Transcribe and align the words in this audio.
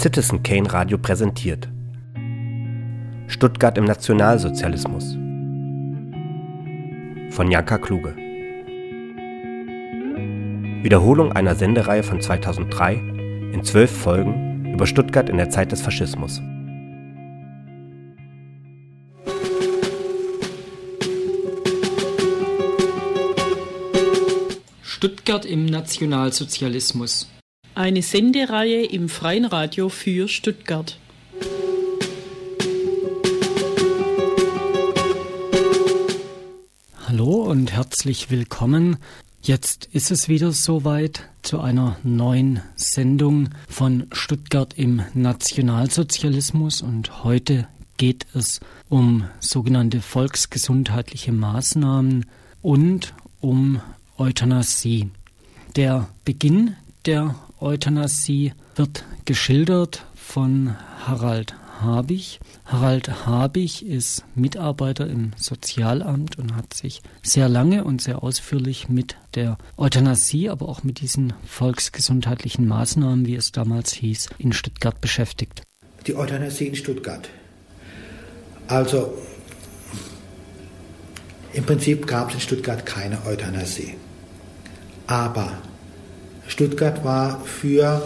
Citizen 0.00 0.42
Kane 0.42 0.72
Radio 0.72 0.96
präsentiert. 0.96 1.68
Stuttgart 3.26 3.76
im 3.76 3.84
Nationalsozialismus 3.84 5.12
von 7.34 7.50
Janka 7.50 7.76
Kluge. 7.76 8.16
Wiederholung 10.82 11.32
einer 11.32 11.54
Sendereihe 11.54 12.02
von 12.02 12.18
2003 12.18 12.94
in 13.52 13.62
zwölf 13.62 13.90
Folgen 13.90 14.72
über 14.72 14.86
Stuttgart 14.86 15.28
in 15.28 15.36
der 15.36 15.50
Zeit 15.50 15.70
des 15.70 15.82
Faschismus. 15.82 16.40
Stuttgart 24.82 25.44
im 25.44 25.66
Nationalsozialismus. 25.66 27.29
Eine 27.80 28.02
Sendereihe 28.02 28.84
im 28.84 29.08
Freien 29.08 29.46
Radio 29.46 29.88
für 29.88 30.28
Stuttgart. 30.28 30.98
Hallo 37.08 37.36
und 37.44 37.72
herzlich 37.72 38.30
willkommen. 38.30 38.98
Jetzt 39.40 39.88
ist 39.94 40.10
es 40.10 40.28
wieder 40.28 40.52
soweit 40.52 41.30
zu 41.40 41.60
einer 41.60 41.96
neuen 42.02 42.60
Sendung 42.76 43.48
von 43.66 44.08
Stuttgart 44.12 44.74
im 44.76 45.00
Nationalsozialismus 45.14 46.82
und 46.82 47.24
heute 47.24 47.66
geht 47.96 48.26
es 48.34 48.60
um 48.90 49.24
sogenannte 49.38 50.02
volksgesundheitliche 50.02 51.32
Maßnahmen 51.32 52.26
und 52.60 53.14
um 53.40 53.80
Euthanasie. 54.18 55.08
Der 55.76 56.10
Beginn 56.26 56.76
der 57.06 57.34
Euthanasie 57.60 58.52
wird 58.74 59.04
geschildert 59.24 60.06
von 60.14 60.76
Harald 61.06 61.54
Habich. 61.80 62.40
Harald 62.64 63.26
Habich 63.26 63.84
ist 63.84 64.24
Mitarbeiter 64.34 65.06
im 65.06 65.32
Sozialamt 65.36 66.38
und 66.38 66.56
hat 66.56 66.74
sich 66.74 67.02
sehr 67.22 67.48
lange 67.48 67.84
und 67.84 68.00
sehr 68.02 68.22
ausführlich 68.22 68.88
mit 68.88 69.16
der 69.34 69.58
Euthanasie, 69.76 70.48
aber 70.48 70.68
auch 70.68 70.82
mit 70.82 71.00
diesen 71.00 71.32
volksgesundheitlichen 71.46 72.66
Maßnahmen, 72.66 73.26
wie 73.26 73.34
es 73.34 73.52
damals 73.52 73.92
hieß, 73.92 74.30
in 74.38 74.52
Stuttgart 74.52 75.00
beschäftigt. 75.00 75.62
Die 76.06 76.16
Euthanasie 76.16 76.66
in 76.66 76.76
Stuttgart. 76.76 77.28
Also 78.68 79.14
im 81.52 81.64
Prinzip 81.64 82.06
gab 82.06 82.28
es 82.28 82.34
in 82.36 82.40
Stuttgart 82.40 82.86
keine 82.86 83.24
Euthanasie. 83.26 83.94
Aber 85.06 85.58
Stuttgart 86.50 87.04
war 87.04 87.40
für 87.44 88.02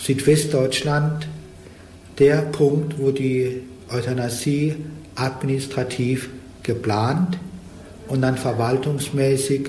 Südwestdeutschland 0.00 1.28
der 2.18 2.38
Punkt, 2.38 2.98
wo 2.98 3.10
die 3.10 3.60
Euthanasie 3.90 4.76
administrativ 5.14 6.30
geplant 6.62 7.38
und 8.08 8.22
dann 8.22 8.38
verwaltungsmäßig 8.38 9.68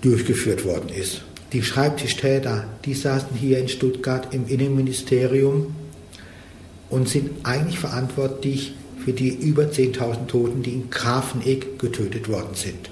durchgeführt 0.00 0.64
worden 0.64 0.88
ist. 0.88 1.20
Die 1.52 1.62
Schreibtischtäter, 1.62 2.64
die 2.86 2.94
saßen 2.94 3.36
hier 3.36 3.58
in 3.58 3.68
Stuttgart 3.68 4.32
im 4.32 4.48
Innenministerium 4.48 5.74
und 6.88 7.08
sind 7.08 7.30
eigentlich 7.42 7.78
verantwortlich 7.78 8.74
für 9.04 9.12
die 9.12 9.28
über 9.28 9.64
10.000 9.64 10.26
Toten, 10.26 10.62
die 10.62 10.72
in 10.72 10.90
Grafenegg 10.90 11.78
getötet 11.78 12.28
worden 12.28 12.54
sind. 12.54 12.90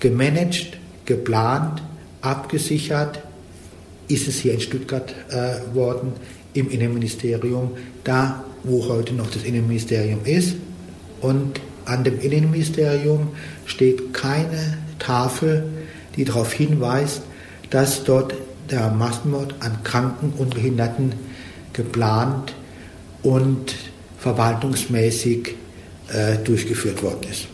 Gemanagt 0.00 0.78
geplant, 1.04 1.80
abgesichert 2.24 3.22
ist 4.08 4.28
es 4.28 4.38
hier 4.40 4.54
in 4.54 4.60
Stuttgart 4.60 5.14
äh, 5.30 5.74
worden, 5.74 6.12
im 6.52 6.70
Innenministerium, 6.70 7.72
da 8.04 8.44
wo 8.62 8.88
heute 8.88 9.14
noch 9.14 9.30
das 9.30 9.42
Innenministerium 9.44 10.20
ist. 10.24 10.56
Und 11.20 11.60
an 11.84 12.04
dem 12.04 12.20
Innenministerium 12.20 13.28
steht 13.66 14.14
keine 14.14 14.78
Tafel, 14.98 15.64
die 16.16 16.24
darauf 16.24 16.52
hinweist, 16.52 17.22
dass 17.70 18.04
dort 18.04 18.34
der 18.70 18.90
Massenmord 18.90 19.54
an 19.60 19.82
Kranken 19.84 20.32
und 20.38 20.54
Behinderten 20.54 21.12
geplant 21.72 22.54
und 23.22 23.74
verwaltungsmäßig 24.18 25.54
äh, 26.12 26.36
durchgeführt 26.44 27.02
worden 27.02 27.26
ist. 27.30 27.48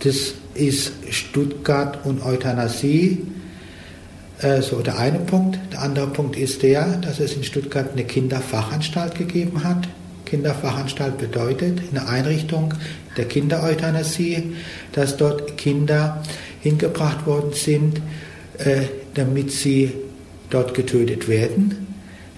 Das 0.00 0.34
ist 0.54 0.92
Stuttgart 1.10 2.04
und 2.04 2.24
Euthanasie. 2.24 3.18
Äh, 4.42 4.60
so 4.60 4.80
der 4.80 4.98
eine 4.98 5.20
Punkt. 5.20 5.58
Der 5.72 5.82
andere 5.82 6.08
Punkt 6.08 6.36
ist 6.36 6.62
der, 6.62 6.96
dass 6.96 7.20
es 7.20 7.34
in 7.34 7.44
Stuttgart 7.44 7.92
eine 7.92 8.04
Kinderfachanstalt 8.04 9.14
gegeben 9.14 9.64
hat. 9.64 9.88
Kinderfachanstalt 10.26 11.18
bedeutet 11.18 11.80
eine 11.90 12.08
Einrichtung 12.08 12.74
der 13.16 13.26
Kindereuthanasie, 13.26 14.54
dass 14.92 15.16
dort 15.16 15.56
Kinder 15.56 16.22
hingebracht 16.60 17.26
worden 17.26 17.52
sind, 17.52 18.00
äh, 18.58 18.82
damit 19.14 19.52
sie 19.52 19.92
dort 20.50 20.74
getötet 20.74 21.28
werden. 21.28 21.86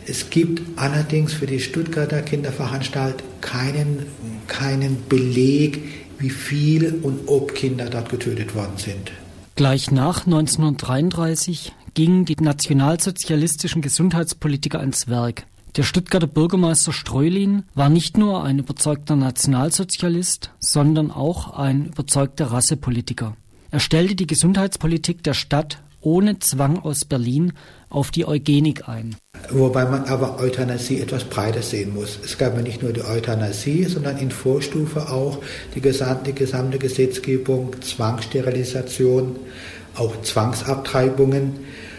Es 0.06 0.28
gibt 0.28 0.62
allerdings 0.76 1.32
für 1.32 1.46
die 1.46 1.60
Stuttgarter 1.60 2.20
Kinderfachanstalt 2.20 3.22
keinen, 3.40 4.06
keinen 4.48 4.98
Beleg, 5.08 5.82
wie 6.18 6.30
viel 6.30 6.98
und 7.02 7.28
ob 7.28 7.54
Kinder 7.54 7.86
dort 7.86 8.10
getötet 8.10 8.54
worden 8.54 8.76
sind. 8.76 9.12
Gleich 9.56 9.90
nach 9.90 10.26
1933 10.26 11.72
gingen 11.94 12.24
die 12.24 12.36
nationalsozialistischen 12.36 13.82
Gesundheitspolitiker 13.82 14.80
ans 14.80 15.08
Werk. 15.08 15.46
Der 15.76 15.82
Stuttgarter 15.82 16.26
Bürgermeister 16.26 16.92
Streulin 16.92 17.64
war 17.74 17.88
nicht 17.88 18.16
nur 18.16 18.44
ein 18.44 18.60
überzeugter 18.60 19.16
Nationalsozialist, 19.16 20.50
sondern 20.60 21.10
auch 21.10 21.54
ein 21.58 21.86
überzeugter 21.86 22.46
Rassepolitiker. 22.46 23.36
Er 23.72 23.80
stellte 23.80 24.14
die 24.14 24.28
Gesundheitspolitik 24.28 25.24
der 25.24 25.34
Stadt 25.34 25.82
ohne 26.00 26.38
Zwang 26.38 26.78
aus 26.78 27.04
Berlin 27.04 27.54
auf 27.88 28.10
die 28.10 28.26
Eugenik 28.26 28.88
ein. 28.88 29.16
Wobei 29.50 29.84
man 29.84 30.04
aber 30.04 30.38
Euthanasie 30.38 31.00
etwas 31.00 31.24
breiter 31.24 31.62
sehen 31.62 31.94
muss. 31.94 32.18
Es 32.24 32.38
gab 32.38 32.54
ja 32.54 32.62
nicht 32.62 32.82
nur 32.82 32.92
die 32.92 33.02
Euthanasie, 33.02 33.84
sondern 33.84 34.18
in 34.18 34.30
Vorstufe 34.30 35.10
auch 35.10 35.38
die 35.74 35.80
gesamte, 35.80 36.32
die 36.32 36.38
gesamte 36.38 36.78
Gesetzgebung, 36.78 37.74
Zwangssterilisation, 37.80 39.36
auch 39.96 40.22
Zwangsabtreibungen. 40.22 41.54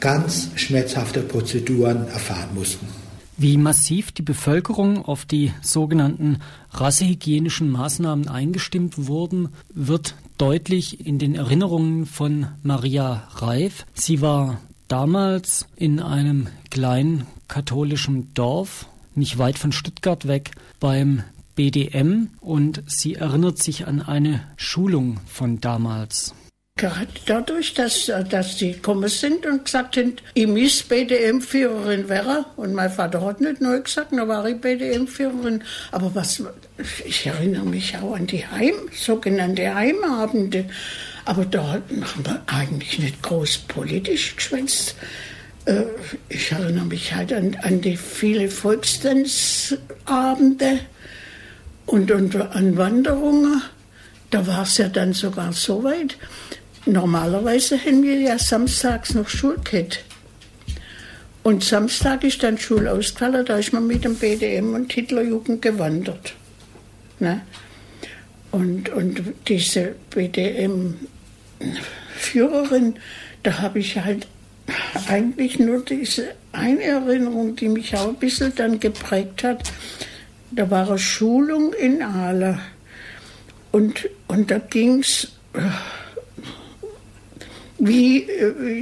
ganz 0.00 0.50
schmerzhafte 0.56 1.20
Prozeduren 1.20 2.08
erfahren 2.08 2.48
mussten. 2.52 2.88
Wie 3.36 3.58
massiv 3.58 4.10
die 4.10 4.22
Bevölkerung 4.22 5.04
auf 5.04 5.24
die 5.24 5.52
sogenannten 5.62 6.38
rassehygienischen 6.72 7.70
Maßnahmen 7.70 8.26
eingestimmt 8.26 9.06
wurden, 9.06 9.50
wird 9.72 10.16
deutlich 10.36 11.06
in 11.06 11.20
den 11.20 11.36
Erinnerungen 11.36 12.06
von 12.06 12.48
Maria 12.64 13.28
Reif. 13.36 13.86
Sie 13.94 14.20
war 14.20 14.60
damals 14.88 15.66
in 15.76 16.00
einem 16.00 16.48
kleinen 16.70 17.24
katholischen 17.46 18.34
Dorf, 18.34 18.86
nicht 19.14 19.38
weit 19.38 19.58
von 19.58 19.70
Stuttgart 19.70 20.26
weg, 20.26 20.50
beim 20.80 21.22
BDM 21.54 22.30
und 22.40 22.82
sie 22.88 23.14
erinnert 23.14 23.62
sich 23.62 23.86
an 23.86 24.02
eine 24.02 24.40
Schulung 24.56 25.20
von 25.26 25.60
damals. 25.60 26.34
Gerade 26.78 27.06
dadurch, 27.24 27.72
dass, 27.72 28.10
äh, 28.10 28.22
dass 28.22 28.58
die 28.58 28.72
gekommen 28.72 29.08
sind 29.08 29.46
und 29.46 29.64
gesagt 29.64 29.96
haben, 29.96 30.16
ich 30.34 30.46
muss 30.46 30.82
BDM-Führerin 30.82 32.10
wäre. 32.10 32.44
Und 32.56 32.74
mein 32.74 32.90
Vater 32.90 33.24
hat 33.24 33.40
nicht 33.40 33.62
neu 33.62 33.80
gesagt, 33.80 34.12
da 34.12 34.28
war 34.28 34.46
ich 34.46 34.60
BDM-Führerin. 34.60 35.64
Aber 35.90 36.14
was, 36.14 36.42
ich 37.06 37.26
erinnere 37.26 37.64
mich 37.64 37.96
auch 37.96 38.14
an 38.14 38.26
die 38.26 38.46
Heim, 38.46 38.74
sogenannte 38.92 39.74
Heimabende. 39.74 40.66
Aber 41.24 41.46
da 41.46 41.64
haben 41.64 42.26
wir 42.26 42.42
eigentlich 42.44 42.98
nicht 42.98 43.22
groß 43.22 43.56
politisch 43.68 44.36
geschwänzt. 44.36 44.96
Äh, 45.64 45.84
ich 46.28 46.52
erinnere 46.52 46.84
mich 46.84 47.14
halt 47.14 47.32
an, 47.32 47.56
an 47.62 47.80
die 47.80 47.96
viele 47.96 48.50
Volkstanzabende 48.50 50.80
und, 51.86 52.10
und 52.10 52.36
an 52.36 52.76
Wanderungen. 52.76 53.62
Da 54.28 54.44
war 54.46 54.64
es 54.64 54.76
ja 54.76 54.90
dann 54.90 55.14
sogar 55.14 55.54
so 55.54 55.82
weit, 55.82 56.18
Normalerweise 56.86 57.78
haben 57.78 58.02
wir 58.04 58.18
ja 58.20 58.38
samstags 58.38 59.14
noch 59.14 59.28
Schule 59.28 59.58
gehabt. 59.64 60.04
Und 61.42 61.64
Samstag 61.64 62.24
ist 62.24 62.42
dann 62.42 62.56
Schule 62.58 62.90
ausgefallen, 62.92 63.44
da 63.44 63.58
ist 63.58 63.72
man 63.72 63.86
mit 63.86 64.04
dem 64.04 64.16
BDM 64.16 64.74
und 64.74 64.92
Hitlerjugend 64.92 65.62
gewandert. 65.62 66.34
Ne? 67.18 67.40
Und, 68.50 68.88
und 68.88 69.22
diese 69.46 69.94
BDM-Führerin, 70.10 72.96
da 73.42 73.58
habe 73.58 73.80
ich 73.80 73.96
halt 73.96 74.26
eigentlich 75.08 75.58
nur 75.58 75.84
diese 75.84 76.34
eine 76.52 76.82
Erinnerung, 76.82 77.56
die 77.56 77.68
mich 77.68 77.94
auch 77.96 78.08
ein 78.08 78.16
bisschen 78.16 78.54
dann 78.54 78.80
geprägt 78.80 79.44
hat. 79.44 79.70
Da 80.50 80.70
war 80.70 80.88
eine 80.88 80.98
Schulung 80.98 81.74
in 81.74 82.02
Aale. 82.02 82.58
Und, 83.72 84.08
und 84.26 84.50
da 84.50 84.58
ging 84.58 85.00
es 85.00 85.32
äh, 85.52 85.60
wie 87.78 88.26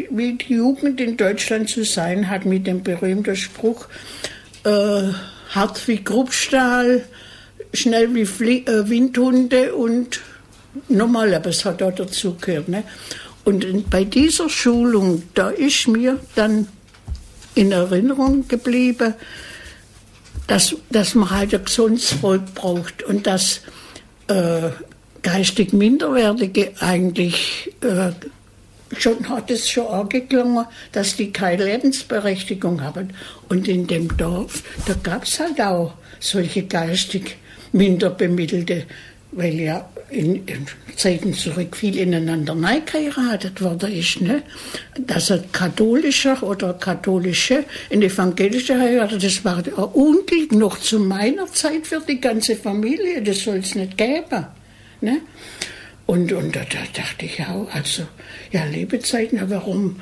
die 0.08 0.54
Jugend 0.54 1.00
in 1.00 1.16
Deutschland 1.16 1.68
zu 1.68 1.84
sein 1.84 2.30
hat 2.30 2.44
mit 2.44 2.66
dem 2.66 2.82
berühmten 2.82 3.36
Spruch, 3.36 3.86
äh, 4.64 5.02
hart 5.50 5.88
wie 5.88 6.02
Kruppstahl, 6.02 7.04
schnell 7.72 8.14
wie 8.14 8.24
Flie 8.24 8.64
äh, 8.66 8.88
Windhunde 8.88 9.74
und 9.74 10.20
normal, 10.88 11.34
aber 11.34 11.50
es 11.50 11.64
hat 11.64 11.82
auch 11.82 11.94
dazugehört. 11.94 12.68
Ne? 12.68 12.84
Und 13.44 13.90
bei 13.90 14.04
dieser 14.04 14.48
Schulung, 14.48 15.22
da 15.34 15.50
ist 15.50 15.86
mir 15.88 16.18
dann 16.34 16.68
in 17.54 17.72
Erinnerung 17.72 18.48
geblieben, 18.48 19.14
dass, 20.46 20.74
dass 20.90 21.14
man 21.14 21.30
halt 21.30 21.54
ein 21.54 21.64
gesundes 21.64 22.12
Volk 22.12 22.54
braucht 22.54 23.02
und 23.02 23.26
dass 23.26 23.60
äh, 24.28 24.70
geistig 25.22 25.72
Minderwertige 25.72 26.72
eigentlich 26.80 27.72
äh, 27.80 28.12
schon 29.00 29.28
hat 29.28 29.50
es 29.50 29.68
schon 29.68 29.86
angeklungen, 29.86 30.66
dass 30.92 31.16
die 31.16 31.32
keine 31.32 31.64
Lebensberechtigung 31.64 32.82
haben. 32.82 33.10
Und 33.48 33.68
in 33.68 33.86
dem 33.86 34.16
Dorf, 34.16 34.62
da 34.86 34.94
gab 35.02 35.24
es 35.24 35.38
halt 35.40 35.60
auch 35.60 35.94
solche 36.20 36.64
geistig 36.64 37.36
minder 37.72 38.10
bemittelte, 38.10 38.84
weil 39.32 39.60
ja 39.60 39.88
in, 40.10 40.46
in 40.46 40.66
Zeiten 40.96 41.34
zurück 41.34 41.76
viel 41.76 41.98
ineinander 41.98 42.54
geheiratet 42.54 43.60
worden 43.60 43.92
ist, 43.92 44.20
ne? 44.20 44.42
Dass 44.98 45.30
ein 45.30 45.50
katholischer 45.50 46.40
oder 46.42 46.74
katholische 46.74 47.64
in 47.90 48.02
evangelische 48.02 48.78
heiratet, 48.78 49.24
das 49.24 49.44
war 49.44 49.58
ein 49.58 49.72
Unglück 49.72 50.52
noch 50.52 50.78
zu 50.78 51.00
meiner 51.00 51.46
Zeit 51.46 51.86
für 51.86 52.00
die 52.00 52.20
ganze 52.20 52.54
Familie, 52.54 53.22
das 53.22 53.40
soll 53.40 53.56
es 53.56 53.74
nicht 53.74 53.98
geben, 53.98 54.46
ne? 55.00 55.20
Und, 56.06 56.32
und 56.32 56.54
da, 56.54 56.60
da 56.60 56.78
dachte 56.92 57.24
ich 57.24 57.40
auch, 57.40 57.68
also, 57.72 58.06
ja, 58.52 58.64
Lebezeiten, 58.64 59.40
warum, 59.50 60.00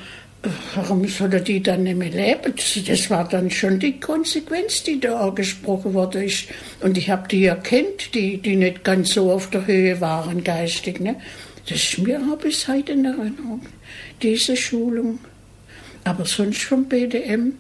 warum 0.75 1.07
soll 1.07 1.41
die 1.41 1.63
dann 1.63 1.85
nicht 1.85 1.97
mehr 1.97 2.11
leben? 2.11 2.55
Das 2.87 3.11
war 3.11 3.29
dann 3.29 3.51
schon 3.51 3.79
die 3.79 4.01
Konsequenz, 4.01 4.83
die 4.83 4.99
da 4.99 5.21
angesprochen 5.21 5.95
worden 5.95 6.25
ist. 6.25 6.47
Und 6.81 6.99
ich 6.99 7.09
habe 7.09 7.29
die 7.29 7.45
erkannt, 7.45 8.15
die, 8.15 8.39
die 8.39 8.57
nicht 8.57 8.83
ganz 8.83 9.15
so 9.15 9.31
auf 9.31 9.51
der 9.51 9.67
Höhe 9.67 10.01
waren 10.01 10.43
geistig. 10.43 10.99
Ne? 10.99 11.17
Das 11.69 11.79
ist 11.79 11.99
mir 11.99 12.21
auch 12.21 12.39
bis 12.39 12.67
heute 12.67 12.93
in 12.93 13.05
Erinnerung, 13.05 13.63
diese 14.21 14.57
Schulung. 14.57 15.21
Aber 16.05 16.25
sonst 16.25 16.63
vom 16.63 16.87
BDM, 16.87 17.53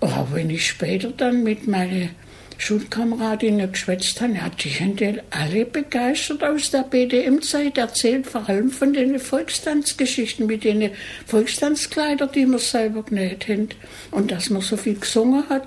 auch 0.00 0.32
wenn 0.32 0.50
ich 0.50 0.66
später 0.66 1.12
dann 1.16 1.44
mit 1.44 1.68
meinen 1.68 2.10
Schulkameradinnen 2.58 3.70
geschwätzt 3.72 4.20
haben, 4.20 4.40
hat 4.42 4.60
sich 4.62 4.82
alle 5.30 5.66
begeistert 5.66 6.42
aus 6.42 6.70
der 6.70 6.84
BDM-Zeit 6.84 7.78
erzählt, 7.78 8.26
vor 8.26 8.48
allem 8.48 8.70
von 8.70 8.92
den 8.92 9.18
Volkstanzgeschichten 9.18 10.46
mit 10.46 10.64
den 10.64 10.90
Volkstanzkleidern, 11.26 12.30
die 12.32 12.46
wir 12.46 12.58
selber 12.58 13.02
genäht 13.02 13.48
haben. 13.48 13.68
Und 14.10 14.30
dass 14.30 14.50
man 14.50 14.62
so 14.62 14.76
viel 14.76 14.98
gesungen 14.98 15.48
hat. 15.48 15.66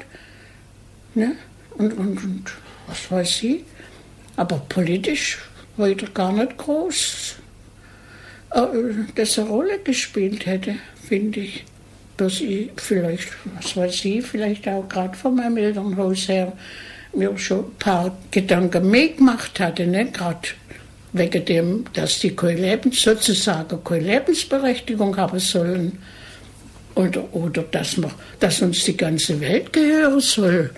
Ne? 1.13 1.35
Und, 1.77 1.93
und, 1.93 2.23
und 2.23 2.43
was 2.87 3.11
weiß 3.11 3.43
ich. 3.43 3.63
Aber 4.35 4.57
politisch 4.69 5.39
weiter 5.77 6.07
gar 6.07 6.31
nicht 6.31 6.57
groß, 6.57 7.35
äh, 8.51 8.59
das 9.15 9.37
eine 9.37 9.49
Rolle 9.49 9.79
gespielt 9.79 10.45
hätte, 10.45 10.75
finde 11.07 11.41
ich 11.41 11.65
dass 12.19 12.41
ich 12.41 12.69
vielleicht, 12.75 13.29
was 13.55 13.77
weiß 13.77 14.05
ich, 14.05 14.25
vielleicht 14.25 14.67
auch 14.67 14.87
gerade 14.89 15.15
von 15.17 15.35
meinem 15.35 15.57
Elternhaus 15.57 16.27
her 16.27 16.53
mir 17.13 17.37
schon 17.37 17.59
ein 17.59 17.75
paar 17.79 18.17
Gedanken 18.29 18.89
mehr 18.89 19.09
hatte, 19.59 19.87
ne? 19.87 20.11
gerade 20.11 20.49
wegen 21.13 21.45
dem, 21.45 21.85
dass 21.93 22.19
die 22.19 22.35
keine 22.35 22.61
Lebens, 22.61 23.01
sozusagen 23.01 23.83
keine 23.83 24.05
Lebensberechtigung 24.05 25.15
haben 25.17 25.39
sollen. 25.39 25.97
Oder, 26.95 27.33
oder 27.33 27.61
dass, 27.63 27.95
man, 27.95 28.11
dass 28.39 28.61
uns 28.61 28.83
die 28.83 28.97
ganze 28.97 29.39
Welt 29.39 29.71
gehören 29.71 30.19
soll. 30.19 30.71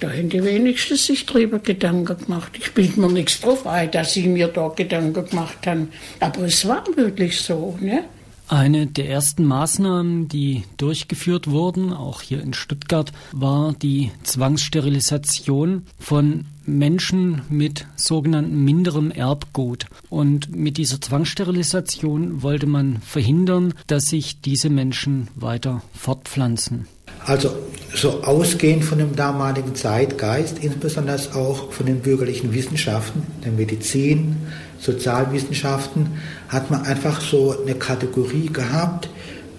Da 0.00 0.08
haben 0.08 0.30
die 0.30 0.42
wenigsten 0.42 0.96
sich 0.96 1.26
darüber 1.26 1.58
Gedanken 1.58 2.16
gemacht. 2.16 2.52
Ich 2.58 2.72
bilde 2.72 2.98
mir 2.98 3.10
nichts 3.12 3.40
drauf 3.40 3.66
ein, 3.66 3.90
dass 3.90 4.14
sie 4.14 4.26
mir 4.26 4.48
da 4.48 4.68
Gedanken 4.68 5.28
gemacht 5.28 5.66
haben. 5.66 5.90
Aber 6.20 6.44
es 6.44 6.66
war 6.66 6.84
wirklich 6.96 7.38
so. 7.38 7.76
Ne? 7.80 8.04
Eine 8.48 8.86
der 8.86 9.08
ersten 9.08 9.44
Maßnahmen, 9.44 10.28
die 10.28 10.62
durchgeführt 10.76 11.50
wurden, 11.50 11.92
auch 11.92 12.22
hier 12.22 12.40
in 12.40 12.54
Stuttgart, 12.54 13.12
war 13.32 13.72
die 13.72 14.12
Zwangssterilisation 14.22 15.86
von 15.98 16.44
Menschen 16.64 17.42
mit 17.48 17.86
sogenanntem 17.96 18.64
minderem 18.64 19.10
Erbgut. 19.10 19.86
Und 20.10 20.54
mit 20.54 20.76
dieser 20.76 21.00
Zwangssterilisation 21.00 22.42
wollte 22.42 22.66
man 22.66 23.00
verhindern, 23.00 23.74
dass 23.88 24.04
sich 24.04 24.40
diese 24.40 24.70
Menschen 24.70 25.28
weiter 25.34 25.82
fortpflanzen. 25.92 26.86
Also 27.24 27.50
so 27.94 28.22
ausgehend 28.22 28.84
von 28.84 28.98
dem 28.98 29.16
damaligen 29.16 29.74
Zeitgeist, 29.74 30.58
insbesondere 30.60 31.34
auch 31.34 31.72
von 31.72 31.86
den 31.86 32.00
bürgerlichen 32.00 32.52
Wissenschaften, 32.52 33.22
der 33.44 33.52
Medizin, 33.52 34.36
Sozialwissenschaften, 34.78 36.18
hat 36.48 36.70
man 36.70 36.82
einfach 36.82 37.20
so 37.20 37.60
eine 37.62 37.74
Kategorie 37.74 38.50
gehabt 38.52 39.08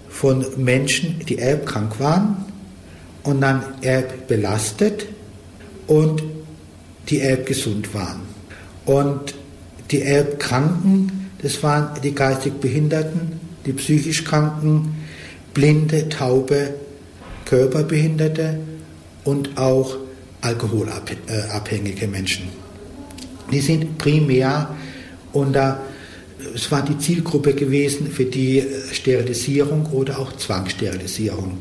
von 0.08 0.44
Menschen, 0.56 1.20
die 1.28 1.38
erbkrank 1.38 2.00
waren 2.00 2.44
und 3.22 3.40
dann 3.40 3.62
erbbelastet 3.82 5.06
und 5.86 6.22
die 7.08 7.20
erbgesund 7.20 7.94
waren. 7.94 8.22
Und 8.84 9.34
die 9.90 10.02
Erbkranken, 10.02 11.30
das 11.42 11.62
waren 11.62 12.00
die 12.02 12.14
geistig 12.14 12.54
Behinderten, 12.54 13.40
die 13.66 13.72
psychisch 13.72 14.24
Kranken, 14.24 14.96
Blinde, 15.54 16.08
Taube, 16.08 16.74
Körperbehinderte 17.44 18.60
und 19.24 19.56
auch 19.56 19.96
alkoholabhängige 20.40 22.06
Menschen. 22.06 22.44
Die 23.50 23.60
sind 23.60 23.98
primär 23.98 24.74
unter, 25.32 25.80
es 26.54 26.70
war 26.70 26.84
die 26.84 26.98
Zielgruppe 26.98 27.54
gewesen 27.54 28.10
für 28.10 28.24
die 28.24 28.64
Sterilisierung 28.92 29.86
oder 29.86 30.18
auch 30.18 30.36
Zwangssterilisierung. 30.36 31.58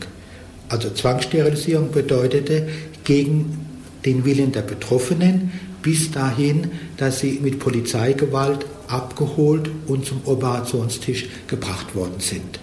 Also 0.69 0.89
Zwangssterilisierung 0.89 1.91
bedeutete 1.91 2.67
gegen 3.03 3.65
den 4.05 4.25
Willen 4.25 4.51
der 4.51 4.62
Betroffenen 4.62 5.51
bis 5.81 6.12
dahin, 6.12 6.71
dass 6.97 7.19
sie 7.19 7.39
mit 7.41 7.59
Polizeigewalt 7.59 8.65
abgeholt 8.88 9.69
und 9.88 10.05
zum 10.05 10.21
Operationstisch 10.25 11.27
gebracht 11.47 11.95
worden 11.95 12.19
sind. 12.19 12.59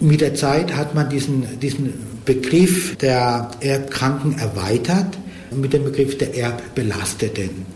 Mit 0.00 0.22
der 0.22 0.34
Zeit 0.34 0.74
hat 0.74 0.94
man 0.94 1.10
diesen, 1.10 1.60
diesen 1.60 1.92
Begriff 2.24 2.96
der 2.96 3.50
Erbkranken 3.60 4.38
erweitert 4.38 5.18
mit 5.50 5.72
dem 5.72 5.84
Begriff 5.84 6.16
der 6.16 6.34
Erbbelasteten. 6.34 7.66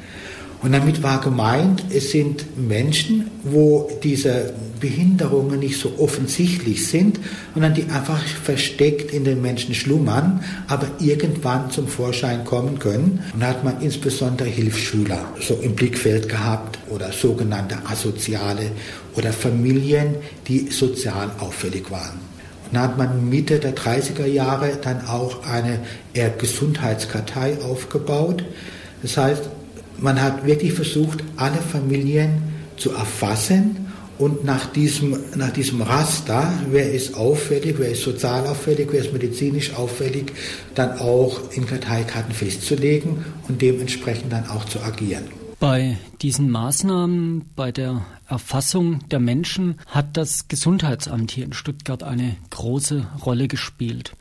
Und 0.64 0.72
damit 0.72 1.02
war 1.02 1.20
gemeint, 1.20 1.84
es 1.90 2.10
sind 2.10 2.56
Menschen, 2.56 3.30
wo 3.42 3.90
diese 4.02 4.54
Behinderungen 4.80 5.60
nicht 5.60 5.78
so 5.78 5.92
offensichtlich 5.98 6.86
sind, 6.88 7.20
sondern 7.52 7.74
die 7.74 7.82
einfach 7.84 8.18
versteckt 8.18 9.12
in 9.12 9.24
den 9.24 9.42
Menschen 9.42 9.74
schlummern, 9.74 10.42
aber 10.66 10.86
irgendwann 11.00 11.70
zum 11.70 11.86
Vorschein 11.86 12.46
kommen 12.46 12.78
können. 12.78 13.22
Und 13.34 13.40
da 13.42 13.48
hat 13.48 13.62
man 13.62 13.82
insbesondere 13.82 14.48
Hilfsschüler 14.48 15.26
so 15.38 15.54
im 15.60 15.74
Blickfeld 15.74 16.30
gehabt 16.30 16.78
oder 16.88 17.12
sogenannte 17.12 17.76
Asoziale 17.84 18.70
oder 19.16 19.34
Familien, 19.34 20.14
die 20.48 20.70
sozial 20.70 21.30
auffällig 21.40 21.90
waren. 21.90 22.18
Und 22.68 22.74
da 22.74 22.84
hat 22.84 22.96
man 22.96 23.28
Mitte 23.28 23.58
der 23.58 23.76
30er 23.76 24.24
Jahre 24.24 24.78
dann 24.80 25.06
auch 25.06 25.46
eine 25.46 25.80
Gesundheitskartei 26.38 27.58
aufgebaut. 27.60 28.44
Das 29.02 29.18
heißt, 29.18 29.42
man 30.04 30.20
hat 30.20 30.44
wirklich 30.44 30.74
versucht, 30.74 31.24
alle 31.36 31.56
Familien 31.56 32.42
zu 32.76 32.90
erfassen 32.90 33.86
und 34.18 34.44
nach 34.44 34.66
diesem, 34.66 35.16
nach 35.34 35.50
diesem 35.50 35.80
Raster, 35.80 36.52
wer 36.70 36.92
ist 36.92 37.14
auffällig, 37.14 37.76
wer 37.78 37.90
ist 37.90 38.02
sozial 38.02 38.46
auffällig, 38.46 38.88
wer 38.90 39.00
ist 39.00 39.14
medizinisch 39.14 39.74
auffällig, 39.74 40.32
dann 40.74 40.98
auch 40.98 41.50
in 41.52 41.66
Karteikarten 41.66 42.34
festzulegen 42.34 43.24
und 43.48 43.62
dementsprechend 43.62 44.30
dann 44.30 44.46
auch 44.50 44.66
zu 44.66 44.80
agieren. 44.82 45.24
Bei 45.58 45.96
diesen 46.20 46.50
Maßnahmen, 46.50 47.46
bei 47.56 47.72
der 47.72 48.04
Erfassung 48.28 49.08
der 49.08 49.20
Menschen 49.20 49.80
hat 49.86 50.18
das 50.18 50.48
Gesundheitsamt 50.48 51.30
hier 51.30 51.46
in 51.46 51.54
Stuttgart 51.54 52.02
eine 52.02 52.36
große 52.50 53.06
Rolle 53.24 53.48
gespielt. 53.48 54.14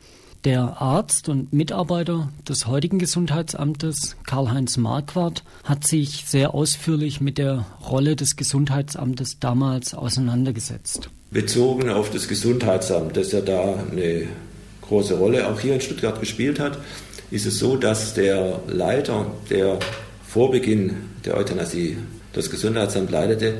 Der 0.44 0.82
Arzt 0.82 1.30
und 1.30 1.54
Mitarbeiter 1.54 2.28
des 2.46 2.66
heutigen 2.66 2.98
Gesundheitsamtes, 2.98 4.16
Karl-Heinz 4.26 4.76
Marquardt, 4.76 5.42
hat 5.64 5.86
sich 5.86 6.24
sehr 6.26 6.52
ausführlich 6.52 7.22
mit 7.22 7.38
der 7.38 7.64
Rolle 7.88 8.14
des 8.14 8.36
Gesundheitsamtes 8.36 9.38
damals 9.40 9.94
auseinandergesetzt. 9.94 11.08
Bezogen 11.30 11.88
auf 11.88 12.10
das 12.10 12.28
Gesundheitsamt, 12.28 13.16
das 13.16 13.32
ja 13.32 13.40
da 13.40 13.86
eine 13.90 14.28
große 14.82 15.14
Rolle 15.14 15.48
auch 15.48 15.60
hier 15.60 15.76
in 15.76 15.80
Stuttgart 15.80 16.20
gespielt 16.20 16.60
hat, 16.60 16.78
ist 17.30 17.46
es 17.46 17.58
so, 17.58 17.78
dass 17.78 18.12
der 18.12 18.60
Leiter, 18.66 19.30
der 19.48 19.78
vor 20.26 20.50
Beginn 20.50 20.96
der 21.24 21.38
Euthanasie 21.38 21.96
das 22.34 22.50
Gesundheitsamt 22.50 23.10
leitete, 23.10 23.54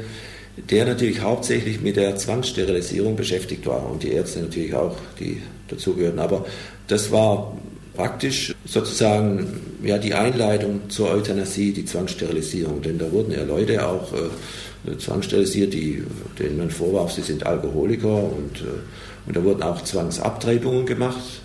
der 0.57 0.85
natürlich 0.85 1.21
hauptsächlich 1.21 1.81
mit 1.81 1.97
der 1.97 2.17
Zwangssterilisierung 2.17 3.17
beschäftigt 3.17 3.67
war 3.67 3.91
und 3.91 4.03
die 4.03 4.12
Ärzte 4.12 4.41
natürlich 4.41 4.75
auch, 4.75 4.97
die 5.19 5.41
dazugehörten. 5.69 6.21
Aber 6.21 6.45
das 6.87 7.11
war 7.11 7.57
praktisch 7.95 8.55
sozusagen 8.64 9.61
ja, 9.83 9.99
die 9.99 10.14
Einleitung 10.14 10.88
zur 10.88 11.11
Euthanasie, 11.11 11.73
die 11.73 11.85
Zwangssterilisierung. 11.85 12.83
Denn 12.83 12.99
da 12.99 13.11
wurden 13.12 13.33
ja 13.33 13.45
Leute 13.45 13.87
auch 13.87 14.12
äh, 14.12 14.99
zwangssterilisiert, 14.99 15.73
die, 15.73 16.03
denen 16.38 16.59
man 16.59 16.71
vorwarf, 16.71 17.12
sie 17.12 17.23
sind 17.23 17.47
Alkoholiker 17.47 18.25
und, 18.25 18.61
äh, 18.61 19.26
und 19.26 19.37
da 19.37 19.45
wurden 19.45 19.62
auch 19.62 19.83
Zwangsabtreibungen 19.83 20.87
gemacht 20.87 21.41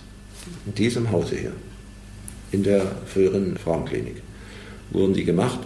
in 0.66 0.74
diesem 0.74 1.10
Hause 1.10 1.36
hier, 1.36 1.52
in 2.52 2.62
der 2.62 2.82
früheren 3.06 3.56
Frauenklinik 3.56 4.22
wurden 4.90 5.14
die 5.14 5.24
gemacht. 5.24 5.60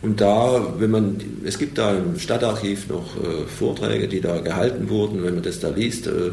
Und 0.00 0.20
da, 0.20 0.74
wenn 0.78 0.90
man, 0.90 1.20
es 1.44 1.58
gibt 1.58 1.78
da 1.78 1.96
im 1.96 2.18
Stadtarchiv 2.18 2.88
noch 2.88 3.16
äh, 3.16 3.46
Vorträge, 3.46 4.08
die 4.08 4.20
da 4.20 4.40
gehalten 4.40 4.88
wurden, 4.88 5.22
wenn 5.22 5.34
man 5.34 5.44
das 5.44 5.60
da 5.60 5.68
liest, 5.68 6.08
äh, 6.08 6.32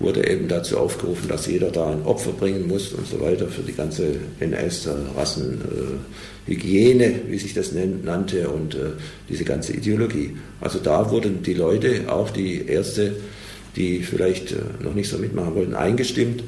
wurde 0.00 0.28
eben 0.28 0.48
dazu 0.48 0.78
aufgerufen, 0.78 1.28
dass 1.28 1.46
jeder 1.46 1.70
da 1.70 1.90
ein 1.90 2.02
Opfer 2.04 2.32
bringen 2.32 2.66
muss 2.68 2.92
und 2.92 3.06
so 3.06 3.20
weiter 3.20 3.46
für 3.48 3.62
die 3.62 3.74
ganze 3.74 4.16
NS-Rassenhygiene, 4.40 7.04
äh, 7.04 7.20
wie 7.28 7.38
sich 7.38 7.54
das 7.54 7.72
nannte, 7.72 8.48
und 8.48 8.74
äh, 8.74 8.90
diese 9.28 9.44
ganze 9.44 9.72
Ideologie. 9.72 10.36
Also 10.60 10.78
da 10.78 11.10
wurden 11.10 11.42
die 11.42 11.54
Leute, 11.54 12.12
auch 12.12 12.30
die 12.30 12.66
Ärzte, 12.66 13.16
die 13.76 14.02
vielleicht 14.02 14.52
äh, 14.52 14.60
noch 14.80 14.94
nicht 14.94 15.10
so 15.10 15.18
mitmachen 15.18 15.56
wollten, 15.56 15.74
eingestimmt 15.74 16.44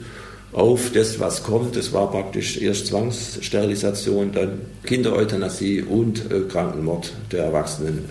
auf 0.52 0.90
das, 0.92 1.20
was 1.20 1.42
kommt. 1.42 1.76
Das 1.76 1.92
war 1.92 2.10
praktisch 2.10 2.60
erst 2.60 2.86
Zwangssterilisation, 2.88 4.32
dann 4.32 4.60
Kindereuthanasie 4.84 5.82
und 5.82 6.24
Krankenmord 6.48 7.12
der 7.30 7.44
Erwachsenen, 7.44 8.04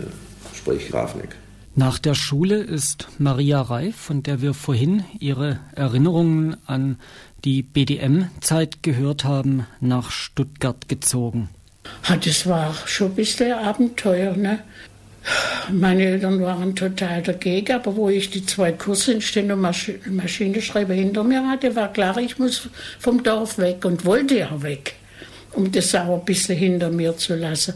sprich 0.53 0.89
Grafnik. 0.89 1.35
Nach 1.79 1.97
der 1.97 2.13
Schule 2.13 2.57
ist 2.57 3.07
Maria 3.19 3.61
Reif, 3.61 3.95
von 3.95 4.21
der 4.21 4.41
wir 4.41 4.53
vorhin 4.53 5.05
ihre 5.17 5.61
Erinnerungen 5.73 6.57
an 6.65 6.99
die 7.45 7.63
BDM-Zeit 7.63 8.83
gehört 8.83 9.23
haben, 9.23 9.65
nach 9.79 10.11
Stuttgart 10.11 10.89
gezogen. 10.89 11.47
Das 12.21 12.45
war 12.47 12.75
schon 12.85 13.11
ein 13.11 13.15
bisschen 13.15 13.53
Abenteuer. 13.53 14.35
Ne? 14.35 14.59
Meine 15.71 16.03
Eltern 16.03 16.41
waren 16.41 16.75
total 16.75 17.21
dagegen, 17.21 17.71
aber 17.71 17.95
wo 17.95 18.09
ich 18.09 18.29
die 18.29 18.45
zwei 18.45 18.73
Kurse 18.73 19.13
in 19.13 19.21
Steno 19.21 19.55
Maschinenschreiber 19.55 20.93
hinter 20.93 21.23
mir 21.23 21.47
hatte, 21.47 21.77
war 21.77 21.93
klar, 21.93 22.17
ich 22.17 22.37
muss 22.37 22.67
vom 22.99 23.23
Dorf 23.23 23.57
weg 23.57 23.85
und 23.85 24.03
wollte 24.03 24.39
ja 24.39 24.61
weg, 24.61 24.95
um 25.53 25.71
das 25.71 25.95
auch 25.95 26.19
ein 26.19 26.25
bisschen 26.25 26.57
hinter 26.57 26.89
mir 26.89 27.15
zu 27.15 27.37
lassen. 27.37 27.75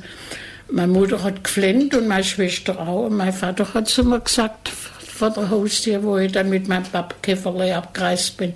Meine 0.72 0.92
Mutter 0.92 1.22
hat 1.24 1.44
geflennt 1.44 1.94
und 1.96 2.08
meine 2.08 2.24
Schwester 2.24 2.80
auch. 2.80 3.06
Und 3.08 3.18
mein 3.18 3.34
Vater 3.34 3.74
hat 3.74 3.88
zu 3.88 4.04
mir 4.04 4.20
gesagt, 4.20 4.70
vor 4.70 5.30
der 5.30 5.50
Haustür, 5.50 6.04
wo 6.04 6.18
ich 6.18 6.32
dann 6.32 6.50
mit 6.50 6.68
meinem 6.68 6.84
Pappkäferle 6.84 7.76
abgereist 7.76 8.38
bin, 8.38 8.54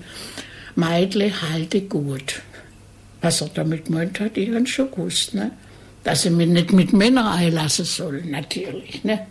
Meidle, 0.76 1.32
halte 1.52 1.82
gut. 1.82 2.42
Was 3.22 3.42
er 3.42 3.50
damit 3.54 3.90
meint 3.90 4.20
hat, 4.20 4.38
ich 4.38 4.54
habe 4.54 4.68
schon 4.68 4.92
gewusst, 4.92 5.34
ne? 5.34 5.52
Dass 6.04 6.26
ich 6.26 6.32
mich 6.32 6.48
nicht 6.48 6.72
mit 6.72 6.94
Männern 6.94 7.28
einlassen 7.28 7.86
soll, 7.86 8.24
natürlich, 8.26 9.04
ne? 9.04 9.28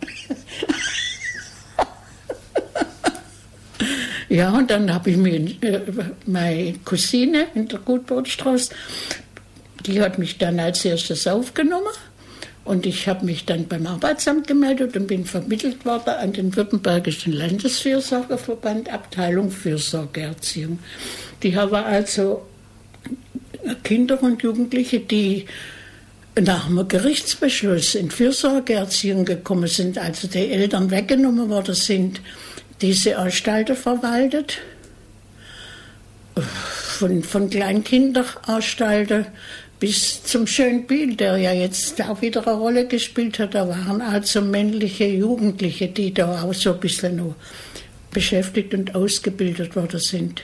ja, 4.29 4.51
und 4.51 4.69
dann 4.69 4.93
habe 4.93 5.11
ich 5.11 5.17
mir 5.17 5.35
äh, 5.35 5.81
meine 6.25 6.73
Cousine 6.85 7.47
in 7.55 7.67
der 7.67 7.79
Gutbrotstraße, 7.79 8.73
die 9.85 10.01
hat 10.01 10.19
mich 10.19 10.37
dann 10.37 10.59
als 10.59 10.83
erstes 10.85 11.27
aufgenommen. 11.27 11.93
Und 12.67 12.85
ich 12.85 13.07
habe 13.07 13.23
mich 13.25 13.45
dann 13.45 13.65
beim 13.69 13.87
Arbeitsamt 13.87 14.45
gemeldet 14.45 14.97
und 14.97 15.07
bin 15.07 15.23
vermittelt 15.23 15.85
worden 15.85 16.09
an 16.09 16.33
den 16.33 16.53
Württembergischen 16.53 17.31
Landesfürsorgeverband, 17.31 18.91
Abteilung 18.91 19.51
Fürsorgeerziehung. 19.51 20.79
Die 21.43 21.55
haben 21.55 21.73
also 21.73 22.45
Kinder 23.83 24.21
und 24.21 24.43
Jugendliche, 24.43 24.99
die 24.99 25.45
nach 26.37 26.67
einem 26.67 26.85
Gerichtsbeschluss 26.85 27.95
in 27.95 28.11
Fürsorgeerziehung 28.11 29.23
gekommen 29.23 29.69
sind, 29.69 29.97
also 29.97 30.27
die 30.27 30.51
Eltern 30.51 30.91
weggenommen 30.91 31.49
worden 31.49 31.73
sind, 31.73 32.19
diese 32.81 33.17
Anstalten 33.17 33.77
verwaltet. 33.77 34.57
Von, 36.35 37.23
von 37.23 37.49
Kleinkinderanstalten 37.49 39.27
bis 39.79 40.23
zum 40.23 40.47
Schönbiel, 40.47 41.15
der 41.15 41.37
ja 41.37 41.53
jetzt 41.53 42.01
auch 42.01 42.21
wieder 42.21 42.45
eine 42.47 42.57
Rolle 42.57 42.87
gespielt 42.87 43.39
hat. 43.39 43.55
Da 43.55 43.67
waren 43.67 44.01
also 44.01 44.41
männliche 44.41 45.05
Jugendliche, 45.05 45.87
die 45.87 46.13
da 46.13 46.41
auch 46.41 46.53
so 46.53 46.73
ein 46.73 46.79
bisschen 46.79 47.17
noch 47.17 47.35
beschäftigt 48.11 48.73
und 48.73 48.95
ausgebildet 48.95 49.75
worden 49.75 49.99
sind. 49.99 50.43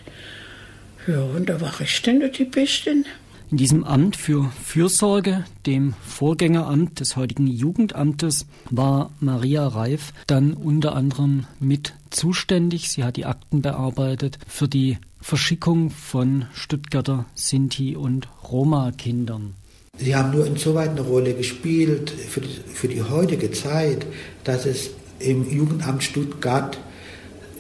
Ja, 1.08 1.22
und 1.22 1.50
da 1.50 1.60
war 1.60 1.74
ich 1.82 2.02
dann 2.02 2.22
die 2.32 2.46
Bestin. 2.46 3.06
In 3.52 3.58
diesem 3.58 3.84
Amt 3.84 4.16
für 4.16 4.52
Fürsorge, 4.64 5.46
dem 5.68 5.94
Vorgängeramt 6.04 7.00
des 7.00 7.16
heutigen 7.16 7.46
Jugendamtes, 7.46 8.48
war 8.72 9.12
Maria 9.20 9.68
Reif 9.68 10.12
dann 10.26 10.54
unter 10.54 10.96
anderem 10.96 11.46
mit 11.60 11.94
zuständig. 12.10 12.90
Sie 12.90 13.04
hat 13.04 13.16
die 13.16 13.26
Akten 13.26 13.62
bearbeitet 13.62 14.40
für 14.48 14.68
die 14.68 14.98
Verschickung 15.24 15.90
von 15.90 16.48
Stuttgarter 16.54 17.26
Sinti- 17.34 17.96
und 17.96 18.28
Roma-Kindern. 18.52 19.54
Sie 19.98 20.18
haben 20.18 20.32
nur 20.32 20.46
insoweit 20.46 20.90
eine 20.90 21.02
Rolle 21.02 21.34
gespielt 21.34 22.10
für 22.10 22.42
die, 22.42 22.50
für 22.74 22.90
die 22.90 23.02
heutige 23.02 23.50
Zeit, 23.52 24.06
dass 24.44 24.66
es 24.66 24.90
im 25.20 25.50
Jugendamt 25.50 26.04
Stuttgart 26.04 26.78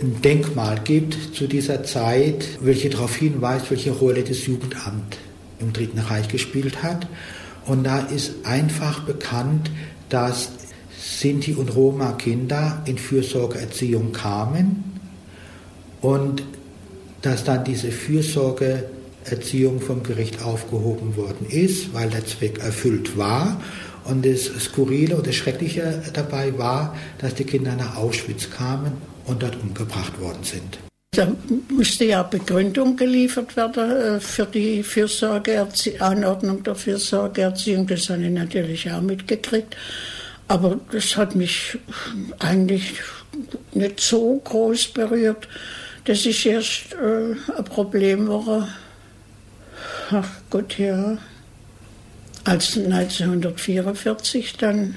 ein 0.01 0.21
Denkmal 0.21 0.81
gibt 0.83 1.35
zu 1.35 1.47
dieser 1.47 1.85
Zeit, 1.85 2.59
welche 2.59 2.89
darauf 2.89 3.15
hinweist, 3.15 3.71
welche 3.71 3.91
Rolle 3.91 4.23
das 4.23 4.45
Jugendamt 4.45 5.17
im 5.59 5.71
Dritten 5.71 5.99
Reich 5.99 6.27
gespielt 6.27 6.83
hat. 6.83 7.07
Und 7.65 7.85
da 7.85 7.99
ist 7.99 8.45
einfach 8.45 9.05
bekannt, 9.05 9.71
dass 10.09 10.49
Sinti- 10.99 11.55
und 11.55 11.73
Roma-Kinder 11.73 12.83
in 12.85 12.97
Fürsorgeerziehung 12.97 14.11
kamen 14.11 14.83
und 16.01 16.43
dass 17.23 17.43
dann 17.43 17.63
diese 17.63 17.89
Fürsorgeerziehung 17.89 19.81
vom 19.81 20.03
Gericht 20.03 20.43
aufgehoben 20.43 21.15
worden 21.15 21.47
ist, 21.49 21.93
weil 21.93 22.09
der 22.09 22.25
Zweck 22.25 22.59
erfüllt 22.59 23.17
war. 23.17 23.59
Und 24.03 24.25
das 24.25 24.51
Skurrile 24.59 25.21
das 25.25 25.35
Schreckliche 25.35 26.03
dabei 26.13 26.55
war, 26.57 26.95
dass 27.19 27.33
die 27.33 27.45
Kinder 27.45 27.75
nach 27.75 27.95
Auschwitz 27.95 28.49
kamen 28.51 28.91
und 29.25 29.41
dort 29.41 29.55
umgebracht 29.61 30.19
worden 30.19 30.43
sind. 30.43 30.77
Da 31.15 31.31
musste 31.69 32.05
ja 32.05 32.23
Begründung 32.23 32.97
geliefert 32.97 33.55
werden 33.55 33.91
äh, 33.91 34.19
für 34.19 34.45
die 34.45 34.83
Fürsorgeanordnung 34.83 36.63
der 36.63 36.75
Fürsorgeerziehung. 36.75 37.87
Das 37.87 38.09
habe 38.09 38.23
ich 38.23 38.31
natürlich 38.31 38.91
auch 38.91 39.01
mitgekriegt. 39.01 39.77
Aber 40.47 40.79
das 40.91 41.15
hat 41.15 41.35
mich 41.35 41.77
eigentlich 42.39 42.95
nicht 43.73 43.99
so 43.99 44.41
groß 44.43 44.87
berührt. 44.87 45.47
Das 46.05 46.25
ist 46.25 46.45
erst 46.45 46.93
äh, 46.93 47.35
ein 47.57 47.65
Problem 47.65 48.27
war. 48.27 48.67
Ach 50.11 50.29
Gott, 50.49 50.77
ja. 50.77 51.17
Als 52.43 52.77
1944 52.77 54.57
dann 54.57 54.95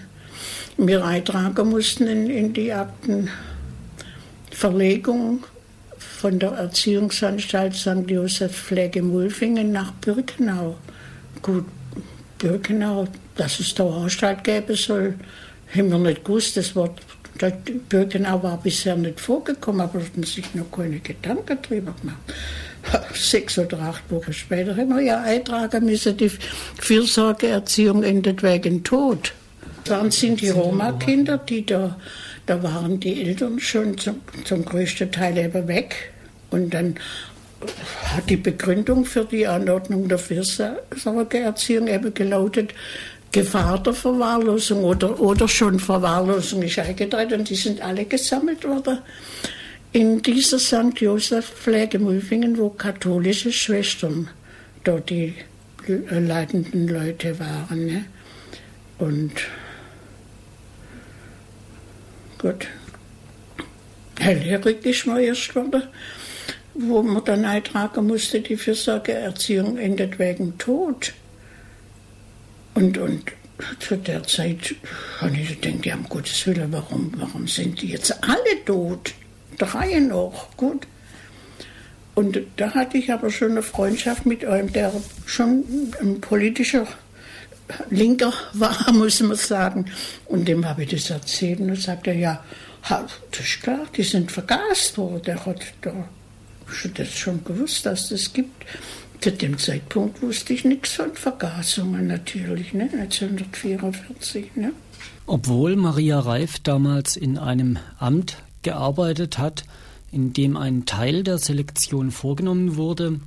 wir 0.76 1.04
eintragen 1.04 1.70
mussten 1.70 2.08
in, 2.08 2.28
in 2.28 2.52
die 2.52 2.72
Aktenverlegung 2.72 5.44
von 5.98 6.38
der 6.38 6.50
Erziehungsanstalt 6.50 7.74
St. 7.76 8.08
Josef 8.08 8.52
Pflege-Mulfingen 8.52 9.70
nach 9.70 9.92
Birkenau. 9.92 10.76
Gut, 11.40 11.66
Birkenau, 12.38 13.06
dass 13.36 13.60
es 13.60 13.74
da 13.74 13.86
eine 13.86 13.94
Anstalt 13.94 14.42
geben 14.42 14.74
soll, 14.74 15.14
haben 15.74 15.90
wir 15.90 15.98
nicht 15.98 16.24
gewusst. 16.24 16.56
Das 16.56 16.74
Wort 16.74 17.00
Birkenau 17.88 18.42
war 18.42 18.60
bisher 18.62 18.96
nicht 18.96 19.20
vorgekommen, 19.20 19.80
aber 19.80 20.00
hatten 20.00 20.22
sich 20.22 20.54
noch 20.54 20.70
keine 20.70 20.98
Gedanken 20.98 21.58
darüber 21.62 21.94
gemacht. 22.00 22.18
Sechs 23.14 23.58
oder 23.58 23.80
acht 23.80 24.10
Wochen 24.10 24.32
später 24.32 24.76
haben 24.76 24.94
wir 24.94 25.02
ja 25.02 25.20
eintragen 25.22 25.86
müssen, 25.86 26.16
die 26.16 26.30
Fürsorgeerziehung 26.78 28.02
endet 28.02 28.42
wegen 28.42 28.84
Tod. 28.84 29.32
Dann 29.84 30.10
sind 30.10 30.40
die 30.40 30.50
Roma-Kinder, 30.50 31.38
die 31.38 31.64
da 31.64 31.96
da 32.46 32.62
waren 32.62 33.00
die 33.00 33.24
Eltern 33.24 33.58
schon 33.58 33.98
zum, 33.98 34.20
zum 34.44 34.64
größten 34.64 35.10
Teil 35.10 35.36
eben 35.36 35.66
weg. 35.66 36.12
Und 36.50 36.72
dann 36.72 36.94
hat 38.14 38.30
die 38.30 38.36
Begründung 38.36 39.04
für 39.04 39.24
die 39.24 39.46
Anordnung 39.46 40.08
der 40.08 40.18
Fürsorgeerziehung 40.18 41.88
eben 41.88 42.14
gelautet, 42.14 42.72
Gefahr 43.32 43.82
der 43.82 43.92
Verwahrlosung 43.92 44.84
oder, 44.84 45.20
oder 45.20 45.46
schon 45.46 45.78
Verwahrlosung 45.78 46.62
ist 46.62 46.78
eingetreten 46.78 47.40
und 47.40 47.50
die 47.50 47.54
sind 47.54 47.82
alle 47.82 48.04
gesammelt 48.04 48.64
worden 48.64 48.98
in 49.92 50.20
dieser 50.20 50.58
St. 50.58 50.98
Josef 51.00 51.46
Pflegemülfingen, 51.46 52.58
wo 52.58 52.68
katholische 52.70 53.50
Schwestern 53.52 54.28
dort 54.84 55.08
die 55.08 55.34
leitenden 55.86 56.88
Leute 56.88 57.38
waren. 57.38 57.86
Ne? 57.86 58.04
Und 58.98 59.32
gut. 62.38 62.66
Hellhörig 64.18 64.84
ist 64.84 65.06
man 65.06 65.18
erst 65.18 65.54
worden, 65.54 65.84
wo 66.74 67.02
man 67.02 67.24
dann 67.24 67.44
eintragen 67.44 68.06
musste, 68.06 68.40
die 68.40 68.56
Fürsorgeerziehung 68.56 69.78
endet 69.78 70.18
wegen 70.18 70.58
Tod. 70.58 71.12
Und, 72.76 72.98
und 72.98 73.32
zu 73.80 73.96
der 73.96 74.22
Zeit 74.24 74.74
habe 75.18 75.34
ich 75.34 75.60
gedacht, 75.60 75.86
ja, 75.86 75.94
um 75.94 76.06
Gottes 76.08 76.46
Willen, 76.46 76.70
warum, 76.72 77.10
warum 77.16 77.48
sind 77.48 77.80
die 77.80 77.88
jetzt 77.88 78.22
alle 78.22 78.64
tot? 78.66 79.14
Drei 79.56 79.98
noch, 79.98 80.54
gut. 80.58 80.86
Und 82.14 82.38
da 82.56 82.74
hatte 82.74 82.98
ich 82.98 83.10
aber 83.10 83.30
schon 83.30 83.52
eine 83.52 83.62
Freundschaft 83.62 84.26
mit 84.26 84.44
einem, 84.44 84.70
der 84.72 84.92
schon 85.24 85.64
ein 86.02 86.20
politischer 86.20 86.86
Linker 87.88 88.34
war, 88.52 88.76
muss 88.92 89.20
man 89.20 89.38
sagen. 89.38 89.86
Und 90.26 90.46
dem 90.46 90.68
habe 90.68 90.84
ich 90.84 90.90
das 90.90 91.08
erzählt 91.08 91.60
und 91.60 91.80
sagte 91.80 92.10
er, 92.10 92.16
ja, 92.16 92.44
das 93.30 93.40
ist 93.40 93.62
klar, 93.62 93.86
die 93.96 94.02
sind 94.02 94.30
vergast 94.30 94.98
worden. 94.98 95.22
Der 95.24 95.46
hat 95.46 95.60
da 95.80 96.08
das 96.94 97.08
schon 97.08 97.42
gewusst, 97.42 97.86
dass 97.86 98.10
das 98.10 98.30
gibt. 98.32 98.66
Zu 99.26 99.32
dem 99.32 99.58
Zeitpunkt 99.58 100.22
wusste 100.22 100.52
ich 100.52 100.64
nichts 100.64 100.92
von 100.92 101.12
Vergasungen 101.16 102.06
natürlich, 102.06 102.72
ne? 102.72 102.88
1944. 102.92 104.54
Ne? 104.54 104.70
Obwohl 105.26 105.74
Maria 105.74 106.20
Reif 106.20 106.60
damals 106.60 107.16
in 107.16 107.36
einem 107.36 107.76
Amt 107.98 108.36
gearbeitet 108.62 109.38
hat, 109.38 109.64
in 110.12 110.32
dem 110.32 110.56
ein 110.56 110.86
Teil 110.86 111.24
der 111.24 111.38
Selektion 111.38 112.12
vorgenommen 112.12 112.76
wurde, 112.76 113.18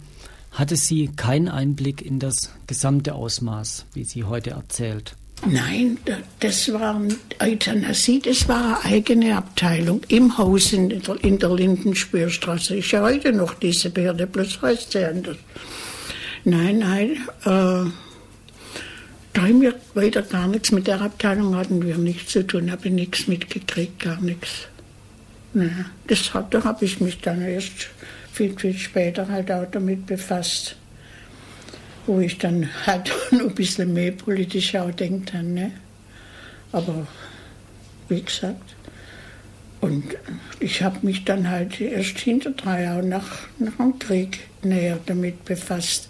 hatte 0.52 0.78
sie 0.78 1.10
keinen 1.18 1.50
Einblick 1.50 2.02
in 2.02 2.20
das 2.20 2.54
gesamte 2.66 3.14
Ausmaß, 3.14 3.86
wie 3.92 4.06
sie 4.06 4.24
heute 4.24 4.52
erzählt. 4.52 5.18
Nein, 5.46 5.98
das 6.40 6.72
war 6.72 7.02
Euthanasie, 7.42 8.22
das 8.22 8.48
war 8.48 8.86
eine 8.86 8.96
eigene 8.96 9.36
Abteilung 9.36 10.00
im 10.08 10.38
Haus 10.38 10.72
in 10.72 10.88
der, 10.88 11.02
in 11.26 11.40
der 11.40 11.54
Lindenspürstraße. 11.54 12.78
Ist 12.78 12.92
ja 12.92 13.02
heute 13.02 13.34
noch 13.34 13.54
diese 13.56 13.90
Behörde, 13.90 14.28
bloß 14.28 14.62
heißt 14.62 14.94
sie 14.94 15.04
anders. 15.04 15.36
Nein, 16.44 16.80
nein, 16.80 17.12
äh, 17.46 17.92
da 19.34 19.42
haben 19.42 19.62
wir 19.62 19.76
weiter 19.94 20.22
gar 20.22 20.48
nichts. 20.48 20.72
Mit 20.72 20.88
der 20.88 21.02
Abteilung 21.02 21.56
hatten 21.56 21.86
wir 21.86 21.98
nichts 21.98 22.34
zu 22.34 22.46
tun, 22.46 22.72
habe 22.72 22.88
ich 22.88 22.94
nichts 22.94 23.28
mitgekriegt, 23.28 24.00
gar 24.00 24.20
nichts. 24.22 24.68
Naja, 25.54 25.86
das 26.08 26.34
habe 26.34 26.86
ich 26.86 27.00
mich 27.02 27.20
dann 27.20 27.42
erst 27.42 27.90
viel, 28.32 28.58
viel 28.58 28.78
später 28.78 29.28
halt 29.28 29.52
auch 29.52 29.66
damit 29.72 30.06
befasst, 30.06 30.76
wo 32.06 32.20
ich 32.20 32.38
dann 32.38 32.70
halt 32.86 33.12
noch 33.32 33.42
ein 33.42 33.56
bisschen 33.56 33.94
mehr 33.94 34.12
politisch 34.12 34.76
auch 34.76 34.92
denkt. 34.92 35.34
Ne? 35.34 35.72
Aber 36.72 37.08
wie 38.08 38.22
gesagt, 38.22 38.76
und 39.82 40.16
ich 40.60 40.82
habe 40.84 41.06
mich 41.06 41.24
dann 41.24 41.50
halt 41.50 41.80
erst 41.80 42.20
hinter 42.20 42.52
drei 42.52 42.84
Jahren 42.84 43.08
nach, 43.10 43.48
nach 43.60 43.78
dem 43.78 43.98
Krieg 43.98 44.42
näher 44.62 45.00
damit 45.06 45.46
befasst. 45.46 46.10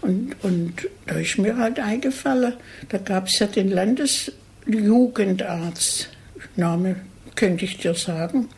Und, 0.00 0.36
und 0.42 0.88
da 1.06 1.16
ist 1.16 1.36
mir 1.38 1.56
halt 1.56 1.80
eingefallen, 1.80 2.52
da 2.90 2.98
gab 2.98 3.26
es 3.26 3.40
ja 3.40 3.48
den 3.48 3.70
Landesjugendarzt, 3.70 6.10
Name 6.56 6.96
könnte 7.34 7.64
ich 7.64 7.78
dir 7.78 7.94
sagen. 7.94 8.48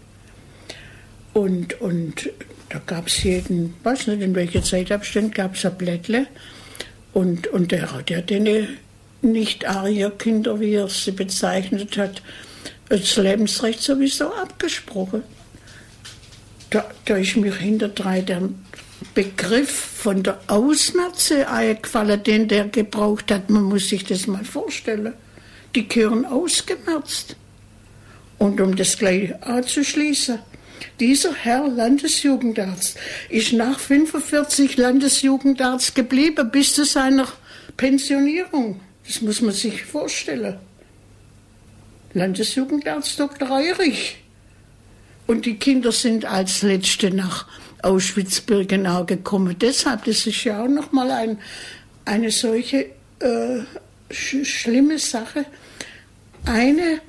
Und, 1.33 1.81
und 1.81 2.29
da 2.68 2.83
gab 2.85 3.07
es 3.07 3.23
jeden, 3.23 3.73
weiß 3.83 4.09
nicht 4.09 4.20
in 4.20 4.35
welcher 4.35 4.62
Zeitabstand, 4.62 5.35
gab 5.35 5.55
es 5.55 5.64
ein 5.64 5.79
Blättle. 5.79 6.27
Und, 7.12 7.46
und 7.49 7.73
der 7.73 7.90
hat 7.92 8.11
ja 8.11 8.20
den 8.20 8.68
Nicht-Arier-Kinder, 9.23 10.61
wie 10.61 10.75
er 10.75 10.88
sie 10.88 11.12
bezeichnet 11.12 11.96
hat, 11.96 12.20
das 12.98 13.16
Lebensrecht 13.16 13.83
sowieso 13.83 14.33
abgesprochen. 14.35 15.22
Da, 16.70 16.88
da 17.05 17.16
ist 17.16 17.37
mir 17.37 17.55
hinter 17.55 17.88
drei 17.88 18.20
der 18.20 18.48
Begriff 19.14 19.70
von 19.70 20.22
der 20.22 20.40
Ausmerze 20.46 21.48
eingefallen, 21.48 22.22
den 22.22 22.48
der 22.48 22.68
gebraucht 22.68 23.31
hat. 23.31 23.50
Man 23.50 23.64
muss 23.64 23.88
sich 23.88 24.05
das 24.05 24.26
mal 24.26 24.44
vorstellen. 24.44 25.14
Die 25.74 25.88
gehören 25.88 26.24
ausgemerzt. 26.24 27.37
Und 28.38 28.61
um 28.61 28.76
das 28.76 28.98
gleich 28.98 29.35
anzuschließen, 29.42 30.38
dieser 30.98 31.35
Herr 31.35 31.68
Landesjugendarzt 31.68 32.96
ist 33.29 33.53
nach 33.53 33.79
45 33.79 34.76
Landesjugendarzt 34.76 35.94
geblieben 35.94 36.50
bis 36.50 36.74
zu 36.74 36.85
seiner 36.85 37.29
Pensionierung. 37.76 38.81
Das 39.07 39.20
muss 39.20 39.40
man 39.40 39.53
sich 39.53 39.85
vorstellen. 39.85 40.59
Landesjugendarzt 42.12 43.18
Dr. 43.18 43.51
Eurich. 43.51 44.16
Und 45.27 45.46
die 45.46 45.57
Kinder 45.57 45.92
sind 45.92 46.25
als 46.25 46.62
Letzte 46.62 47.11
nach 47.14 47.46
Auschwitz-Birkenau 47.83 49.05
gekommen. 49.05 49.57
Deshalb, 49.59 50.05
das 50.05 50.27
ist 50.27 50.44
ja 50.44 50.62
auch 50.64 50.68
nochmal 50.68 51.11
ein, 51.11 51.38
eine 52.05 52.31
solche 52.31 52.87
äh, 53.20 53.61
sch 54.11 54.44
schlimme 54.44 54.99
Sache. 54.99 55.44
Eine 56.44 57.01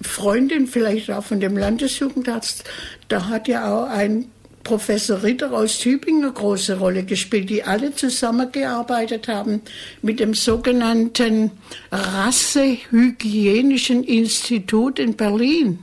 Freundin, 0.00 0.66
vielleicht 0.66 1.10
auch 1.10 1.24
von 1.24 1.40
dem 1.40 1.56
Landesjugendarzt, 1.56 2.64
da 3.08 3.28
hat 3.28 3.48
ja 3.48 3.70
auch 3.70 3.90
ein 3.90 4.30
Professor 4.62 5.22
Ritter 5.22 5.52
aus 5.52 5.78
Tübingen 5.78 6.24
eine 6.24 6.32
große 6.32 6.78
Rolle 6.78 7.04
gespielt, 7.04 7.50
die 7.50 7.62
alle 7.62 7.94
zusammengearbeitet 7.94 9.28
haben 9.28 9.60
mit 10.02 10.20
dem 10.20 10.34
sogenannten 10.34 11.50
Rassehygienischen 11.90 14.04
Institut 14.04 14.98
in 14.98 15.16
Berlin. 15.16 15.78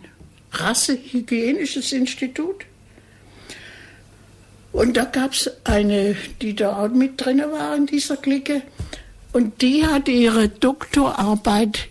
Rassehygienisches 0.51 1.91
Institut. 1.91 2.65
Und 4.71 4.95
da 4.95 5.05
gab 5.05 5.33
es 5.33 5.49
eine, 5.63 6.15
die 6.41 6.55
da 6.55 6.77
auch 6.77 6.89
mit 6.89 7.23
drin 7.23 7.39
war 7.39 7.75
in 7.75 7.87
dieser 7.87 8.17
Clique. 8.17 8.61
Und 9.33 9.61
die 9.61 9.85
hat 9.85 10.07
ihre 10.07 10.49
Doktorarbeit 10.49 11.89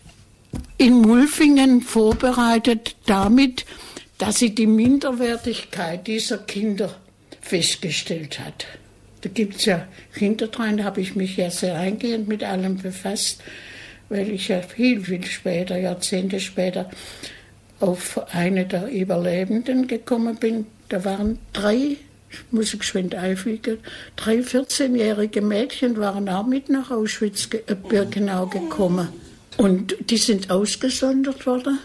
in 0.79 1.01
Mulfingen 1.01 1.83
vorbereitet 1.83 2.96
damit, 3.07 3.64
dass 4.18 4.38
sie 4.38 4.55
die 4.55 4.66
Minderwertigkeit 4.66 6.07
dieser 6.07 6.38
Kinder 6.38 6.94
festgestellt 7.40 8.40
hat. 8.40 8.66
Da 9.20 9.29
gibt 9.29 9.57
es 9.57 9.64
ja 9.64 9.87
hinterdrein, 10.12 10.79
da 10.79 10.85
habe 10.85 11.00
ich 11.00 11.16
mich 11.16 11.37
ja 11.37 11.50
sehr 11.50 11.76
eingehend 11.76 12.29
mit 12.29 12.44
allem 12.44 12.76
befasst, 12.79 13.42
weil 14.09 14.31
ich 14.31 14.48
ja 14.48 14.62
viel, 14.62 15.00
viel 15.02 15.24
später, 15.24 15.76
Jahrzehnte 15.76 16.40
später, 16.40 16.90
auf 17.81 18.20
eine 18.33 18.64
der 18.66 18.88
Überlebenden 18.88 19.87
gekommen 19.87 20.37
bin. 20.37 20.66
Da 20.88 21.05
waren 21.05 21.38
drei 21.52 21.96
ich 22.29 22.38
muss 22.50 22.76
geschwind 22.76 23.14
einfügen, 23.14 23.79
drei 24.16 24.38
14-jährige 24.38 25.40
Mädchen 25.40 25.96
waren 25.96 26.29
auch 26.29 26.46
mit 26.46 26.68
nach 26.68 26.90
Auschwitz-Birkenau 26.90 28.46
äh, 28.46 28.59
gekommen. 28.59 29.09
Und 29.57 29.96
die 30.11 30.18
sind 30.18 30.50
ausgesondert 30.50 31.46
worden 31.46 31.79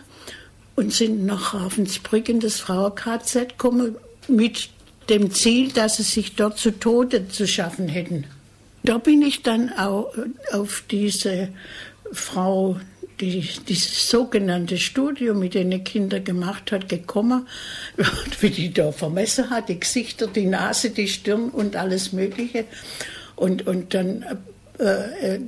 und 0.75 0.93
sind 0.93 1.25
nach 1.25 1.53
Ravensbrück 1.53 2.29
in 2.29 2.39
das 2.39 2.59
Frauen-KZ 2.59 3.49
gekommen 3.49 3.95
mit 4.27 4.69
dem 5.09 5.31
Ziel, 5.31 5.71
dass 5.71 5.97
sie 5.97 6.03
sich 6.03 6.35
dort 6.35 6.57
zu 6.57 6.71
Tode 6.71 7.27
zu 7.27 7.47
schaffen 7.47 7.87
hätten. 7.87 8.25
Da 8.83 8.97
bin 8.97 9.21
ich 9.21 9.43
dann 9.43 9.71
auch 9.73 10.13
auf 10.51 10.83
diese 10.89 11.49
Frau, 12.11 12.79
die 13.19 13.47
dieses 13.67 14.09
sogenannte 14.09 14.77
Studium 14.77 15.39
mit 15.39 15.53
den 15.53 15.83
Kindern 15.83 16.23
gemacht 16.23 16.71
hat, 16.71 16.89
gekommen, 16.89 17.47
wie 18.39 18.49
die 18.49 18.73
da 18.73 18.91
vermessen 18.91 19.49
hat, 19.49 19.69
die 19.69 19.79
Gesichter, 19.79 20.27
die 20.27 20.47
Nase, 20.47 20.89
die 20.89 21.07
Stirn 21.07 21.49
und 21.49 21.75
alles 21.75 22.13
Mögliche. 22.13 22.65
Und, 23.35 23.67
und 23.67 23.93
dann 23.93 24.25
äh, 24.79 25.35
äh 25.35 25.39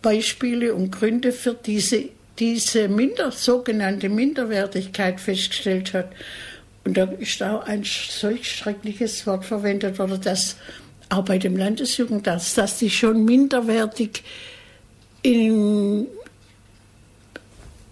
Beispiele 0.00 0.74
und 0.74 0.92
Gründe 0.92 1.32
für 1.32 1.54
diese, 1.54 2.04
diese 2.38 2.88
minder, 2.88 3.32
sogenannte 3.32 4.08
Minderwertigkeit 4.08 5.20
festgestellt 5.20 5.94
hat. 5.94 6.12
Und 6.84 6.96
da 6.96 7.04
ist 7.04 7.42
auch 7.42 7.66
ein 7.66 7.84
solch 7.84 8.50
schreckliches 8.50 9.26
Wort 9.26 9.44
verwendet 9.44 9.98
worden, 9.98 10.20
dass 10.20 10.56
auch 11.08 11.24
bei 11.24 11.38
dem 11.38 11.56
Landesjugendarzt, 11.56 12.56
dass 12.58 12.78
die 12.78 12.90
schon 12.90 13.24
minderwertig 13.24 14.22
in 15.22 16.06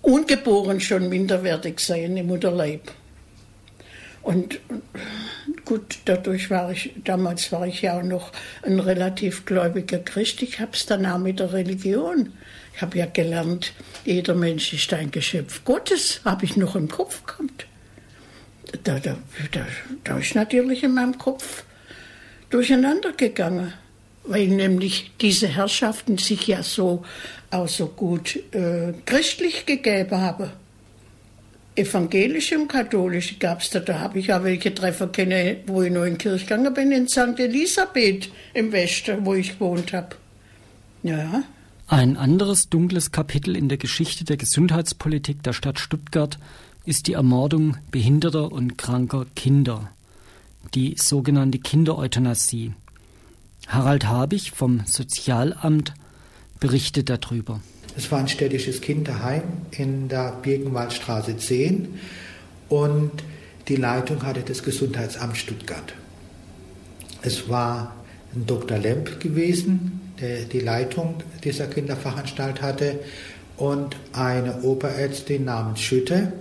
ungeboren 0.03 0.81
schon 0.81 1.09
minderwertig 1.09 1.81
seien 1.81 2.17
im 2.17 2.29
Mutterleib. 2.29 2.93
Und 4.23 4.61
gut, 5.65 5.99
dadurch 6.05 6.51
war 6.51 6.71
ich, 6.71 6.93
damals 7.05 7.51
war 7.53 7.67
ich 7.67 7.83
ja 7.83 7.99
auch 7.99 8.03
noch 8.03 8.33
ein 8.63 8.81
relativ 8.81 9.45
gläubiger 9.45 9.99
Christ. 9.99 10.43
Ich 10.43 10.61
habe 10.61 10.73
es 10.75 10.87
dann 10.87 11.07
auch 11.07 11.19
mit 11.19 11.41
der 11.41 11.53
Religion. 11.53 12.33
Ich 12.77 12.83
habe 12.83 12.99
ja 12.99 13.07
gelernt, 13.07 13.73
jeder 14.05 14.35
Mensch 14.35 14.73
ist 14.73 14.93
ein 14.93 15.11
Geschöpf 15.11 15.65
Gottes, 15.65 16.21
habe 16.25 16.45
ich 16.45 16.57
noch 16.57 16.77
im 16.77 16.89
Kopf 16.89 17.25
gehabt 17.27 17.67
da, 18.85 18.99
da, 18.99 19.17
da, 19.53 19.67
da 20.05 20.19
ist 20.19 20.35
natürlich 20.35 20.83
in 20.83 20.95
meinem 20.95 21.19
Kopf 21.19 21.65
durcheinander 22.51 23.13
gegangen, 23.13 23.73
weil 24.25 24.49
nämlich 24.49 25.13
diese 25.21 25.49
Herrschaften 25.49 26.19
sich 26.19 26.47
ja 26.47 26.63
so 26.63 27.05
auch 27.51 27.69
so 27.69 27.87
gut 27.87 28.37
äh, 28.53 28.93
christlich 29.05 29.67
gegeben 29.67 30.21
haben. 30.21 30.51
Evangelische 31.77 32.59
und 32.59 32.69
katholische 32.69 33.37
gab 33.37 33.61
es 33.61 33.71
da. 33.71 33.81
Da 33.81 33.99
habe 34.01 34.19
ich 34.19 34.33
auch 34.33 34.43
welche 34.43 34.75
Treffer 34.75 35.09
kennen, 35.09 35.59
wo 35.67 35.83
ich 35.83 35.93
noch 35.93 36.05
in 36.05 36.17
Kirche 36.17 36.47
gegangen 36.47 36.73
bin, 36.73 36.91
in 36.91 37.07
St. 37.07 37.39
Elisabeth 37.39 38.31
im 38.55 38.73
Westen, 38.73 39.25
wo 39.27 39.35
ich 39.35 39.53
gewohnt 39.53 39.93
habe. 39.93 40.17
Ja. 41.03 41.45
Ein 41.89 42.17
anderes 42.17 42.69
dunkles 42.69 43.13
Kapitel 43.13 43.57
in 43.57 43.69
der 43.69 43.79
Geschichte 43.79 44.25
der 44.25 44.37
Gesundheitspolitik 44.37 45.45
der 45.45 45.53
Stadt 45.53 45.79
Stuttgart 45.79 46.37
ist 46.85 47.07
die 47.07 47.13
Ermordung 47.13 47.77
behinderter 47.93 48.51
und 48.51 48.77
kranker 48.77 49.25
Kinder, 49.37 49.89
die 50.75 50.97
sogenannte 50.99 51.61
Kindereuthanasie. 51.61 52.75
Harald 53.69 54.09
Habich 54.09 54.51
vom 54.51 54.83
Sozialamt 54.85 55.95
berichtet 56.59 57.09
darüber. 57.09 57.61
Es 57.97 58.11
war 58.11 58.19
ein 58.19 58.29
städtisches 58.29 58.81
Kinderheim 58.81 59.45
in 59.71 60.09
der 60.09 60.33
Birkenwaldstraße 60.43 61.37
10 61.37 62.01
und 62.69 63.13
die 63.69 63.77
Leitung 63.77 64.25
hatte 64.25 64.41
das 64.41 64.65
Gesundheitsamt 64.65 65.37
Stuttgart. 65.37 65.95
Es 67.23 67.49
war 67.49 67.95
ein 68.35 68.45
Dr. 68.45 68.77
Lemp 68.77 69.21
gewesen, 69.21 70.01
der 70.21 70.43
die 70.45 70.61
Leitung 70.61 71.17
dieser 71.45 71.67
Kinderfachanstalt 71.67 72.63
hatte, 72.63 72.99
und 73.57 73.97
eine 74.13 74.63
Oberärztin 74.63 75.45
namens 75.45 75.81
Schütte, 75.81 76.33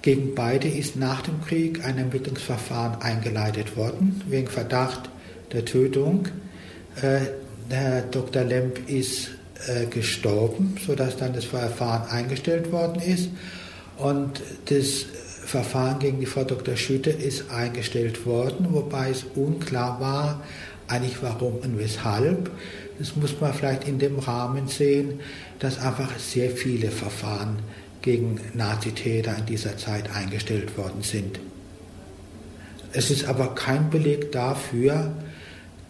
gegen 0.00 0.34
beide 0.34 0.66
ist 0.66 0.96
nach 0.96 1.22
dem 1.22 1.40
Krieg 1.42 1.84
ein 1.84 1.96
Ermittlungsverfahren 1.96 3.00
eingeleitet 3.00 3.76
worden, 3.76 4.20
wegen 4.28 4.48
Verdacht 4.48 5.10
der 5.52 5.64
Tötung. 5.64 6.28
Äh, 7.00 7.20
Herr 7.68 8.02
Dr. 8.02 8.42
Lemp 8.42 8.88
ist 8.88 9.30
äh, 9.68 9.86
gestorben, 9.86 10.76
sodass 10.84 11.16
dann 11.16 11.32
das 11.32 11.44
Verfahren 11.44 12.10
eingestellt 12.10 12.72
worden 12.72 13.00
ist. 13.00 13.28
Und 13.96 14.42
das 14.66 15.06
Verfahren 15.44 16.00
gegen 16.00 16.18
die 16.18 16.26
Frau 16.26 16.44
Dr. 16.44 16.76
Schütte 16.76 17.10
ist 17.10 17.50
eingestellt 17.50 18.26
worden, 18.26 18.68
wobei 18.70 19.10
es 19.10 19.24
unklar 19.36 20.00
war, 20.00 20.42
eigentlich 20.88 21.22
warum 21.22 21.56
und 21.56 21.78
weshalb. 21.78 22.50
Das 22.98 23.16
muss 23.16 23.40
man 23.40 23.52
vielleicht 23.52 23.88
in 23.88 23.98
dem 23.98 24.18
Rahmen 24.18 24.68
sehen, 24.68 25.20
dass 25.58 25.78
einfach 25.78 26.18
sehr 26.18 26.50
viele 26.50 26.90
Verfahren 26.90 27.58
gegen 28.02 28.40
Nazitäter 28.54 29.36
in 29.38 29.46
dieser 29.46 29.76
Zeit 29.76 30.14
eingestellt 30.14 30.76
worden 30.76 31.02
sind. 31.02 31.38
Es 32.92 33.10
ist 33.10 33.24
aber 33.24 33.54
kein 33.54 33.90
Beleg 33.90 34.32
dafür, 34.32 35.14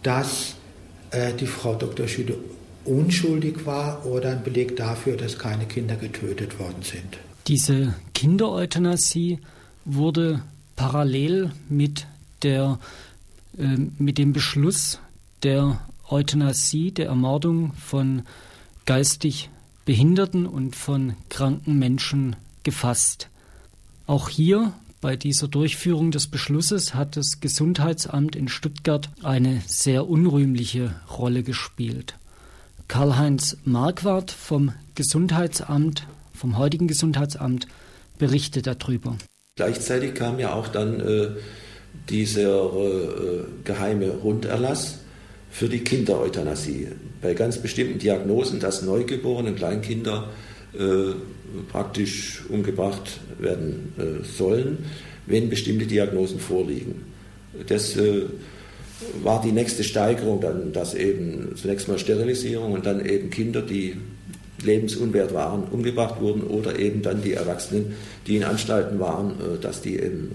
dass 0.03 0.55
äh, 1.11 1.33
die 1.33 1.47
Frau 1.47 1.75
Dr. 1.75 2.07
Schüde 2.07 2.37
unschuldig 2.85 3.65
war 3.65 4.05
oder 4.05 4.31
ein 4.31 4.43
Beleg 4.43 4.75
dafür, 4.77 5.17
dass 5.17 5.37
keine 5.39 5.65
Kinder 5.65 5.95
getötet 5.95 6.59
worden 6.59 6.81
sind. 6.81 7.17
Diese 7.47 7.93
Kindereuthanasie 8.13 9.39
wurde 9.85 10.43
parallel 10.75 11.51
mit, 11.69 12.07
der, 12.41 12.79
äh, 13.57 13.77
mit 13.97 14.17
dem 14.17 14.33
Beschluss 14.33 14.99
der 15.43 15.79
Euthanasie, 16.13 16.91
der 16.91 17.07
Ermordung 17.07 17.73
von 17.73 18.21
geistig 18.85 19.49
Behinderten 19.83 20.45
und 20.45 20.75
von 20.75 21.15
kranken 21.29 21.79
Menschen 21.79 22.35
gefasst. 22.61 23.29
Auch 24.05 24.29
hier 24.29 24.73
bei 25.01 25.15
dieser 25.15 25.47
Durchführung 25.47 26.11
des 26.11 26.27
Beschlusses 26.27 26.93
hat 26.93 27.17
das 27.17 27.41
Gesundheitsamt 27.41 28.35
in 28.35 28.47
Stuttgart 28.47 29.09
eine 29.23 29.61
sehr 29.65 30.07
unrühmliche 30.07 30.95
Rolle 31.17 31.41
gespielt. 31.41 32.15
Karl-Heinz 32.87 33.57
Marquardt 33.65 34.31
vom 34.31 34.71
Gesundheitsamt, 34.93 36.05
vom 36.33 36.59
heutigen 36.59 36.87
Gesundheitsamt, 36.87 37.67
berichtet 38.19 38.67
darüber. 38.67 39.17
Gleichzeitig 39.55 40.13
kam 40.13 40.37
ja 40.37 40.53
auch 40.53 40.67
dann 40.67 40.99
äh, 40.99 41.29
dieser 42.09 42.65
äh, 42.65 43.45
geheime 43.63 44.09
Runderlass 44.11 44.99
für 45.53 45.69
die 45.69 45.81
Kindereuthanasie. 45.81 46.87
Bei 47.21 47.35
ganz 47.35 47.59
bestimmten 47.59 47.99
Diagnosen, 47.99 48.59
dass 48.59 48.81
neugeborene 48.81 49.53
Kleinkinder 49.53 50.31
äh, 50.73 51.13
praktisch 51.71 52.41
umgebracht 52.49 53.19
werden 53.37 53.93
äh, 53.99 54.25
sollen, 54.25 54.79
wenn 55.27 55.51
bestimmte 55.51 55.85
Diagnosen 55.85 56.39
vorliegen. 56.39 57.03
Das 57.67 57.95
äh, 57.95 58.23
war 59.21 59.43
die 59.43 59.51
nächste 59.51 59.83
Steigerung 59.83 60.41
dann, 60.41 60.73
dass 60.73 60.95
eben 60.95 61.55
zunächst 61.55 61.87
mal 61.87 61.99
Sterilisierung 61.99 62.71
und 62.71 62.87
dann 62.87 63.05
eben 63.05 63.29
Kinder, 63.29 63.61
die 63.61 63.97
lebensunwert 64.63 65.35
waren, 65.35 65.65
umgebracht 65.65 66.19
wurden 66.19 66.41
oder 66.41 66.79
eben 66.79 67.03
dann 67.03 67.21
die 67.21 67.33
Erwachsenen, 67.33 67.93
die 68.25 68.37
in 68.37 68.43
Anstalten 68.43 68.99
waren, 68.99 69.33
äh, 69.33 69.59
dass 69.61 69.81
die 69.81 69.97
eben 69.97 70.31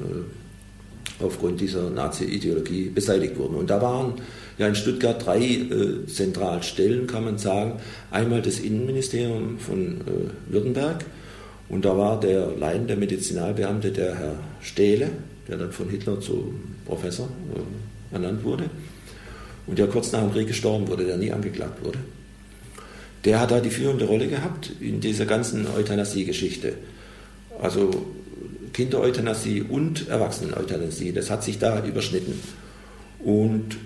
äh, 1.21 1.25
aufgrund 1.25 1.61
dieser 1.61 1.91
Nazi-Ideologie 1.91 2.91
beseitigt 2.95 3.37
wurden. 3.37 3.57
Und 3.57 3.69
da 3.69 3.83
waren 3.83 4.15
ja 4.59 4.67
in 4.67 4.75
Stuttgart 4.75 5.25
drei 5.25 5.41
äh, 5.41 6.07
Zentralstellen, 6.07 7.07
kann 7.07 7.25
man 7.25 7.39
sagen. 7.39 7.81
Einmal 8.11 8.43
das 8.43 8.59
Innenministerium 8.59 9.59
von 9.59 10.01
äh, 10.01 10.53
Württemberg 10.53 11.05
und 11.69 11.85
da 11.85 11.97
war 11.97 12.19
der 12.19 12.49
leitende 12.57 12.97
Medizinalbeamte, 12.97 13.93
der 13.93 14.15
Herr 14.17 14.35
Stehle, 14.61 15.11
der 15.49 15.59
dann 15.59 15.73
von 15.73 15.89
Hitler 15.89 16.21
zu 16.21 16.55
Professor 16.87 17.29
äh, 17.55 18.15
ernannt 18.15 18.45
wurde 18.45 18.65
und 19.67 19.79
der 19.79 19.87
kurz 19.87 20.13
nach 20.13 20.23
dem 20.23 20.33
Krieg 20.33 20.49
gestorben 20.49 20.89
wurde, 20.89 21.05
der 21.05 21.19
nie 21.19 21.31
angeklagt 21.31 21.85
wurde. 21.85 21.99
Der 23.25 23.41
hat 23.41 23.51
da 23.51 23.61
die 23.61 23.71
führende 23.71 24.07
Rolle 24.07 24.29
gehabt 24.29 24.73
in 24.81 25.01
dieser 25.01 25.27
ganzen 25.27 25.67
Euthanasie-Geschichte. 25.67 26.75
Also 27.61 27.91
Kindereuthanasie 28.73 29.63
und 29.63 30.09
Erwachseneneuthanasie, 30.09 31.13
das 31.13 31.31
hat 31.31 31.43
sich 31.43 31.59
da 31.59 31.85
überschnitten. 31.85 32.41
Und 33.19 33.77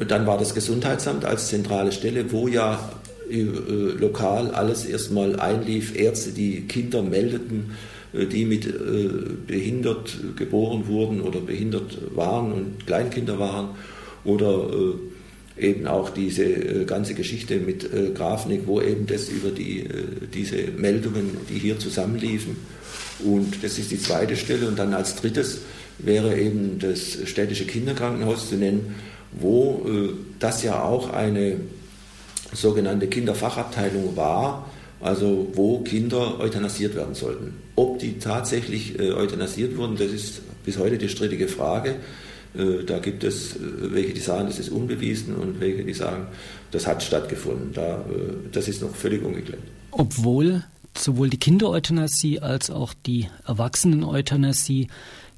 und 0.00 0.10
dann 0.10 0.26
war 0.26 0.38
das 0.38 0.54
Gesundheitsamt 0.54 1.26
als 1.26 1.48
zentrale 1.48 1.92
Stelle, 1.92 2.32
wo 2.32 2.48
ja 2.48 2.90
äh, 3.30 3.42
lokal 3.42 4.50
alles 4.50 4.86
erstmal 4.86 5.38
einlief, 5.38 5.94
Ärzte, 5.94 6.30
die 6.30 6.62
Kinder 6.62 7.02
meldeten, 7.02 7.72
äh, 8.14 8.24
die 8.24 8.46
mit 8.46 8.66
äh, 8.66 9.10
behindert 9.46 10.16
geboren 10.36 10.86
wurden 10.86 11.20
oder 11.20 11.40
behindert 11.40 11.98
waren 12.16 12.50
und 12.50 12.86
Kleinkinder 12.86 13.38
waren 13.38 13.76
oder 14.24 14.70
äh, 15.58 15.62
eben 15.62 15.86
auch 15.86 16.08
diese 16.08 16.44
äh, 16.44 16.84
ganze 16.86 17.12
Geschichte 17.12 17.58
mit 17.58 17.84
äh, 17.92 18.12
Grafnik, 18.14 18.62
wo 18.64 18.80
eben 18.80 19.06
das 19.06 19.28
über 19.28 19.50
die, 19.50 19.80
äh, 19.80 20.04
diese 20.32 20.56
Meldungen, 20.78 21.36
die 21.50 21.58
hier 21.58 21.78
zusammenliefen. 21.78 22.56
Und 23.22 23.62
das 23.62 23.78
ist 23.78 23.90
die 23.90 24.00
zweite 24.00 24.36
Stelle. 24.36 24.66
Und 24.66 24.78
dann 24.78 24.94
als 24.94 25.16
drittes 25.16 25.58
wäre 25.98 26.38
eben 26.38 26.78
das 26.78 27.18
städtische 27.26 27.66
Kinderkrankenhaus 27.66 28.48
zu 28.48 28.56
nennen, 28.56 28.94
wo 29.32 29.86
äh, 29.86 30.14
das 30.38 30.62
ja 30.62 30.82
auch 30.82 31.10
eine 31.10 31.56
sogenannte 32.52 33.06
Kinderfachabteilung 33.06 34.16
war, 34.16 34.70
also 35.00 35.48
wo 35.54 35.78
Kinder 35.80 36.40
euthanasiert 36.40 36.94
werden 36.94 37.14
sollten. 37.14 37.54
Ob 37.76 37.98
die 37.98 38.18
tatsächlich 38.18 38.98
äh, 38.98 39.12
euthanasiert 39.12 39.76
wurden, 39.76 39.96
das 39.96 40.08
ist 40.08 40.42
bis 40.64 40.78
heute 40.78 40.98
die 40.98 41.08
strittige 41.08 41.48
Frage. 41.48 41.96
Äh, 42.54 42.84
da 42.84 42.98
gibt 42.98 43.24
es 43.24 43.56
äh, 43.56 43.58
welche, 43.92 44.12
die 44.12 44.20
sagen, 44.20 44.46
das 44.46 44.58
ist 44.58 44.70
unbewiesen 44.70 45.36
und 45.36 45.60
welche, 45.60 45.84
die 45.84 45.94
sagen, 45.94 46.26
das 46.70 46.86
hat 46.86 47.02
stattgefunden. 47.02 47.72
Da, 47.72 47.98
äh, 47.98 48.02
das 48.52 48.68
ist 48.68 48.82
noch 48.82 48.94
völlig 48.94 49.24
ungeklärt. 49.24 49.62
Obwohl 49.92 50.64
sowohl 50.96 51.30
die 51.30 51.38
Kindereuthanasie 51.38 52.40
als 52.40 52.70
auch 52.70 52.92
die 53.06 53.28
Erwachseneneuthanasie 53.46 54.88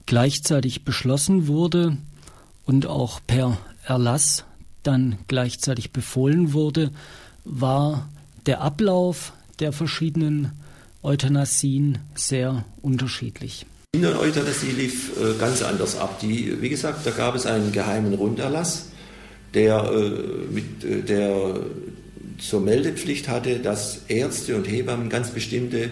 gleichzeitig 0.06 0.84
beschlossen 0.84 1.46
wurde 1.46 1.98
und 2.64 2.86
auch 2.86 3.20
per 3.26 3.58
Erlass 3.84 4.44
dann 4.82 5.18
gleichzeitig 5.28 5.92
befohlen 5.92 6.52
wurde, 6.52 6.90
war 7.44 8.08
der 8.46 8.60
Ablauf 8.60 9.32
der 9.60 9.72
verschiedenen 9.72 10.52
Euthanasien 11.02 11.98
sehr 12.14 12.64
unterschiedlich. 12.80 13.66
In 13.94 14.02
der 14.02 14.18
Euthanasie 14.18 14.70
lief 14.70 15.12
äh, 15.18 15.38
ganz 15.38 15.62
anders 15.62 15.98
ab. 15.98 16.20
Die, 16.20 16.62
wie 16.62 16.68
gesagt, 16.68 17.06
da 17.06 17.10
gab 17.10 17.34
es 17.34 17.44
einen 17.44 17.72
geheimen 17.72 18.14
Runderlass, 18.14 18.86
der, 19.54 19.84
äh, 19.92 20.52
mit, 20.52 20.84
äh, 20.84 21.02
der 21.02 21.56
zur 22.38 22.60
Meldepflicht 22.60 23.28
hatte, 23.28 23.58
dass 23.58 24.02
Ärzte 24.08 24.56
und 24.56 24.66
Hebammen 24.66 25.08
ganz 25.10 25.30
bestimmte 25.30 25.90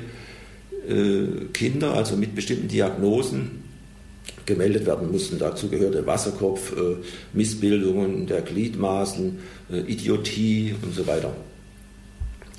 äh, 0.88 1.26
Kinder, 1.52 1.94
also 1.94 2.16
mit 2.16 2.34
bestimmten 2.34 2.68
Diagnosen, 2.68 3.62
gemeldet 4.50 4.84
werden 4.84 5.10
mussten. 5.10 5.38
Dazu 5.38 5.68
gehörte 5.68 6.06
Wasserkopf, 6.06 6.72
äh, 6.72 6.96
Missbildungen 7.32 8.26
der 8.26 8.42
Gliedmaßen, 8.42 9.38
äh, 9.72 9.78
Idiotie 9.80 10.74
und 10.82 10.94
so 10.94 11.06
weiter. 11.06 11.32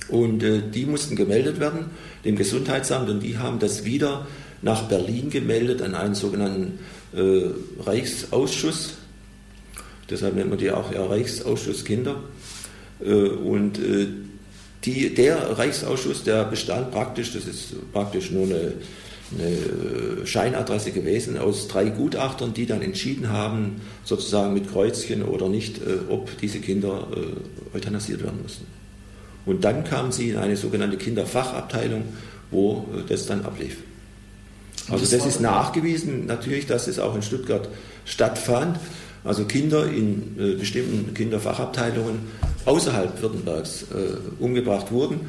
Und 0.08 0.41
äh, 0.41 0.62
die 0.73 0.86
mussten 0.86 1.15
gemeldet 1.15 1.60
werden 1.60 1.86
dem 2.25 2.36
Gesundheitsamt 2.36 3.10
und 3.10 3.21
die 3.21 3.38
haben 3.38 3.60
das 3.60 3.84
wieder 3.84 4.27
nach 4.62 4.84
Berlin 4.84 5.30
gemeldet 5.30 5.82
an 5.82 5.95
einen 5.95 6.13
sogenannten 6.13 6.80
Reichsausschuss. 7.13 8.93
Deshalb 10.10 10.36
nennt 10.36 10.49
man 10.49 10.60
die 10.60 10.71
auch 10.71 10.93
ja, 10.93 11.04
Reichsausschuss 11.04 11.84
Kinder. 11.84 12.23
Und 12.99 13.80
die, 14.86 15.13
der 15.13 15.58
Reichsausschuss, 15.58 16.23
der 16.23 16.45
bestand 16.45 16.91
praktisch, 16.91 17.34
das 17.34 17.47
ist 17.47 17.91
praktisch 17.91 18.32
nur 18.32 18.45
eine 18.45 18.73
eine 19.38 20.26
Scheinadresse 20.26 20.91
gewesen 20.91 21.38
aus 21.38 21.67
drei 21.67 21.86
Gutachtern, 21.86 22.54
die 22.54 22.65
dann 22.65 22.82
entschieden 22.82 23.30
haben, 23.30 23.82
sozusagen 24.04 24.54
mit 24.54 24.72
Kreuzchen 24.72 25.24
oder 25.24 25.48
nicht, 25.50 25.78
äh, 25.78 26.10
ob 26.10 26.38
diese 26.39 26.60
Kinder 26.60 27.08
äh, 27.15 27.78
euthanasiert 27.78 28.24
werden 28.24 28.41
mussten. 28.44 28.65
Und 29.46 29.63
dann 29.63 29.84
kamen 29.84 30.12
sie 30.12 30.30
in 30.32 30.38
eine 30.38 30.56
sogenannte 30.56 30.98
Kinderfachabteilung, 30.98 32.04
wo 32.52 32.86
äh, 32.94 33.08
das 33.08 33.26
dann 33.26 33.46
ablief. 33.46 33.78
Also 34.89 35.06
das, 35.06 35.12
das 35.12 35.26
ist 35.26 35.41
nachgewiesen 35.41 36.26
natürlich, 36.26 36.65
dass 36.65 36.88
es 36.88 37.00
auch 37.00 37.15
in 37.15 37.22
Stuttgart 37.22 37.70
stattfand. 38.06 38.80
Also 39.24 39.46
Kinder 39.46 39.86
in 39.86 40.36
äh, 40.39 40.56
bestimmten 40.56 41.13
Kinderfachabteilungen 41.13 42.20
außerhalb 42.65 43.22
Württembergs 43.22 43.84
äh, 43.84 44.44
umgebracht 44.44 44.91
wurden 44.91 45.22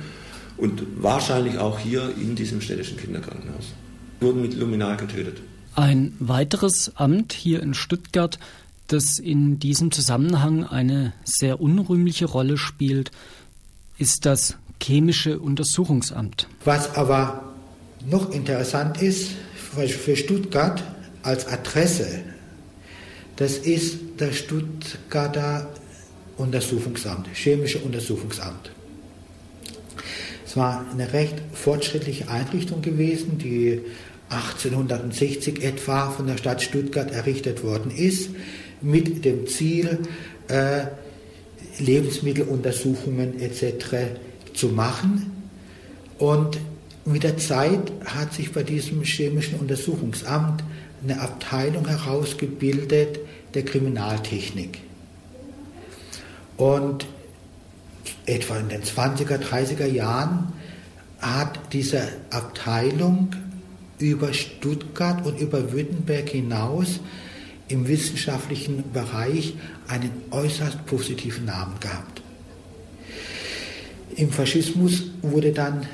und 0.56 0.82
wahrscheinlich 0.96 1.58
auch 1.58 1.78
hier 1.78 2.10
in 2.20 2.34
diesem 2.34 2.60
städtischen 2.60 2.96
Kinderkrankenhaus 2.96 3.72
wurden 4.22 4.42
mit 4.42 4.54
Luminal 4.54 4.96
getötet. 4.96 5.42
Ein 5.74 6.14
weiteres 6.18 6.92
Amt 6.96 7.32
hier 7.32 7.62
in 7.62 7.74
Stuttgart, 7.74 8.38
das 8.88 9.18
in 9.18 9.58
diesem 9.58 9.90
Zusammenhang 9.90 10.64
eine 10.64 11.12
sehr 11.24 11.60
unrühmliche 11.60 12.26
Rolle 12.26 12.58
spielt, 12.58 13.10
ist 13.98 14.26
das 14.26 14.56
Chemische 14.82 15.38
Untersuchungsamt. 15.38 16.48
Was 16.64 16.94
aber 16.96 17.52
noch 18.10 18.32
interessant 18.32 19.00
ist 19.00 19.30
für 19.54 20.16
Stuttgart 20.16 20.82
als 21.22 21.46
Adresse, 21.46 22.22
das 23.36 23.58
ist 23.58 23.98
das 24.18 24.36
Stuttgarter 24.36 25.70
Untersuchungsamt, 26.36 27.28
Chemische 27.34 27.78
Untersuchungsamt. 27.78 28.72
Es 30.44 30.56
war 30.56 30.84
eine 30.90 31.12
recht 31.12 31.36
fortschrittliche 31.52 32.28
Einrichtung 32.28 32.82
gewesen, 32.82 33.38
die 33.38 33.80
1860 34.32 35.62
etwa 35.62 36.10
von 36.10 36.26
der 36.26 36.36
Stadt 36.36 36.62
Stuttgart 36.62 37.10
errichtet 37.10 37.62
worden 37.62 37.90
ist, 37.90 38.30
mit 38.80 39.24
dem 39.24 39.46
Ziel, 39.46 39.98
äh, 40.48 40.84
Lebensmitteluntersuchungen 41.78 43.40
etc. 43.40 44.18
zu 44.54 44.68
machen. 44.68 45.32
Und 46.18 46.58
mit 47.04 47.24
der 47.24 47.36
Zeit 47.38 47.92
hat 48.04 48.32
sich 48.32 48.52
bei 48.52 48.62
diesem 48.62 49.02
chemischen 49.02 49.58
Untersuchungsamt 49.58 50.62
eine 51.02 51.20
Abteilung 51.20 51.88
herausgebildet 51.88 53.18
der 53.54 53.64
Kriminaltechnik. 53.64 54.80
Und 56.56 57.06
etwa 58.26 58.58
in 58.58 58.68
den 58.68 58.82
20er, 58.82 59.38
30er 59.38 59.86
Jahren 59.86 60.52
hat 61.20 61.58
diese 61.72 62.08
Abteilung 62.30 63.34
über 64.10 64.32
Stuttgart 64.32 65.24
und 65.24 65.40
über 65.40 65.72
Württemberg 65.72 66.28
hinaus 66.28 67.00
im 67.68 67.88
wissenschaftlichen 67.88 68.92
Bereich 68.92 69.54
einen 69.88 70.10
äußerst 70.30 70.84
positiven 70.86 71.46
Namen 71.46 71.78
gehabt. 71.80 72.22
Im 74.16 74.30
Faschismus 74.30 75.04
wurde 75.22 75.52
dann 75.52 75.86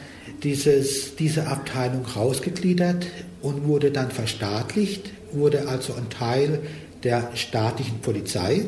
dieses, 0.42 1.14
diese 1.16 1.46
Abteilung 1.46 2.04
rausgegliedert 2.04 3.06
und 3.42 3.66
wurde 3.66 3.90
dann 3.90 4.10
verstaatlicht, 4.10 5.10
wurde 5.32 5.68
also 5.68 5.94
ein 5.94 6.10
Teil 6.10 6.60
der 7.04 7.30
staatlichen 7.34 8.00
Polizei, 8.00 8.66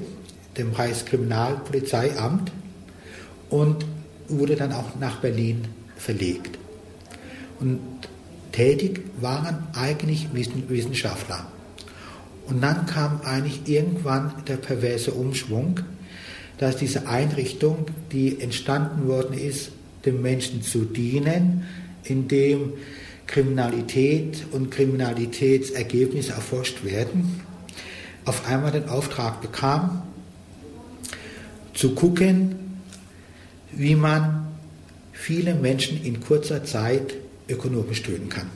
dem 0.57 0.73
Reichskriminalpolizeiamt 0.73 2.53
und 3.49 3.85
wurde 4.29 4.55
dann 4.55 4.73
auch 4.73 4.97
nach 5.01 5.21
Berlin 5.21 5.67
verlegt. 5.97 6.59
Und 7.59 7.81
tätig 8.53 9.03
waren 9.21 9.67
eigentlich 9.75 10.29
Wissenschaftler. 10.33 11.47
Und 12.47 12.63
dann 12.63 12.87
kam 12.87 13.21
eigentlich 13.23 13.61
irgendwann 13.67 14.33
der 14.49 14.57
perverse 14.57 15.13
Umschwung, 15.13 15.81
dass 16.59 16.77
diese 16.77 17.09
Einrichtung, 17.09 17.87
die 18.13 18.41
entstanden 18.41 19.07
worden 19.07 19.39
ist, 19.39 19.71
dem 20.05 20.21
Menschen 20.21 20.63
zu 20.63 20.85
dienen, 20.85 21.65
indem 22.05 22.73
Kriminalität 23.27 24.47
und 24.51 24.71
Kriminalitätsergebnisse 24.71 26.33
erforscht 26.33 26.85
werden, 26.85 27.41
auf 28.25 28.47
einmal 28.49 28.73
den 28.73 28.89
Auftrag 28.89 29.41
bekam, 29.41 30.03
zu 31.73 31.95
gucken, 31.95 32.57
wie 33.73 33.95
man 33.95 34.49
viele 35.13 35.55
Menschen 35.55 36.03
in 36.03 36.21
kurzer 36.21 36.65
Zeit 36.65 37.15
ökonomisch 37.51 38.03
töten 38.03 38.29
kann. 38.29 38.51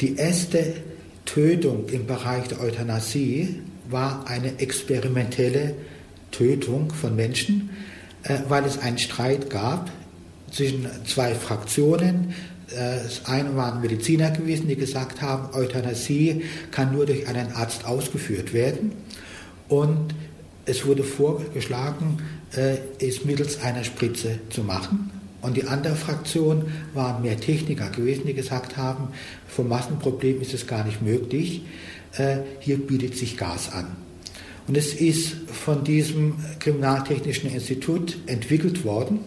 Die 0.00 0.16
erste 0.16 0.74
Tötung 1.24 1.88
im 1.88 2.06
Bereich 2.06 2.48
der 2.48 2.60
Euthanasie 2.60 3.60
war 3.88 4.26
eine 4.26 4.58
experimentelle 4.58 5.74
Tötung 6.30 6.92
von 6.92 7.14
Menschen, 7.14 7.70
äh, 8.24 8.38
weil 8.48 8.64
es 8.64 8.78
einen 8.78 8.98
Streit 8.98 9.50
gab 9.50 9.90
zwischen 10.50 10.86
zwei 11.06 11.34
Fraktionen. 11.34 12.34
Äh, 12.70 13.02
das 13.04 13.26
eine 13.26 13.56
waren 13.56 13.80
Mediziner 13.80 14.30
gewesen, 14.30 14.68
die 14.68 14.76
gesagt 14.76 15.22
haben, 15.22 15.54
Euthanasie 15.54 16.42
kann 16.70 16.92
nur 16.92 17.06
durch 17.06 17.28
einen 17.28 17.52
Arzt 17.52 17.84
ausgeführt 17.84 18.52
werden. 18.52 18.92
Und 19.68 20.14
es 20.66 20.86
wurde 20.86 21.04
vorgeschlagen, 21.04 22.18
äh, 22.56 22.78
es 22.98 23.24
mittels 23.24 23.60
einer 23.60 23.84
Spritze 23.84 24.38
zu 24.50 24.62
machen. 24.62 25.10
Und 25.44 25.58
die 25.58 25.66
andere 25.66 25.94
Fraktion 25.94 26.72
waren 26.94 27.20
mehr 27.20 27.38
Techniker 27.38 27.90
gewesen, 27.90 28.22
die 28.26 28.32
gesagt 28.32 28.78
haben, 28.78 29.08
vom 29.46 29.68
Massenproblem 29.68 30.40
ist 30.40 30.54
es 30.54 30.66
gar 30.66 30.84
nicht 30.84 31.02
möglich, 31.02 31.60
äh, 32.16 32.38
hier 32.60 32.78
bietet 32.78 33.14
sich 33.14 33.36
Gas 33.36 33.70
an. 33.70 33.88
Und 34.66 34.74
es 34.74 34.94
ist 34.94 35.36
von 35.52 35.84
diesem 35.84 36.36
Kriminaltechnischen 36.60 37.50
Institut 37.50 38.16
entwickelt 38.24 38.86
worden. 38.86 39.18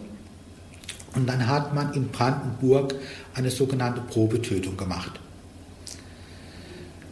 Und 1.14 1.28
dann 1.28 1.46
hat 1.46 1.72
man 1.72 1.94
in 1.94 2.08
Brandenburg 2.08 2.96
eine 3.34 3.52
sogenannte 3.52 4.00
Probetötung 4.00 4.76
gemacht. 4.76 5.20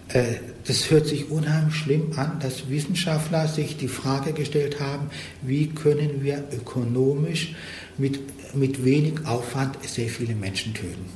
Äh, 0.08 0.36
das 0.66 0.90
hört 0.90 1.06
sich 1.06 1.30
unheimlich 1.30 1.76
schlimm 1.76 2.12
an, 2.16 2.38
dass 2.40 2.68
Wissenschaftler 2.68 3.48
sich 3.48 3.76
die 3.76 3.88
Frage 3.88 4.32
gestellt 4.32 4.80
haben, 4.80 5.10
wie 5.42 5.68
können 5.68 6.22
wir 6.22 6.44
ökonomisch 6.52 7.54
mit, 7.98 8.20
mit 8.54 8.84
wenig 8.84 9.26
Aufwand 9.26 9.76
sehr 9.86 10.08
viele 10.08 10.34
Menschen 10.34 10.74
töten. 10.74 11.06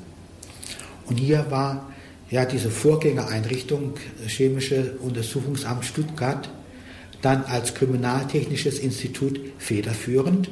Und 1.07 1.17
hier 1.17 1.47
war 1.51 1.93
ja 2.31 2.45
diese 2.45 2.71
Vorgängereinrichtung 2.71 3.95
Chemische 4.27 4.97
Untersuchungsamt 5.01 5.85
Stuttgart 5.85 6.49
dann 7.23 7.45
als 7.45 7.75
Kriminaltechnisches 7.75 8.79
Institut 8.79 9.41
federführend. 9.59 10.51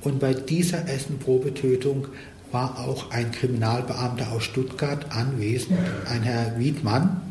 Und 0.00 0.20
bei 0.20 0.32
dieser 0.32 0.78
ersten 0.78 1.18
Probetötung 1.18 2.08
war 2.50 2.78
auch 2.78 3.10
ein 3.10 3.30
Kriminalbeamter 3.30 4.32
aus 4.32 4.44
Stuttgart 4.44 5.10
anwesend, 5.10 5.78
ein 6.08 6.22
Herr 6.22 6.58
Wiedmann. 6.58 7.27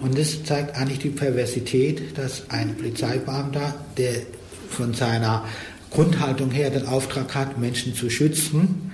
Und 0.00 0.18
das 0.18 0.42
zeigt 0.44 0.76
eigentlich 0.76 1.00
die 1.00 1.10
Perversität, 1.10 2.16
dass 2.16 2.48
ein 2.48 2.76
Polizeibeamter, 2.76 3.74
der 3.96 4.22
von 4.70 4.94
seiner 4.94 5.44
Grundhaltung 5.90 6.50
her 6.50 6.70
den 6.70 6.86
Auftrag 6.86 7.34
hat, 7.34 7.58
Menschen 7.58 7.94
zu 7.94 8.08
schützen 8.08 8.92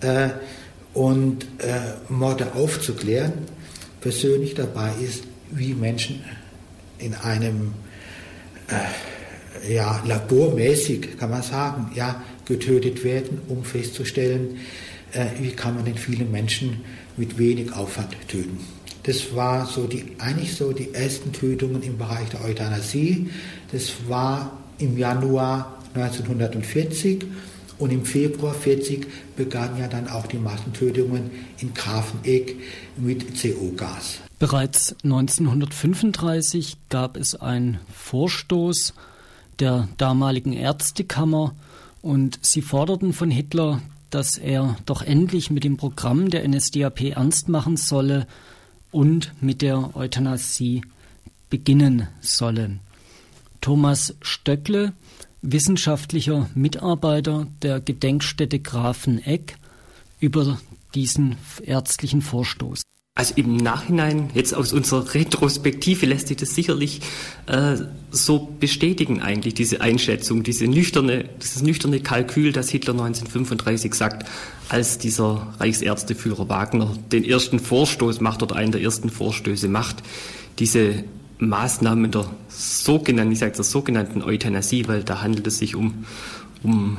äh, 0.00 0.30
und 0.92 1.44
äh, 1.58 2.12
Morde 2.12 2.54
aufzuklären, 2.54 3.32
persönlich 4.00 4.54
dabei 4.54 4.92
ist, 5.00 5.24
wie 5.50 5.74
Menschen 5.74 6.22
in 6.98 7.14
einem 7.14 7.72
äh, 8.68 9.72
ja, 9.72 10.02
labormäßig, 10.06 11.18
kann 11.18 11.30
man 11.30 11.42
sagen, 11.42 11.92
ja, 11.94 12.22
getötet 12.44 13.04
werden, 13.04 13.40
um 13.48 13.64
festzustellen, 13.64 14.58
äh, 15.12 15.26
wie 15.40 15.52
kann 15.52 15.76
man 15.76 15.84
denn 15.84 15.96
viele 15.96 16.24
Menschen 16.24 16.80
mit 17.16 17.38
wenig 17.38 17.72
Aufwand 17.72 18.16
töten. 18.28 18.58
Das 19.04 19.34
war 19.34 19.66
so 19.66 19.86
die, 19.86 20.04
eigentlich 20.18 20.54
so 20.54 20.72
die 20.72 20.94
ersten 20.94 21.32
Tötungen 21.32 21.82
im 21.82 21.98
Bereich 21.98 22.28
der 22.28 22.44
Euthanasie. 22.44 23.30
Das 23.72 23.92
war 24.08 24.58
im 24.78 24.96
Januar 24.96 25.78
1940 25.94 27.24
und 27.78 27.90
im 27.90 28.04
Februar 28.04 28.54
40 28.54 29.06
begannen 29.36 29.78
ja 29.78 29.88
dann 29.88 30.08
auch 30.08 30.26
die 30.26 30.38
Massentötungen 30.38 31.30
in 31.58 31.74
Grafenegg 31.74 32.54
mit 32.96 33.40
CO-Gas. 33.40 34.18
Bereits 34.38 34.94
1935 35.04 36.76
gab 36.88 37.16
es 37.16 37.34
einen 37.34 37.78
Vorstoß 37.92 38.94
der 39.58 39.88
damaligen 39.96 40.52
Ärztekammer 40.52 41.54
und 42.02 42.38
sie 42.42 42.62
forderten 42.62 43.12
von 43.12 43.30
Hitler, 43.30 43.82
dass 44.10 44.36
er 44.36 44.76
doch 44.86 45.02
endlich 45.02 45.50
mit 45.50 45.64
dem 45.64 45.76
Programm 45.76 46.30
der 46.30 46.46
NSDAP 46.46 47.16
ernst 47.16 47.48
machen 47.48 47.76
solle 47.76 48.26
und 48.92 49.32
mit 49.42 49.62
der 49.62 49.96
Euthanasie 49.96 50.82
beginnen 51.50 52.08
solle. 52.20 52.78
Thomas 53.60 54.14
Stöckle, 54.22 54.92
wissenschaftlicher 55.40 56.48
Mitarbeiter 56.54 57.48
der 57.62 57.80
Gedenkstätte 57.80 58.60
Grafenegg, 58.60 59.56
über 60.20 60.60
diesen 60.94 61.36
ärztlichen 61.64 62.22
Vorstoß. 62.22 62.82
Also 63.14 63.34
im 63.36 63.58
Nachhinein, 63.58 64.30
jetzt 64.32 64.54
aus 64.54 64.72
unserer 64.72 65.12
Retrospektive, 65.12 66.06
lässt 66.06 66.28
sich 66.28 66.38
das 66.38 66.54
sicherlich 66.54 67.02
äh, 67.44 67.76
so 68.10 68.54
bestätigen 68.58 69.20
eigentlich, 69.20 69.52
diese 69.52 69.82
Einschätzung, 69.82 70.42
diese 70.42 70.66
nüchterne, 70.66 71.28
dieses 71.42 71.60
nüchterne 71.60 72.00
Kalkül, 72.00 72.52
das 72.52 72.70
Hitler 72.70 72.94
1935 72.94 73.92
sagt, 73.92 74.26
als 74.70 74.96
dieser 74.96 75.54
Reichsärzteführer 75.60 76.48
Wagner 76.48 76.96
den 77.12 77.22
ersten 77.22 77.58
Vorstoß 77.58 78.22
macht 78.22 78.42
oder 78.42 78.56
einen 78.56 78.72
der 78.72 78.80
ersten 78.80 79.10
Vorstöße 79.10 79.68
macht, 79.68 80.02
diese 80.58 81.04
Maßnahmen 81.38 82.10
der 82.12 82.30
sogenannten, 82.48 83.32
ich 83.32 83.40
sage 83.40 83.52
der 83.52 83.64
sogenannten 83.64 84.22
Euthanasie, 84.22 84.88
weil 84.88 85.04
da 85.04 85.20
handelt 85.20 85.46
es 85.46 85.58
sich 85.58 85.76
um, 85.76 86.06
um 86.62 86.96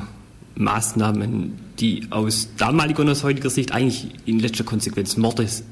Maßnahmen, 0.53 1.53
die 1.79 2.05
aus 2.11 2.49
damaliger 2.55 3.01
und 3.01 3.09
aus 3.09 3.23
heutiger 3.23 3.49
Sicht 3.49 3.71
eigentlich 3.71 4.09
in 4.27 4.37
letzter 4.37 4.63
Konsequenz 4.63 5.17
Mordes 5.17 5.63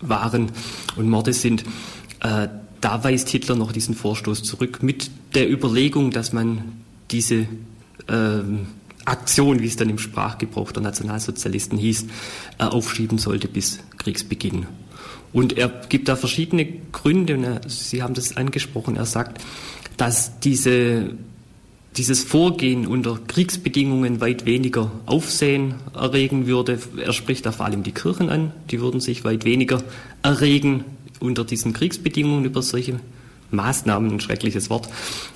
waren 0.00 0.50
und 0.96 1.08
Morde 1.08 1.32
sind. 1.32 1.64
Äh, 2.20 2.48
da 2.80 3.04
weist 3.04 3.28
Hitler 3.28 3.56
noch 3.56 3.72
diesen 3.72 3.94
Vorstoß 3.94 4.42
zurück 4.42 4.82
mit 4.82 5.10
der 5.34 5.50
Überlegung, 5.50 6.10
dass 6.10 6.32
man 6.32 6.62
diese 7.10 7.46
ähm, 8.08 8.68
Aktion, 9.04 9.60
wie 9.60 9.66
es 9.66 9.76
dann 9.76 9.88
im 9.88 9.98
Sprachgebrauch 9.98 10.72
der 10.72 10.82
Nationalsozialisten 10.82 11.78
hieß, 11.78 12.06
äh, 12.58 12.64
aufschieben 12.64 13.18
sollte 13.18 13.48
bis 13.48 13.80
Kriegsbeginn. 13.96 14.66
Und 15.32 15.58
er 15.58 15.68
gibt 15.88 16.08
da 16.08 16.16
verschiedene 16.16 16.66
Gründe, 16.92 17.34
und 17.34 17.44
er, 17.44 17.60
Sie 17.66 18.02
haben 18.02 18.14
das 18.14 18.36
angesprochen, 18.36 18.96
er 18.96 19.06
sagt, 19.06 19.42
dass 19.96 20.38
diese 20.40 21.10
dieses 21.96 22.22
Vorgehen 22.22 22.86
unter 22.86 23.18
Kriegsbedingungen 23.26 24.20
weit 24.20 24.46
weniger 24.46 24.90
Aufsehen 25.06 25.74
erregen 25.94 26.46
würde. 26.46 26.78
Er 26.96 27.12
spricht 27.12 27.46
da 27.46 27.52
vor 27.52 27.66
allem 27.66 27.82
die 27.82 27.92
Kirchen 27.92 28.30
an, 28.30 28.52
die 28.70 28.80
würden 28.80 29.00
sich 29.00 29.24
weit 29.24 29.44
weniger 29.44 29.82
erregen 30.22 30.84
unter 31.20 31.44
diesen 31.44 31.72
Kriegsbedingungen 31.72 32.44
über 32.44 32.62
solche 32.62 33.00
Maßnahmen, 33.50 34.12
ein 34.12 34.20
schreckliches 34.20 34.70
Wort. 34.70 34.88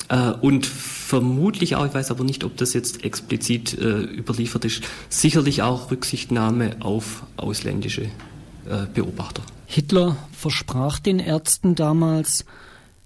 Äh, 0.09 0.33
und 0.41 0.67
vermutlich 0.67 1.77
auch, 1.77 1.87
ich 1.87 1.95
weiß 1.95 2.11
aber 2.11 2.25
nicht, 2.25 2.45
ob 2.45 2.57
das 2.57 2.75
jetzt 2.75 3.05
explizit 3.05 3.77
äh, 3.79 4.03
überliefert 4.03 4.65
ist, 4.65 4.83
sicherlich 5.09 5.62
auch 5.62 5.91
Rücksichtnahme 5.91 6.77
auf 6.81 7.25
ausländische 7.37 8.03
äh, 8.03 8.87
Beobachter. 8.93 9.43
Hitler 9.67 10.17
versprach 10.33 10.99
den 10.99 11.19
Ärzten 11.19 11.75
damals, 11.75 12.45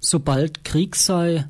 sobald 0.00 0.64
Krieg 0.64 0.96
sei, 0.96 1.46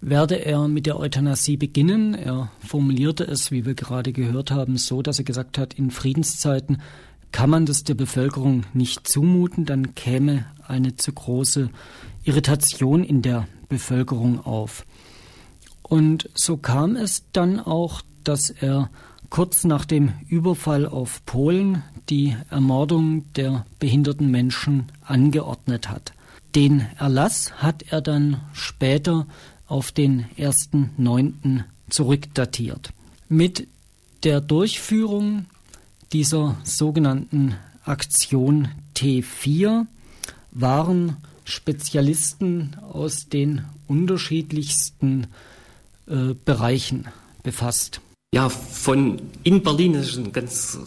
werde 0.00 0.44
er 0.44 0.68
mit 0.68 0.86
der 0.86 0.98
Euthanasie 0.98 1.56
beginnen. 1.56 2.14
Er 2.14 2.50
formulierte 2.58 3.24
es, 3.24 3.50
wie 3.50 3.64
wir 3.64 3.74
gerade 3.74 4.12
gehört 4.12 4.50
haben, 4.50 4.76
so, 4.76 5.02
dass 5.02 5.18
er 5.18 5.24
gesagt 5.24 5.58
hat, 5.58 5.74
in 5.74 5.90
Friedenszeiten 5.90 6.82
kann 7.32 7.50
man 7.50 7.66
das 7.66 7.84
der 7.84 7.94
Bevölkerung 7.94 8.64
nicht 8.72 9.06
zumuten, 9.08 9.64
dann 9.64 9.94
käme 9.94 10.46
eine 10.66 10.96
zu 10.96 11.12
große 11.12 11.70
Irritation 12.24 13.04
in 13.04 13.22
der 13.22 13.46
Bevölkerung 13.68 14.44
auf. 14.44 14.86
Und 15.82 16.30
so 16.34 16.56
kam 16.56 16.96
es 16.96 17.24
dann 17.32 17.60
auch, 17.60 18.02
dass 18.24 18.50
er 18.50 18.90
kurz 19.30 19.64
nach 19.64 19.84
dem 19.84 20.12
Überfall 20.28 20.86
auf 20.86 21.24
Polen 21.26 21.82
die 22.08 22.36
Ermordung 22.50 23.32
der 23.34 23.66
behinderten 23.78 24.30
Menschen 24.30 24.86
angeordnet 25.02 25.88
hat. 25.88 26.12
Den 26.54 26.86
Erlass 26.98 27.52
hat 27.62 27.84
er 27.90 28.00
dann 28.00 28.40
später 28.52 29.26
auf 29.66 29.92
den 29.92 30.26
1.9. 30.38 31.64
zurückdatiert. 31.90 32.90
Mit 33.28 33.68
der 34.22 34.40
Durchführung 34.40 35.46
dieser 36.12 36.56
sogenannten 36.64 37.56
Aktion 37.84 38.68
T4 38.96 39.86
waren 40.52 41.16
Spezialisten 41.44 42.76
aus 42.92 43.28
den 43.28 43.64
unterschiedlichsten 43.86 45.28
äh, 46.06 46.34
Bereichen 46.44 47.08
befasst. 47.42 48.00
Ja, 48.34 48.48
von 48.48 49.20
in 49.44 49.62
Berlin 49.62 49.94
ist 49.94 50.16
ein 50.16 50.32
ganz 50.32 50.78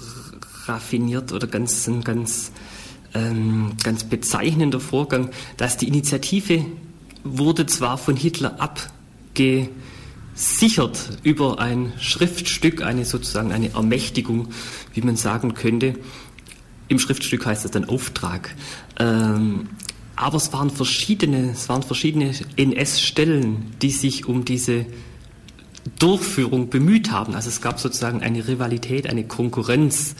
raffiniert 0.65 1.31
oder 1.31 1.47
ganz, 1.47 1.87
ein 1.87 2.03
ganz, 2.03 2.51
ähm, 3.13 3.71
ganz 3.83 4.03
bezeichnender 4.03 4.79
Vorgang, 4.79 5.29
dass 5.57 5.77
die 5.77 5.87
Initiative 5.87 6.65
wurde 7.23 7.65
zwar 7.65 7.97
von 7.97 8.15
Hitler 8.15 8.59
abgesichert 8.59 9.69
über 11.23 11.59
ein 11.59 11.93
Schriftstück, 11.99 12.81
eine 12.81 13.05
sozusagen 13.05 13.51
eine 13.51 13.73
Ermächtigung, 13.73 14.49
wie 14.93 15.01
man 15.01 15.15
sagen 15.15 15.53
könnte. 15.53 15.95
Im 16.87 16.99
Schriftstück 16.99 17.45
heißt 17.45 17.65
es 17.65 17.71
dann 17.71 17.85
Auftrag. 17.85 18.55
Ähm, 18.99 19.69
aber 20.15 20.37
es 20.37 20.51
waren 20.51 20.69
verschiedene, 20.69 21.51
es 21.51 21.69
waren 21.69 21.83
verschiedene 21.83 22.33
NS-Stellen, 22.57 23.73
die 23.81 23.91
sich 23.91 24.25
um 24.27 24.43
diese 24.43 24.85
Durchführung 25.97 26.69
bemüht 26.69 27.11
haben. 27.11 27.35
Also 27.35 27.49
es 27.49 27.61
gab 27.61 27.79
sozusagen 27.79 28.21
eine 28.21 28.47
Rivalität, 28.47 29.07
eine 29.07 29.23
Konkurrenz 29.23 30.15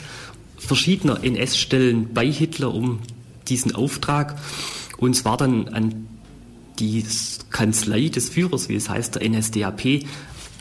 verschiedener 0.58 1.24
NS-Stellen 1.24 2.14
bei 2.14 2.26
Hitler 2.32 2.74
um 2.74 3.00
diesen 3.48 3.76
Auftrag. 3.76 4.38
Und 4.98 5.12
es 5.12 5.26
war 5.26 5.38
dann 5.38 5.70
an 5.70 6.08
die 6.80 7.06
Kanzlei 7.50 8.10
des 8.10 8.30
Führers, 8.30 8.70
wie 8.70 8.76
es 8.76 8.90
heißt, 8.90 9.16
der 9.16 9.30
NSDAP. 9.30 10.06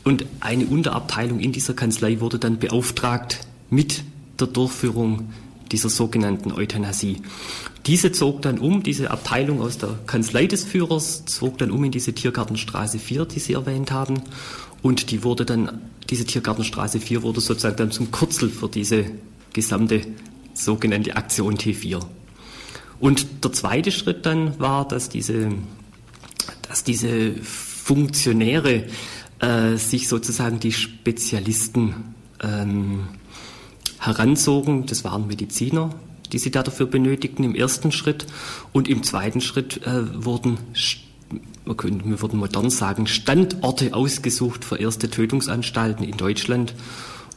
Und 0.04 0.24
eine 0.40 0.66
Unterabteilung 0.66 1.40
in 1.40 1.52
dieser 1.52 1.74
Kanzlei 1.74 2.20
wurde 2.20 2.38
dann 2.38 2.58
beauftragt 2.58 3.40
mit 3.70 4.04
der 4.40 4.46
Durchführung 4.46 5.30
dieser 5.70 5.90
sogenannten 5.90 6.52
Euthanasie. 6.52 7.18
Diese 7.86 8.12
zog 8.12 8.42
dann 8.42 8.58
um, 8.58 8.82
diese 8.82 9.10
Abteilung 9.10 9.60
aus 9.60 9.78
der 9.78 9.98
Kanzlei 10.06 10.46
des 10.46 10.64
Führers 10.64 11.24
zog 11.26 11.58
dann 11.58 11.70
um 11.70 11.84
in 11.84 11.92
diese 11.92 12.12
Tiergartenstraße 12.12 12.98
4, 12.98 13.26
die 13.26 13.38
Sie 13.38 13.52
erwähnt 13.52 13.90
haben. 13.90 14.22
Und 14.82 15.10
die 15.10 15.24
wurde 15.24 15.44
dann, 15.44 15.80
diese 16.08 16.24
Tiergartenstraße 16.24 17.00
4 17.00 17.22
wurde 17.22 17.40
sozusagen 17.40 17.76
dann 17.76 17.90
zum 17.90 18.10
Kürzel 18.10 18.48
für 18.48 18.68
diese 18.68 19.06
gesamte 19.52 20.02
sogenannte 20.54 21.16
Aktion 21.16 21.56
T4. 21.56 22.00
Und 23.00 23.44
der 23.44 23.52
zweite 23.52 23.92
Schritt 23.92 24.26
dann 24.26 24.58
war, 24.58 24.86
dass 24.86 25.08
diese, 25.08 25.50
dass 26.62 26.84
diese 26.84 27.34
Funktionäre 27.42 28.84
äh, 29.40 29.76
sich 29.76 30.08
sozusagen 30.08 30.60
die 30.60 30.72
Spezialisten 30.72 32.14
ähm, 32.42 33.08
heranzogen. 33.98 34.86
Das 34.86 35.04
waren 35.04 35.26
Mediziner, 35.26 35.94
die 36.32 36.38
sie 36.38 36.50
dafür 36.50 36.86
benötigten 36.86 37.44
im 37.44 37.54
ersten 37.54 37.92
Schritt. 37.92 38.26
Und 38.72 38.88
im 38.88 39.02
zweiten 39.02 39.40
Schritt 39.40 39.86
äh, 39.86 40.24
wurden, 40.24 40.58
wir, 41.64 41.76
können, 41.76 42.02
wir 42.04 42.20
würden 42.20 42.38
modern 42.38 42.70
sagen, 42.70 43.06
Standorte 43.06 43.94
ausgesucht 43.94 44.64
für 44.64 44.76
erste 44.76 45.10
Tötungsanstalten 45.10 46.04
in 46.04 46.16
Deutschland. 46.16 46.74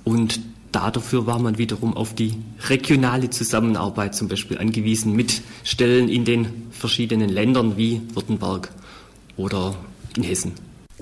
Und 0.04 0.40
dafür 0.72 1.28
war 1.28 1.40
man 1.40 1.58
wiederum 1.58 1.96
auf 1.96 2.16
die 2.16 2.36
regionale 2.68 3.30
Zusammenarbeit 3.30 4.16
zum 4.16 4.28
Beispiel 4.28 4.58
angewiesen 4.58 5.16
mit 5.16 5.42
Stellen 5.64 6.10
in 6.10 6.26
den 6.26 6.48
verschiedenen 6.72 7.30
Ländern 7.30 7.78
wie 7.78 8.02
Württemberg 8.14 8.72
oder 9.42 9.76
in 10.16 10.24
Hessen. 10.24 10.54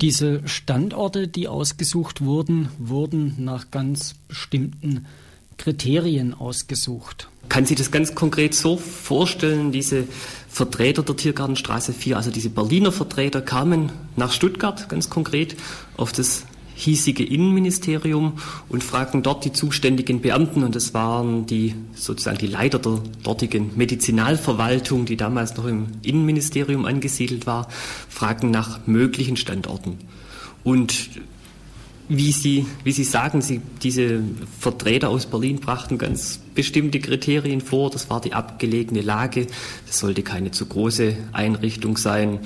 Diese 0.02 0.48
Standorte, 0.48 1.28
die 1.28 1.48
ausgesucht 1.48 2.24
wurden, 2.24 2.70
wurden 2.78 3.36
nach 3.38 3.70
ganz 3.70 4.16
bestimmten 4.30 5.06
Kriterien 5.58 6.34
ausgesucht. 6.34 7.28
Kann 7.50 7.66
sich 7.66 7.78
das 7.78 7.92
ganz 7.92 8.16
konkret 8.16 8.54
so 8.54 8.78
vorstellen, 8.78 9.74
diese 9.74 10.06
Vertreter 10.48 11.04
der 11.04 11.18
Tiergartenstraße 11.18 11.92
4, 11.92 12.16
also 12.16 12.32
diese 12.32 12.50
Berliner 12.50 12.94
Vertreter 12.94 13.42
kamen 13.42 13.92
nach 14.16 14.32
Stuttgart 14.32 14.88
ganz 14.88 15.10
konkret 15.10 15.58
auf 15.98 16.14
das 16.14 16.46
hiesige 16.80 17.24
Innenministerium 17.26 18.34
und 18.70 18.84
fragten 18.84 19.22
dort 19.22 19.44
die 19.44 19.52
zuständigen 19.52 20.22
Beamten, 20.22 20.64
und 20.64 20.76
das 20.76 20.94
waren 20.94 21.46
die 21.46 21.76
sozusagen 21.94 22.38
die 22.38 22.48
Leiter 22.48 22.80
der 22.80 23.02
dortigen 23.22 23.72
Medizinalverwaltung, 23.76 25.06
die 25.06 25.18
damals 25.18 25.58
noch 25.58 25.66
im 25.66 25.88
Innenministerium 26.02 26.86
angesiedelt 26.86 27.46
war, 27.46 27.68
fragten 28.08 28.50
nach 28.50 28.88
möglichen 28.88 29.36
Standorten. 29.36 29.98
Und 30.64 31.10
wie 32.08 32.32
Sie, 32.32 32.66
wie 32.84 32.92
Sie 32.92 33.04
sagen, 33.04 33.42
Sie, 33.42 33.62
diese 33.84 34.24
Vertreter 34.60 35.10
aus 35.10 35.28
Berlin 35.28 35.60
brachten 35.60 35.98
ganz 36.00 36.40
bestimmte 36.56 37.00
Kriterien 37.00 37.62
vor. 37.62 37.92
Das 37.92 38.10
war 38.10 38.20
die 38.20 38.34
abgelegene 38.34 39.02
Lage. 39.02 39.46
Das 39.86 40.00
sollte 40.00 40.24
keine 40.24 40.50
zu 40.50 40.66
große 40.66 41.16
Einrichtung 41.34 41.98
sein. 41.98 42.40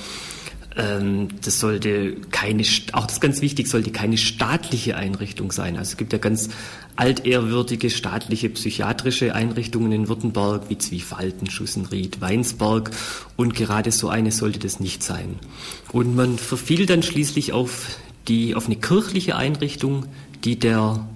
Ähm, 0.76 1.28
das 1.44 1.60
sollte 1.60 2.16
keine, 2.32 2.64
auch 2.94 3.06
das 3.06 3.14
ist 3.14 3.22
ganz 3.22 3.42
wichtig, 3.42 3.68
sollte 3.68 3.92
keine 3.92 4.18
staatliche 4.18 4.96
Einrichtung 4.96 5.52
sein. 5.52 5.78
Also 5.78 5.92
es 5.92 5.98
gibt 5.98 6.14
ja 6.14 6.20
ganz 6.20 6.50
altehrwürdige 6.96 7.90
staatliche 7.90 8.50
psychiatrische 8.50 9.36
Einrichtungen 9.36 9.92
in 9.92 10.08
Württemberg 10.08 10.70
wie 10.70 10.78
Zwiefalten, 10.78 11.50
Schussenried, 11.50 12.22
Weinsberg 12.22 12.92
und 13.36 13.56
gerade 13.56 13.92
so 13.92 14.10
eine 14.10 14.32
sollte 14.32 14.60
das 14.60 14.80
nicht 14.80 15.04
sein. 15.04 15.40
Und 15.92 16.16
man 16.16 16.38
verfiel 16.38 16.86
dann 16.86 17.04
schließlich 17.04 17.54
auf 17.54 17.98
die, 18.28 18.56
auf 18.56 18.68
eine 18.68 18.76
kirchliche 18.76 19.36
Einrichtung, 19.36 20.06
die 20.44 20.58
der 20.58 21.08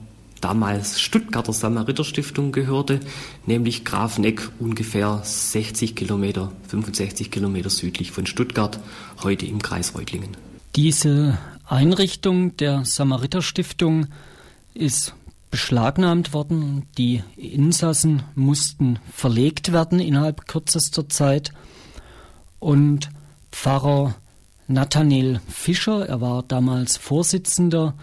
damals 0.42 1.00
Stuttgarter 1.00 1.54
Samariterstiftung 1.54 2.52
gehörte, 2.52 3.00
nämlich 3.46 3.86
Grafeneck 3.86 4.50
ungefähr 4.60 5.22
60 5.24 5.96
Kilometer, 5.96 6.52
65 6.68 7.32
Kilometer 7.32 7.70
südlich 7.70 8.12
von 8.12 8.26
Stuttgart, 8.26 8.80
heute 9.24 9.46
im 9.46 9.62
Kreis 9.62 9.96
Reutlingen. 9.96 10.38
Diese 10.76 11.38
Einrichtung 11.66 12.56
der 12.58 12.86
Samariterstiftung 12.86 14.08
ist 14.74 15.14
beschlagnahmt 15.50 16.34
worden. 16.34 16.86
Die 16.98 17.24
Insassen 17.36 18.24
mussten 18.36 19.00
verlegt 19.12 19.72
werden 19.72 20.00
innerhalb 20.00 20.48
kürzester 20.48 21.10
Zeit. 21.10 21.52
Und 22.60 23.10
Pfarrer 23.52 24.16
Nathanael 24.68 25.40
Fischer, 25.48 26.08
er 26.08 26.22
war 26.22 26.44
damals 26.44 26.98
Vorsitzender 26.98 27.96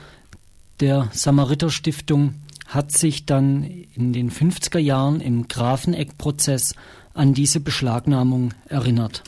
der 0.80 1.08
Samariter-Stiftung 1.12 2.34
hat 2.66 2.92
sich 2.92 3.26
dann 3.26 3.62
in 3.62 4.12
den 4.12 4.30
50er 4.30 4.78
Jahren 4.78 5.20
im 5.20 5.48
Grafeneck-Prozess 5.48 6.74
an 7.12 7.34
diese 7.34 7.60
Beschlagnahmung 7.60 8.52
erinnert. 8.66 9.22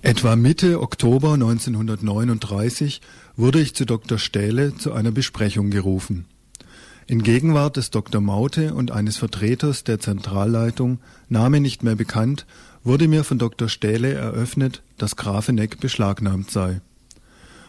Etwa 0.00 0.36
Mitte 0.36 0.80
Oktober 0.80 1.34
1939 1.34 3.00
wurde 3.36 3.60
ich 3.60 3.74
zu 3.74 3.84
Dr. 3.84 4.18
Stähle 4.18 4.76
zu 4.76 4.92
einer 4.92 5.12
Besprechung 5.12 5.70
gerufen. 5.70 6.26
In 7.06 7.22
Gegenwart 7.22 7.76
des 7.76 7.90
Dr. 7.90 8.20
Maute 8.20 8.74
und 8.74 8.90
eines 8.90 9.16
Vertreters 9.16 9.84
der 9.84 10.00
Zentralleitung, 10.00 10.98
Name 11.28 11.60
nicht 11.60 11.82
mehr 11.82 11.96
bekannt, 11.96 12.46
wurde 12.84 13.08
mir 13.08 13.24
von 13.24 13.38
Dr. 13.38 13.68
Stähle 13.68 14.12
eröffnet, 14.12 14.82
dass 14.98 15.16
Grafeneck 15.16 15.80
beschlagnahmt 15.80 16.50
sei. 16.50 16.80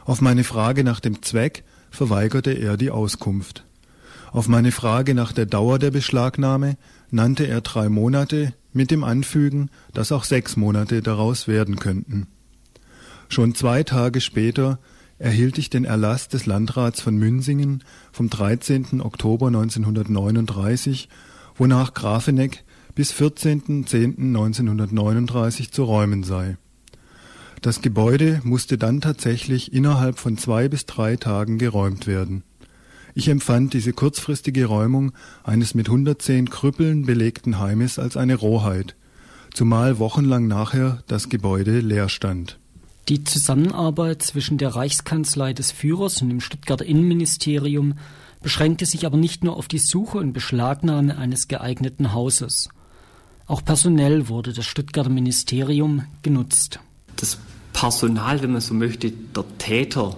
Auf 0.05 0.21
meine 0.21 0.43
Frage 0.43 0.83
nach 0.83 0.99
dem 0.99 1.21
Zweck 1.21 1.63
verweigerte 1.93 2.51
er 2.51 2.75
die 2.75 2.91
Auskunft. 2.91 3.63
Auf 4.31 4.47
meine 4.47 4.71
Frage 4.71 5.13
nach 5.13 5.31
der 5.31 5.45
Dauer 5.45 5.77
der 5.77 5.91
Beschlagnahme 5.91 6.75
nannte 7.11 7.47
er 7.47 7.61
drei 7.61 7.87
Monate 7.87 8.55
mit 8.73 8.89
dem 8.89 9.03
Anfügen, 9.03 9.69
dass 9.93 10.11
auch 10.11 10.23
sechs 10.23 10.57
Monate 10.57 11.03
daraus 11.03 11.47
werden 11.47 11.75
könnten. 11.75 12.25
Schon 13.29 13.53
zwei 13.53 13.83
Tage 13.83 14.21
später 14.21 14.79
erhielt 15.19 15.59
ich 15.59 15.69
den 15.69 15.85
Erlass 15.85 16.29
des 16.29 16.47
Landrats 16.47 16.99
von 16.99 17.15
Münsingen 17.15 17.83
vom 18.11 18.27
13. 18.27 18.99
Oktober 18.99 19.45
1939, 19.47 21.09
wonach 21.55 21.93
Grafeneck 21.93 22.63
bis 22.95 23.13
14.10.1939 23.13 25.71
zu 25.71 25.83
räumen 25.83 26.23
sei. 26.23 26.57
Das 27.63 27.81
Gebäude 27.81 28.41
musste 28.43 28.77
dann 28.77 28.99
tatsächlich 28.99 29.71
innerhalb 29.71 30.19
von 30.19 30.37
zwei 30.37 30.67
bis 30.67 30.85
drei 30.85 31.15
Tagen 31.15 31.57
geräumt 31.57 32.07
werden. 32.07 32.43
Ich 33.15 33.29
empfand 33.29 33.73
diese 33.73 33.93
kurzfristige 33.93 34.65
Räumung 34.65 35.13
eines 35.45 35.73
mit 35.73 35.87
110 35.87 36.49
Krüppeln 36.49 37.05
belegten 37.05 37.59
Heimes 37.59 37.99
als 37.99 38.17
eine 38.17 38.35
Rohheit, 38.35 38.97
zumal 39.53 39.97
wochenlang 39.97 40.45
nachher 40.45 41.03
das 41.07 41.29
Gebäude 41.29 41.79
leer 41.79 42.09
stand. 42.09 42.59
Die 43.07 43.23
Zusammenarbeit 43.23 44.21
zwischen 44.23 44.57
der 44.57 44.75
Reichskanzlei 44.75 45.53
des 45.53 45.71
Führers 45.71 46.21
und 46.21 46.27
dem 46.27 46.41
Stuttgarter 46.41 46.85
Innenministerium 46.85 47.93
beschränkte 48.41 48.85
sich 48.85 49.05
aber 49.05 49.15
nicht 49.15 49.45
nur 49.45 49.55
auf 49.55 49.69
die 49.69 49.79
Suche 49.79 50.17
und 50.17 50.33
Beschlagnahme 50.33 51.17
eines 51.17 51.47
geeigneten 51.47 52.11
Hauses. 52.11 52.67
Auch 53.45 53.63
personell 53.63 54.27
wurde 54.27 54.51
das 54.51 54.65
Stuttgarter 54.65 55.09
Ministerium 55.09 56.03
genutzt. 56.23 56.81
Das 57.15 57.37
Personal, 57.73 58.41
wenn 58.41 58.51
man 58.51 58.61
so 58.61 58.73
möchte, 58.73 59.11
der 59.11 59.43
Täter, 59.57 60.15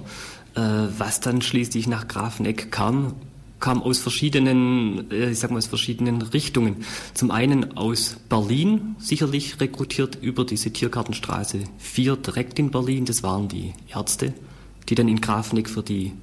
äh, 0.55 0.61
was 0.97 1.19
dann 1.19 1.41
schließlich 1.41 1.87
nach 1.87 2.07
Grafeneck 2.07 2.71
kam, 2.71 3.13
kam 3.59 3.81
aus 3.81 3.99
verschiedenen, 3.99 5.09
äh, 5.09 5.31
ich 5.31 5.39
sag 5.39 5.51
mal 5.51 5.57
aus 5.57 5.67
verschiedenen 5.67 6.21
Richtungen. 6.21 6.85
Zum 7.13 7.31
einen 7.31 7.77
aus 7.77 8.17
Berlin, 8.29 8.95
sicherlich 8.99 9.59
rekrutiert 9.59 10.17
über 10.21 10.45
diese 10.45 10.71
Tiergartenstraße 10.71 11.63
4 11.79 12.17
direkt 12.17 12.59
in 12.59 12.71
Berlin. 12.71 13.05
Das 13.05 13.23
waren 13.23 13.47
die 13.47 13.73
Ärzte, 13.87 14.33
die 14.89 14.95
dann 14.95 15.07
in 15.07 15.21
Grafeneck 15.21 15.69
für 15.69 15.83
die 15.83 16.13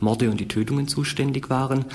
Morde 0.00 0.30
und 0.30 0.38
die 0.38 0.48
Tötungen 0.48 0.86
zuständig 0.86 1.50
waren. 1.50 1.86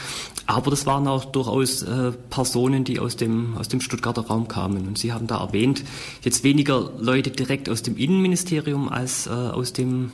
Aber 0.49 0.71
das 0.71 0.87
waren 0.87 1.07
auch 1.07 1.25
durchaus 1.25 1.83
äh, 1.83 2.11
Personen, 2.31 2.83
die 2.83 2.99
aus 2.99 3.15
dem, 3.15 3.55
aus 3.55 3.67
dem 3.67 3.81
Stuttgarter 3.81 4.25
Raum 4.25 4.47
kamen. 4.47 4.87
Und 4.87 4.97
Sie 4.97 5.13
haben 5.13 5.27
da 5.27 5.37
erwähnt, 5.39 5.83
jetzt 6.23 6.43
weniger 6.43 6.91
Leute 6.97 7.29
direkt 7.29 7.69
aus 7.69 7.83
dem 7.83 7.95
Innenministerium 7.97 8.89
als 8.89 9.27
äh, 9.27 9.29
aus, 9.29 9.73
dem, 9.73 10.11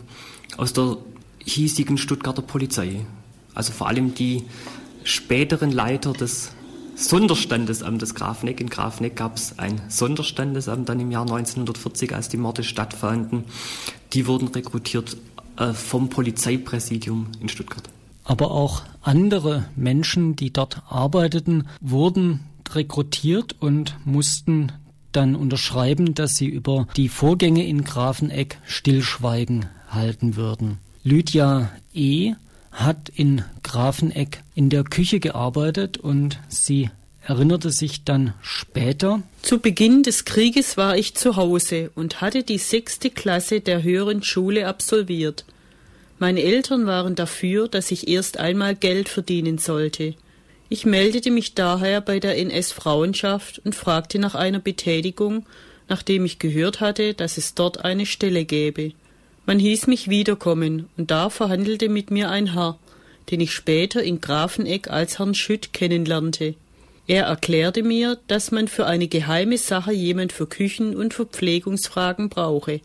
aus 0.58 0.74
der 0.74 0.98
hiesigen 1.40 1.98
Stuttgarter 1.98 2.42
Polizei. 2.42 3.06
Also 3.54 3.72
vor 3.72 3.88
allem 3.88 4.14
die 4.14 4.44
späteren 5.06 5.72
Leiter 5.72 6.12
des 6.12 6.52
Sonderstandesamtes 6.96 8.14
Grafneck. 8.14 8.60
In 8.60 8.70
Grafneck 8.70 9.16
gab 9.16 9.38
es 9.38 9.58
ein 9.58 9.84
Sonderstandesamt 9.88 10.90
dann 10.90 11.00
im 11.00 11.12
Jahr 11.12 11.22
1940, 11.22 12.14
als 12.14 12.28
die 12.28 12.36
Morde 12.36 12.64
stattfanden. 12.66 13.46
Die 14.12 14.28
wurden 14.28 14.50
rekrutiert 14.50 15.16
äh, 15.56 15.72
vom 15.72 16.10
Polizeipräsidium 16.10 17.28
in 17.40 17.48
Stuttgart. 17.48 17.90
Aber 18.26 18.52
auch 18.52 18.82
andere 19.02 19.66
Menschen, 19.76 20.36
die 20.36 20.52
dort 20.52 20.82
arbeiteten, 20.90 21.68
wurden 21.80 22.42
rekrutiert 22.72 23.56
und 23.60 23.96
mussten 24.04 24.72
dann 25.12 25.36
unterschreiben, 25.36 26.14
dass 26.14 26.36
sie 26.36 26.48
über 26.48 26.88
die 26.98 27.08
Vorgänge 27.08 27.66
in 27.66 27.84
Grafeneck 27.84 28.58
Stillschweigen 28.66 29.68
halten 29.88 30.36
würden. 30.36 30.80
Lydia 31.04 31.72
E. 31.94 32.34
hat 32.72 33.10
in 33.10 33.44
Grafeneck 33.64 34.44
in 34.56 34.70
der 34.70 34.84
Küche 34.84 35.20
gearbeitet 35.20 35.98
und 35.98 36.40
sie 36.50 36.90
erinnerte 37.22 37.72
sich 37.72 38.04
dann 38.04 38.34
später. 38.42 39.22
Zu 39.42 39.60
Beginn 39.60 40.04
des 40.04 40.26
Krieges 40.26 40.78
war 40.78 40.98
ich 40.98 41.16
zu 41.16 41.36
Hause 41.36 41.92
und 41.96 42.22
hatte 42.22 42.44
die 42.44 42.58
sechste 42.58 43.10
Klasse 43.10 43.62
der 43.62 43.84
höheren 43.84 44.24
Schule 44.24 44.68
absolviert. 44.68 45.46
Meine 46.18 46.44
Eltern 46.44 46.86
waren 46.86 47.16
dafür, 47.16 47.68
dass 47.68 47.92
ich 47.92 48.08
erst 48.08 48.40
einmal 48.40 48.76
Geld 48.76 49.10
verdienen 49.10 49.58
sollte. 49.58 50.16
Ich 50.70 50.86
meldete 50.86 51.30
mich 51.30 51.54
daher 51.54 52.02
bei 52.02 52.20
der 52.20 52.38
NS-Frauenschaft 52.38 53.62
und 53.64 53.76
fragte 53.76 54.18
nach 54.18 54.34
einer 54.34 54.60
Betätigung, 54.60 55.46
nachdem 55.88 56.26
ich 56.26 56.40
gehört 56.40 56.80
hatte, 56.80 57.14
dass 57.14 57.38
es 57.38 57.54
dort 57.54 57.84
eine 57.86 58.06
Stelle 58.06 58.46
gäbe. 58.46 58.94
Man 59.46 59.60
hieß 59.60 59.88
mich 59.88 60.10
wiederkommen, 60.10 60.88
und 60.98 61.12
da 61.12 61.30
verhandelte 61.30 61.90
mit 61.90 62.10
mir 62.10 62.32
ein 62.32 62.54
Herr, 62.54 62.80
den 63.30 63.42
ich 63.42 63.52
später 63.52 64.02
in 64.02 64.22
Grafeneck 64.22 64.90
als 64.90 65.20
Herrn 65.20 65.36
Schütt 65.36 65.74
kennenlernte. 65.74 66.56
Er 67.08 67.26
erklärte 67.26 67.84
mir, 67.84 68.18
dass 68.28 68.52
man 68.52 68.68
für 68.68 68.88
eine 68.88 69.08
geheime 69.08 69.60
Sache 69.60 69.92
jemand 69.92 70.32
für 70.32 70.48
Küchen- 70.48 70.96
und 70.96 71.14
Verpflegungsfragen 71.14 72.30
brauche. 72.30 72.82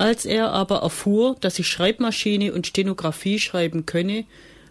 Als 0.00 0.24
er 0.24 0.52
aber 0.52 0.76
erfuhr, 0.76 1.36
dass 1.42 1.58
ich 1.58 1.68
Schreibmaschine 1.68 2.54
und 2.54 2.66
Stenografie 2.66 3.38
schreiben 3.38 3.84
könne, 3.84 4.24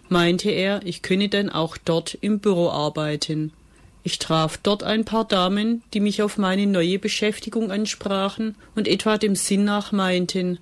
meinte 0.07 0.49
er, 0.49 0.81
ich 0.85 1.03
könne 1.03 1.29
dann 1.29 1.51
auch 1.51 1.77
dort 1.77 2.17
im 2.19 2.39
Büro 2.39 2.71
arbeiten. 2.71 3.53
Ich 4.01 4.17
traf 4.17 4.57
dort 4.57 4.81
ein 4.81 5.05
paar 5.05 5.25
Damen, 5.25 5.83
die 5.93 5.99
mich 5.99 6.23
auf 6.23 6.39
meine 6.39 6.65
neue 6.65 6.97
Beschäftigung 6.97 7.69
ansprachen 7.69 8.55
und 8.73 8.87
etwa 8.87 9.19
dem 9.19 9.35
Sinn 9.35 9.65
nach 9.65 9.91
meinten, 9.91 10.57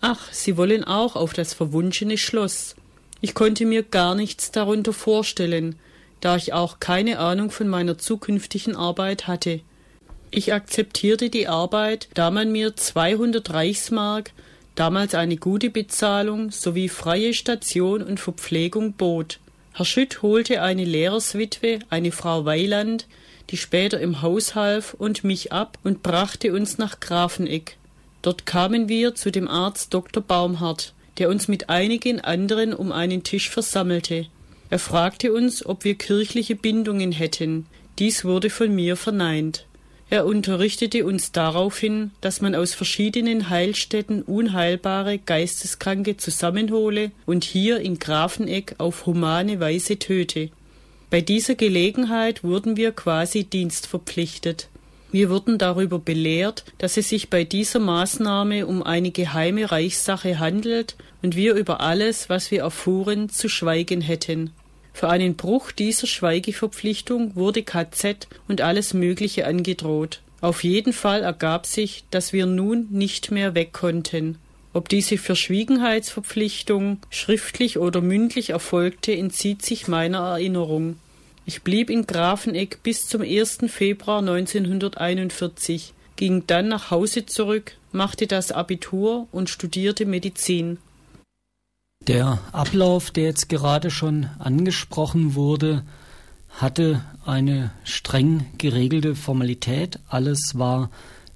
ach, 0.00 0.32
sie 0.32 0.56
wollen 0.56 0.82
auch 0.82 1.14
auf 1.14 1.32
das 1.32 1.54
verwunschene 1.54 2.18
Schloss. 2.18 2.74
Ich 3.20 3.34
konnte 3.34 3.66
mir 3.66 3.84
gar 3.84 4.16
nichts 4.16 4.50
darunter 4.50 4.92
vorstellen, 4.92 5.76
da 6.20 6.34
ich 6.34 6.52
auch 6.52 6.80
keine 6.80 7.20
Ahnung 7.20 7.52
von 7.52 7.68
meiner 7.68 7.98
zukünftigen 7.98 8.74
Arbeit 8.74 9.28
hatte. 9.28 9.60
Ich 10.30 10.52
akzeptierte 10.52 11.30
die 11.30 11.48
Arbeit, 11.48 12.08
da 12.14 12.30
man 12.30 12.52
mir 12.52 12.76
200 12.76 13.50
Reichsmark, 13.52 14.32
damals 14.74 15.14
eine 15.14 15.36
gute 15.36 15.70
Bezahlung 15.70 16.50
sowie 16.50 16.88
freie 16.88 17.32
Station 17.32 18.02
und 18.02 18.20
Verpflegung 18.20 18.92
bot. 18.92 19.40
Herr 19.72 19.84
Schütt 19.84 20.22
holte 20.22 20.60
eine 20.62 20.84
Lehrerswitwe, 20.84 21.78
eine 21.88 22.12
Frau 22.12 22.44
Weiland, 22.44 23.06
die 23.50 23.56
später 23.56 24.00
im 24.00 24.20
Haus 24.22 24.54
half, 24.54 24.94
und 24.94 25.24
mich 25.24 25.52
ab 25.52 25.78
und 25.82 26.02
brachte 26.02 26.52
uns 26.52 26.78
nach 26.78 27.00
Grafeneck. 27.00 27.76
Dort 28.20 28.44
kamen 28.44 28.88
wir 28.88 29.14
zu 29.14 29.30
dem 29.30 29.48
Arzt 29.48 29.94
Dr. 29.94 30.22
Baumhart, 30.22 30.92
der 31.18 31.30
uns 31.30 31.48
mit 31.48 31.70
einigen 31.70 32.20
anderen 32.20 32.74
um 32.74 32.92
einen 32.92 33.22
Tisch 33.22 33.48
versammelte. 33.48 34.26
Er 34.68 34.78
fragte 34.78 35.32
uns, 35.32 35.64
ob 35.64 35.84
wir 35.84 35.94
kirchliche 35.94 36.54
Bindungen 36.54 37.12
hätten. 37.12 37.66
Dies 37.98 38.24
wurde 38.24 38.50
von 38.50 38.74
mir 38.74 38.96
verneint. 38.96 39.64
Er 40.10 40.24
unterrichtete 40.24 41.04
uns 41.04 41.32
daraufhin, 41.32 42.12
dass 42.22 42.40
man 42.40 42.54
aus 42.54 42.72
verschiedenen 42.72 43.50
Heilstätten 43.50 44.22
unheilbare 44.22 45.18
Geisteskranke 45.18 46.16
zusammenhole 46.16 47.10
und 47.26 47.44
hier 47.44 47.80
in 47.80 47.98
Grafeneck 47.98 48.74
auf 48.78 49.04
humane 49.04 49.60
Weise 49.60 49.98
töte. 49.98 50.48
Bei 51.10 51.20
dieser 51.20 51.56
Gelegenheit 51.56 52.42
wurden 52.42 52.78
wir 52.78 52.92
quasi 52.92 53.44
dienstverpflichtet. 53.44 54.68
Wir 55.10 55.30
wurden 55.30 55.58
darüber 55.58 55.98
belehrt, 55.98 56.64
dass 56.78 56.96
es 56.96 57.08
sich 57.08 57.30
bei 57.30 57.44
dieser 57.44 57.78
Maßnahme 57.78 58.66
um 58.66 58.82
eine 58.82 59.10
geheime 59.10 59.70
Reichssache 59.70 60.38
handelt 60.38 60.96
und 61.22 61.36
wir 61.36 61.54
über 61.54 61.80
alles, 61.80 62.28
was 62.28 62.50
wir 62.50 62.60
erfuhren, 62.60 63.28
zu 63.28 63.48
schweigen 63.48 64.02
hätten. 64.02 64.52
Für 64.98 65.10
einen 65.10 65.36
Bruch 65.36 65.70
dieser 65.70 66.08
Schweigeverpflichtung 66.08 67.36
wurde 67.36 67.62
KZ 67.62 68.26
und 68.48 68.62
alles 68.62 68.94
Mögliche 68.94 69.46
angedroht. 69.46 70.22
Auf 70.40 70.64
jeden 70.64 70.92
Fall 70.92 71.22
ergab 71.22 71.66
sich, 71.66 72.02
dass 72.10 72.32
wir 72.32 72.46
nun 72.46 72.88
nicht 72.90 73.30
mehr 73.30 73.54
weg 73.54 73.72
konnten. 73.72 74.38
Ob 74.72 74.88
diese 74.88 75.16
Verschwiegenheitsverpflichtung 75.16 76.98
schriftlich 77.10 77.78
oder 77.78 78.00
mündlich 78.00 78.50
erfolgte, 78.50 79.16
entzieht 79.16 79.62
sich 79.62 79.86
meiner 79.86 80.18
Erinnerung. 80.18 80.96
Ich 81.46 81.62
blieb 81.62 81.90
in 81.90 82.04
Grafeneck 82.04 82.82
bis 82.82 83.06
zum 83.06 83.22
1. 83.22 83.58
Februar 83.68 84.18
1941, 84.18 85.94
ging 86.16 86.42
dann 86.48 86.66
nach 86.66 86.90
Hause 86.90 87.24
zurück, 87.24 87.76
machte 87.92 88.26
das 88.26 88.50
Abitur 88.50 89.28
und 89.30 89.48
studierte 89.48 90.06
Medizin. 90.06 90.78
Der 92.08 92.38
Ablauf, 92.52 93.10
der 93.10 93.24
jetzt 93.24 93.50
gerade 93.50 93.90
schon 93.90 94.28
angesprochen 94.38 95.34
wurde, 95.34 95.82
hatte 96.48 97.02
eine 97.26 97.70
streng 97.84 98.46
geregelte 98.56 99.14
Formalität. 99.14 100.00
Alles 100.08 100.52
war 100.54 100.88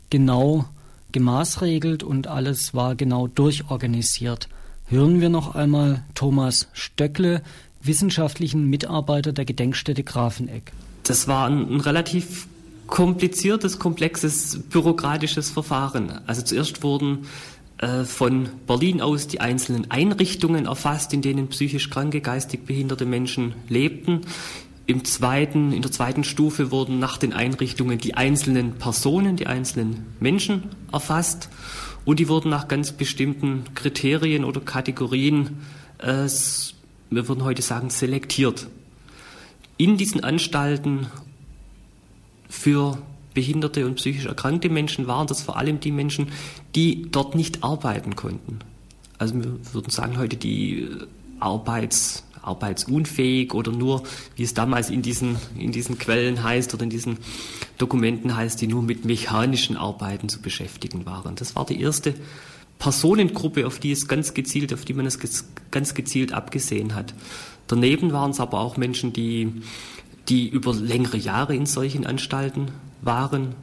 genau 0.09 0.65
gemaßregelt 1.13 2.03
und 2.03 2.27
alles 2.27 2.73
war 2.73 2.95
genau 2.95 3.27
durchorganisiert. 3.27 4.49
Hören 4.87 5.21
wir 5.21 5.29
noch 5.29 5.55
einmal 5.55 6.05
Thomas 6.15 6.69
Stöckle, 6.73 7.43
wissenschaftlichen 7.83 8.65
Mitarbeiter 8.65 9.35
der 9.35 9.45
Gedenkstätte 9.45 10.05
Grafeneck. 10.05 10.73
Das 11.03 11.29
war 11.29 11.49
ein, 11.49 11.71
ein 11.71 11.81
relativ 11.81 12.47
kompliziertes, 12.87 13.79
komplexes, 13.79 14.59
bürokratisches 14.71 15.51
Verfahren. 15.51 16.21
Also 16.27 16.41
zuerst 16.43 16.83
wurden 16.83 17.27
von 18.05 18.49
Berlin 18.67 19.01
aus 19.01 19.27
die 19.27 19.41
einzelnen 19.41 19.91
Einrichtungen 19.91 20.67
erfasst, 20.67 21.13
in 21.13 21.21
denen 21.21 21.49
psychisch 21.49 21.91
kranke, 21.91 22.21
geistig 22.21 22.65
behinderte 22.65 23.07
Menschen 23.07 23.55
lebten. 23.69 24.21
Im 24.87 25.05
zweiten, 25.05 25.73
in 25.73 25.83
der 25.83 25.91
zweiten 25.91 26.23
Stufe 26.23 26.71
wurden 26.71 26.99
nach 26.99 27.17
den 27.17 27.33
Einrichtungen 27.33 27.99
die 27.99 28.15
einzelnen 28.15 28.75
Personen, 28.75 29.37
die 29.37 29.47
einzelnen 29.47 30.07
Menschen 30.21 30.71
erfasst 30.93 31.49
und 32.05 32.19
die 32.19 32.29
wurden 32.29 32.51
nach 32.51 32.69
ganz 32.69 32.93
bestimmten 32.93 33.65
Kriterien 33.75 34.45
oder 34.45 34.61
Kategorien, 34.61 35.59
äh, 35.99 36.27
wir 37.11 37.29
würden 37.29 37.45
heute 37.45 37.63
sagen, 37.63 37.91
selektiert. 37.91 38.67
In 39.77 39.97
diesen 39.97 40.25
Anstalten 40.25 41.07
für 42.49 42.99
behinderte 43.35 43.87
und 43.87 43.97
psychisch 43.97 44.27
erkrankte 44.27 44.69
Menschen 44.69 45.07
waren 45.07 45.27
das 45.27 45.43
vor 45.43 45.57
allem 45.57 45.81
die 45.81 45.93
Menschen, 45.93 46.29
die 46.75 47.09
dort 47.11 47.35
nicht 47.35 47.65
arbeiten 47.65 48.17
konnten. 48.17 48.59
Also 49.19 49.35
wir 49.35 49.59
würden 49.73 49.91
sagen 49.91 50.19
heute 50.19 50.37
die 50.37 50.89
Arbeits, 51.39 52.25
arbeitsunfähig 52.43 53.55
oder 53.55 53.73
nur, 53.73 54.03
wie 54.37 54.43
es 54.43 54.55
damals 54.55 54.91
in 54.91 55.03
diesen, 55.03 55.37
in 55.57 55.73
diesen 55.73 55.99
Quellen 55.99 56.43
heißt 56.43 56.75
oder 56.75 56.83
in 56.85 56.91
diesen 56.91 57.19
Dokumenten 57.79 58.37
heißt, 58.37 58.61
die 58.61 58.67
nur 58.67 58.83
mit 58.83 59.05
mechanischen 59.05 59.77
Arbeiten 59.77 60.29
zu 60.29 60.43
beschäftigen 60.43 61.07
waren. 61.07 61.37
Das 61.37 61.57
war 61.57 61.65
die 61.65 61.81
erste 61.81 62.15
Personengruppe, 62.79 63.67
auf 63.67 63.79
die 63.79 63.93
es 63.93 64.09
ganz 64.09 64.35
gezielt, 64.35 64.75
auf 64.75 64.85
die 64.85 64.95
man 64.95 65.07
es 65.07 65.19
ganz 65.71 65.95
gezielt 65.95 66.33
abgesehen 66.33 66.95
hat. 66.95 67.15
Daneben 67.69 68.13
waren 68.13 68.33
es 68.33 68.41
aber 68.41 68.61
auch 68.61 68.77
Menschen, 68.77 69.13
die, 69.13 69.63
die 70.29 70.49
über 70.49 70.75
längere 70.75 71.17
Jahre 71.17 71.55
in 71.55 71.67
solchen 71.67 72.07
Anstalten 72.07 72.69
waren. 73.01 73.55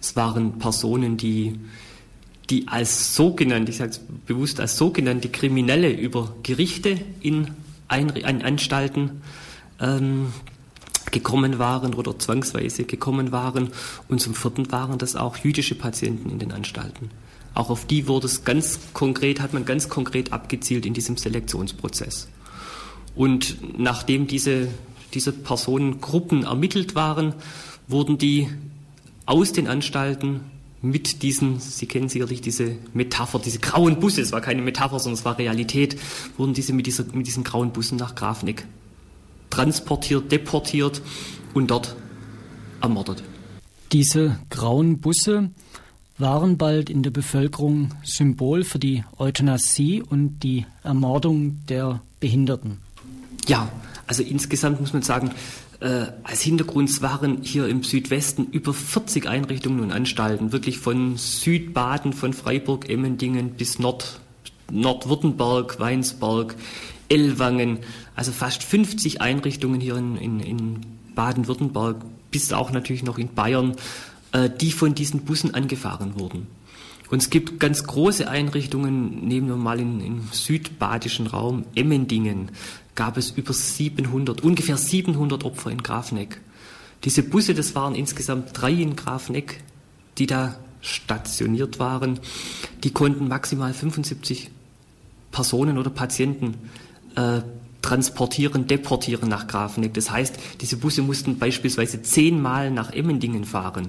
Es 0.00 0.16
waren 0.16 0.58
Personen, 0.58 1.16
die, 1.16 1.58
die 2.50 2.68
als 2.68 3.14
sogenannte, 3.14 3.72
ich 3.72 3.78
sage 3.78 3.92
es 3.92 4.00
bewusst 4.26 4.60
als 4.60 4.76
sogenannte 4.76 5.28
Kriminelle 5.28 5.90
über 5.90 6.34
Gerichte 6.42 7.00
in, 7.20 7.48
Ein 7.88 8.10
in 8.10 8.42
Anstalten 8.42 9.22
ähm, 9.80 10.26
gekommen 11.10 11.58
waren 11.58 11.94
oder 11.94 12.18
zwangsweise 12.18 12.84
gekommen 12.84 13.32
waren. 13.32 13.70
Und 14.08 14.20
zum 14.20 14.34
vierten 14.34 14.70
waren 14.72 14.98
das 14.98 15.16
auch 15.16 15.36
jüdische 15.36 15.74
Patienten 15.74 16.30
in 16.30 16.38
den 16.38 16.52
Anstalten. 16.52 17.10
Auch 17.54 17.70
auf 17.70 17.86
die 17.86 18.08
wurde 18.08 18.26
es 18.26 18.44
ganz 18.44 18.80
konkret, 18.92 19.40
hat 19.40 19.52
man 19.52 19.64
ganz 19.64 19.88
konkret 19.88 20.32
abgezielt 20.32 20.84
in 20.84 20.92
diesem 20.92 21.16
Selektionsprozess. 21.16 22.28
Und 23.14 23.78
nachdem 23.78 24.26
diese, 24.26 24.68
diese 25.14 25.32
Personengruppen 25.32 26.44
ermittelt 26.44 26.94
waren, 26.94 27.34
wurden 27.88 28.18
die 28.18 28.48
aus 29.26 29.52
den 29.52 29.68
Anstalten 29.68 30.40
mit 30.82 31.22
diesen, 31.22 31.60
Sie 31.60 31.86
kennen 31.86 32.10
sicherlich 32.10 32.42
diese 32.42 32.76
Metapher, 32.92 33.38
diese 33.38 33.58
grauen 33.58 34.00
Busse, 34.00 34.20
es 34.20 34.32
war 34.32 34.42
keine 34.42 34.60
Metapher, 34.60 34.98
sondern 34.98 35.18
es 35.18 35.24
war 35.24 35.38
Realität, 35.38 35.96
wurden 36.36 36.52
diese 36.52 36.74
mit, 36.74 36.86
dieser, 36.86 37.04
mit 37.12 37.26
diesen 37.26 37.42
grauen 37.42 37.72
Bussen 37.72 37.96
nach 37.96 38.14
Grafeneck 38.14 38.66
transportiert, 39.48 40.30
deportiert 40.30 41.00
und 41.54 41.70
dort 41.70 41.96
ermordet. 42.82 43.22
Diese 43.92 44.38
grauen 44.50 45.00
Busse 45.00 45.50
waren 46.18 46.58
bald 46.58 46.90
in 46.90 47.02
der 47.02 47.10
Bevölkerung 47.10 47.90
Symbol 48.02 48.64
für 48.64 48.78
die 48.78 49.04
Euthanasie 49.18 50.02
und 50.02 50.40
die 50.40 50.66
Ermordung 50.82 51.64
der 51.66 52.02
Behinderten. 52.20 52.78
Ja, 53.46 53.70
also 54.06 54.22
insgesamt 54.22 54.80
muss 54.80 54.92
man 54.92 55.02
sagen, 55.02 55.30
äh, 55.80 56.06
als 56.22 56.42
Hintergrund 56.42 57.02
waren 57.02 57.42
hier 57.42 57.68
im 57.68 57.82
Südwesten 57.82 58.46
über 58.50 58.72
40 58.72 59.26
Einrichtungen 59.26 59.80
und 59.80 59.92
Anstalten, 59.92 60.52
wirklich 60.52 60.78
von 60.78 61.16
Südbaden, 61.16 62.12
von 62.12 62.32
Freiburg, 62.32 62.88
Emmendingen 62.88 63.50
bis 63.50 63.78
Nord, 63.78 64.20
Nordwürttemberg, 64.70 65.78
Weinsberg, 65.78 66.54
Ellwangen, 67.08 67.78
also 68.16 68.32
fast 68.32 68.62
50 68.62 69.20
Einrichtungen 69.20 69.80
hier 69.80 69.96
in, 69.96 70.16
in, 70.16 70.40
in 70.40 70.80
Baden-Württemberg, 71.14 71.96
bis 72.30 72.52
auch 72.52 72.72
natürlich 72.72 73.02
noch 73.02 73.18
in 73.18 73.28
Bayern, 73.28 73.76
äh, 74.32 74.50
die 74.50 74.72
von 74.72 74.94
diesen 74.94 75.20
Bussen 75.20 75.54
angefahren 75.54 76.18
wurden. 76.18 76.46
Und 77.10 77.22
es 77.22 77.30
gibt 77.30 77.60
ganz 77.60 77.84
große 77.84 78.28
Einrichtungen, 78.28 79.28
nehmen 79.28 79.48
wir 79.48 79.56
mal 79.56 79.78
in, 79.78 80.00
im 80.00 80.22
südbadischen 80.32 81.26
Raum, 81.26 81.64
Emmendingen, 81.74 82.50
gab 82.94 83.16
es 83.16 83.32
über 83.32 83.52
700, 83.52 84.42
ungefähr 84.42 84.76
700 84.76 85.44
Opfer 85.44 85.70
in 85.70 85.82
Grafeneck. 85.82 86.40
Diese 87.04 87.22
Busse, 87.22 87.54
das 87.54 87.74
waren 87.74 87.94
insgesamt 87.94 88.50
drei 88.52 88.72
in 88.72 88.96
Grafeneck, 88.96 89.62
die 90.18 90.26
da 90.26 90.56
stationiert 90.80 91.78
waren, 91.78 92.20
die 92.82 92.90
konnten 92.90 93.28
maximal 93.28 93.72
75 93.72 94.50
Personen 95.32 95.78
oder 95.78 95.90
Patienten 95.90 96.54
äh, 97.16 97.40
transportieren, 97.82 98.66
deportieren 98.66 99.28
nach 99.28 99.46
Grafenegg. 99.46 99.92
Das 99.94 100.10
heißt, 100.10 100.38
diese 100.60 100.76
Busse 100.78 101.02
mussten 101.02 101.38
beispielsweise 101.38 102.02
zehnmal 102.02 102.70
nach 102.70 102.92
Emmendingen 102.92 103.44
fahren. 103.44 103.88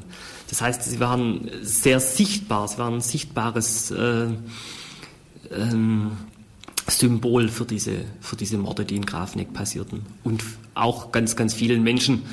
Das 0.50 0.62
heißt, 0.62 0.84
sie 0.84 1.00
waren 1.00 1.50
sehr 1.62 2.00
sichtbar, 2.00 2.68
sie 2.68 2.78
waren 2.78 2.96
ein 2.96 3.02
sichtbares 3.02 3.92
äh, 3.92 4.28
ähm, 5.52 6.12
Symbol 6.88 7.50
für 7.50 7.66
diese, 7.66 8.06
für 8.22 8.36
diese 8.36 8.58
Morde, 8.58 8.86
die 8.86 8.96
in 8.96 9.06
Grafenegg 9.06 9.54
passierten. 9.54 10.02
Und 10.24 10.44
auch 10.76 11.12
ganz, 11.12 11.36
ganz 11.36 11.54
vielen 11.54 11.84
Menschen 11.84 12.24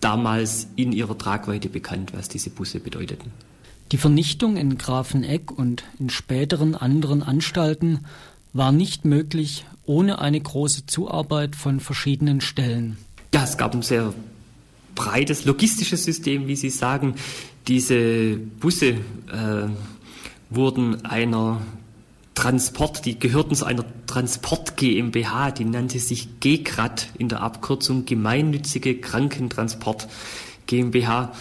damals 0.00 0.68
in 0.76 0.92
ihrer 0.92 1.16
Tragweite 1.16 1.68
bekannt, 1.68 2.12
was 2.14 2.28
diese 2.28 2.50
Busse 2.50 2.78
bedeuteten. 2.78 3.32
Die 3.92 3.98
Vernichtung 3.98 4.56
in 4.56 4.78
Grafenegg 4.78 5.50
und 5.50 5.84
in 5.98 6.10
späteren 6.10 6.74
anderen 6.74 7.22
Anstalten 7.22 8.00
war 8.52 8.72
nicht 8.72 9.04
möglich 9.04 9.64
ohne 9.86 10.18
eine 10.20 10.40
große 10.40 10.86
Zuarbeit 10.86 11.56
von 11.56 11.80
verschiedenen 11.80 12.40
Stellen. 12.40 12.96
Ja, 13.34 13.44
es 13.44 13.56
gab 13.58 13.74
ein 13.74 13.82
sehr 13.82 14.14
breites 14.94 15.44
logistisches 15.44 16.04
System, 16.04 16.46
wie 16.46 16.56
Sie 16.56 16.70
sagen. 16.70 17.14
Diese 17.66 18.36
Busse 18.36 18.88
äh, 18.88 18.96
wurden 20.50 21.04
einer 21.04 21.60
Transport, 22.34 23.06
die 23.06 23.18
gehörten 23.18 23.54
zu 23.54 23.64
einer 23.64 23.84
Transport 24.06 24.76
GmbH, 24.76 25.52
die 25.52 25.64
nannte 25.64 25.98
sich 25.98 26.40
GKRAT 26.40 27.08
in 27.16 27.28
der 27.28 27.42
Abkürzung 27.42 28.06
Gemeinnützige 28.06 29.00
Krankentransport 29.00 30.08
GmbH. 30.66 31.32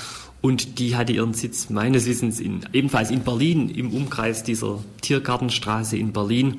Und 0.41 0.77
die 0.77 0.95
hatte 0.95 1.13
ihren 1.13 1.33
Sitz 1.33 1.69
meines 1.69 2.05
Wissens 2.05 2.39
in, 2.39 2.65
ebenfalls 2.73 3.11
in 3.11 3.21
Berlin, 3.21 3.69
im 3.69 3.93
Umkreis 3.93 4.43
dieser 4.43 4.83
Tiergartenstraße 5.01 5.97
in 5.97 6.11
Berlin. 6.11 6.57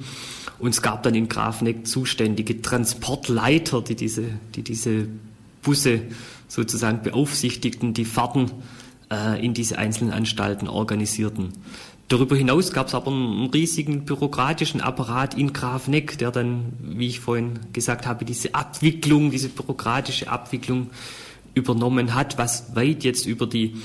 Und 0.58 0.70
es 0.70 0.82
gab 0.82 1.02
dann 1.02 1.14
in 1.14 1.28
Grafneck 1.28 1.86
zuständige 1.86 2.62
Transportleiter, 2.62 3.82
die 3.82 3.94
diese, 3.94 4.24
die 4.54 4.62
diese 4.62 5.08
Busse 5.62 6.00
sozusagen 6.48 7.02
beaufsichtigten, 7.02 7.92
die 7.92 8.04
Fahrten 8.04 8.50
äh, 9.10 9.44
in 9.44 9.54
diese 9.54 9.78
einzelnen 9.78 10.12
Anstalten 10.12 10.68
organisierten. 10.68 11.52
Darüber 12.08 12.36
hinaus 12.36 12.72
gab 12.72 12.88
es 12.88 12.94
aber 12.94 13.10
einen 13.10 13.46
riesigen 13.46 14.04
bürokratischen 14.04 14.82
Apparat 14.82 15.34
in 15.34 15.52
Grafneck, 15.54 16.18
der 16.18 16.30
dann, 16.30 16.74
wie 16.80 17.06
ich 17.06 17.20
vorhin 17.20 17.60
gesagt 17.72 18.06
habe, 18.06 18.26
diese 18.26 18.54
Abwicklung, 18.54 19.30
diese 19.30 19.48
bürokratische 19.48 20.28
Abwicklung 20.28 20.90
übernommen 21.54 22.14
hat, 22.14 22.36
was 22.36 22.74
weit 22.76 23.04
jetzt 23.04 23.26
über 23.26 23.46
die, 23.46 23.76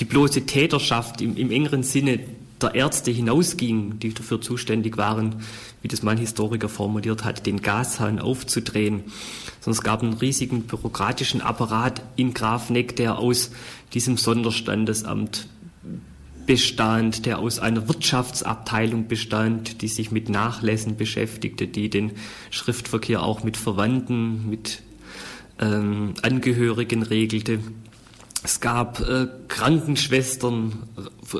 die 0.00 0.04
bloße 0.04 0.44
Täterschaft 0.44 1.20
im, 1.20 1.36
im 1.36 1.52
engeren 1.52 1.84
Sinne 1.84 2.20
der 2.60 2.74
Ärzte 2.74 3.12
hinausging, 3.12 4.00
die 4.00 4.12
dafür 4.12 4.40
zuständig 4.40 4.96
waren, 4.96 5.36
wie 5.82 5.88
das 5.88 6.02
mein 6.02 6.18
Historiker 6.18 6.68
formuliert 6.68 7.22
hat, 7.24 7.46
den 7.46 7.62
Gashahn 7.62 8.18
aufzudrehen. 8.18 9.04
Sondern 9.60 9.78
es 9.78 9.84
gab 9.84 10.02
einen 10.02 10.14
riesigen 10.14 10.62
bürokratischen 10.62 11.40
Apparat 11.40 12.02
in 12.16 12.34
Grafneck, 12.34 12.96
der 12.96 13.18
aus 13.18 13.52
diesem 13.94 14.16
Sonderstandesamt 14.16 15.46
bestand, 16.48 17.26
der 17.26 17.40
aus 17.40 17.58
einer 17.58 17.88
Wirtschaftsabteilung 17.88 19.06
bestand, 19.06 19.82
die 19.82 19.88
sich 19.88 20.10
mit 20.10 20.30
Nachlässen 20.30 20.96
beschäftigte, 20.96 21.66
die 21.66 21.90
den 21.90 22.12
Schriftverkehr 22.50 23.22
auch 23.22 23.44
mit 23.44 23.58
Verwandten, 23.58 24.48
mit 24.48 24.80
ähm, 25.60 26.14
Angehörigen 26.22 27.02
regelte. 27.02 27.58
Es 28.42 28.60
gab 28.60 28.98
äh, 29.00 29.26
Krankenschwestern 29.48 30.84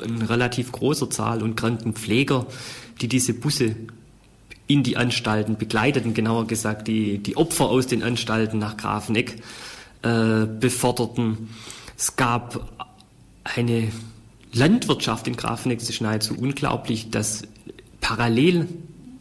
in 0.05 0.21
relativ 0.21 0.71
großer 0.71 1.09
Zahl 1.09 1.41
und 1.41 1.55
Krankenpfleger, 1.55 2.45
die 3.01 3.07
diese 3.07 3.33
Busse 3.33 3.75
in 4.67 4.83
die 4.83 4.95
Anstalten 4.95 5.57
begleiteten, 5.57 6.13
genauer 6.13 6.45
gesagt 6.45 6.87
die, 6.87 7.17
die 7.17 7.35
Opfer 7.35 7.65
aus 7.65 7.87
den 7.87 8.03
Anstalten 8.03 8.59
nach 8.59 8.77
Grafenegg 8.77 9.41
äh, 10.03 10.45
beförderten. 10.45 11.49
Es 11.97 12.15
gab 12.15 12.69
eine 13.43 13.91
Landwirtschaft 14.53 15.27
in 15.27 15.35
Grafenegg, 15.35 15.81
es 15.81 15.89
ist 15.89 16.01
nahezu 16.01 16.35
unglaublich, 16.35 17.09
dass 17.11 17.43
parallel 18.01 18.67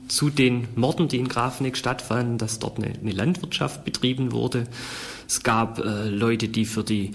zu 0.08 0.30
den 0.30 0.68
Morden, 0.74 1.08
die 1.08 1.18
in 1.18 1.28
Grafenegg 1.28 1.76
stattfanden, 1.76 2.38
dass 2.38 2.58
dort 2.58 2.78
eine, 2.78 2.98
eine 2.98 3.12
Landwirtschaft 3.12 3.84
betrieben 3.84 4.32
wurde. 4.32 4.66
Es 5.26 5.42
gab 5.42 5.78
äh, 5.78 6.08
Leute, 6.08 6.48
die 6.48 6.64
für 6.64 6.82
die 6.82 7.12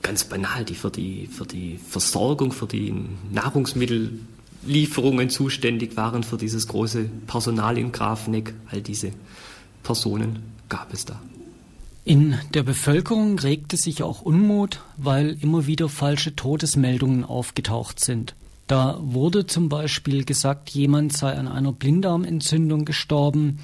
ganz 0.00 0.24
banal, 0.24 0.64
die 0.64 0.74
für 0.74 0.90
die 0.90 1.26
für 1.26 1.44
die 1.44 1.76
Versorgung, 1.76 2.52
für 2.52 2.66
die 2.66 2.94
Nahrungsmittellieferungen 3.30 5.28
zuständig 5.28 5.96
waren, 5.96 6.22
für 6.22 6.38
dieses 6.38 6.66
große 6.68 7.10
Personal 7.26 7.76
in 7.76 7.92
Grafenegg. 7.92 8.54
All 8.70 8.80
diese 8.80 9.12
Personen 9.82 10.38
gab 10.68 10.94
es 10.94 11.04
da. 11.04 11.20
In 12.08 12.38
der 12.54 12.62
Bevölkerung 12.62 13.38
regte 13.38 13.76
sich 13.76 14.02
auch 14.02 14.22
Unmut, 14.22 14.80
weil 14.96 15.36
immer 15.42 15.66
wieder 15.66 15.90
falsche 15.90 16.34
Todesmeldungen 16.34 17.22
aufgetaucht 17.22 18.00
sind. 18.00 18.34
Da 18.66 18.98
wurde 19.02 19.44
zum 19.44 19.68
Beispiel 19.68 20.24
gesagt, 20.24 20.70
jemand 20.70 21.14
sei 21.14 21.34
an 21.34 21.46
einer 21.46 21.70
Blinddarmentzündung 21.70 22.86
gestorben 22.86 23.58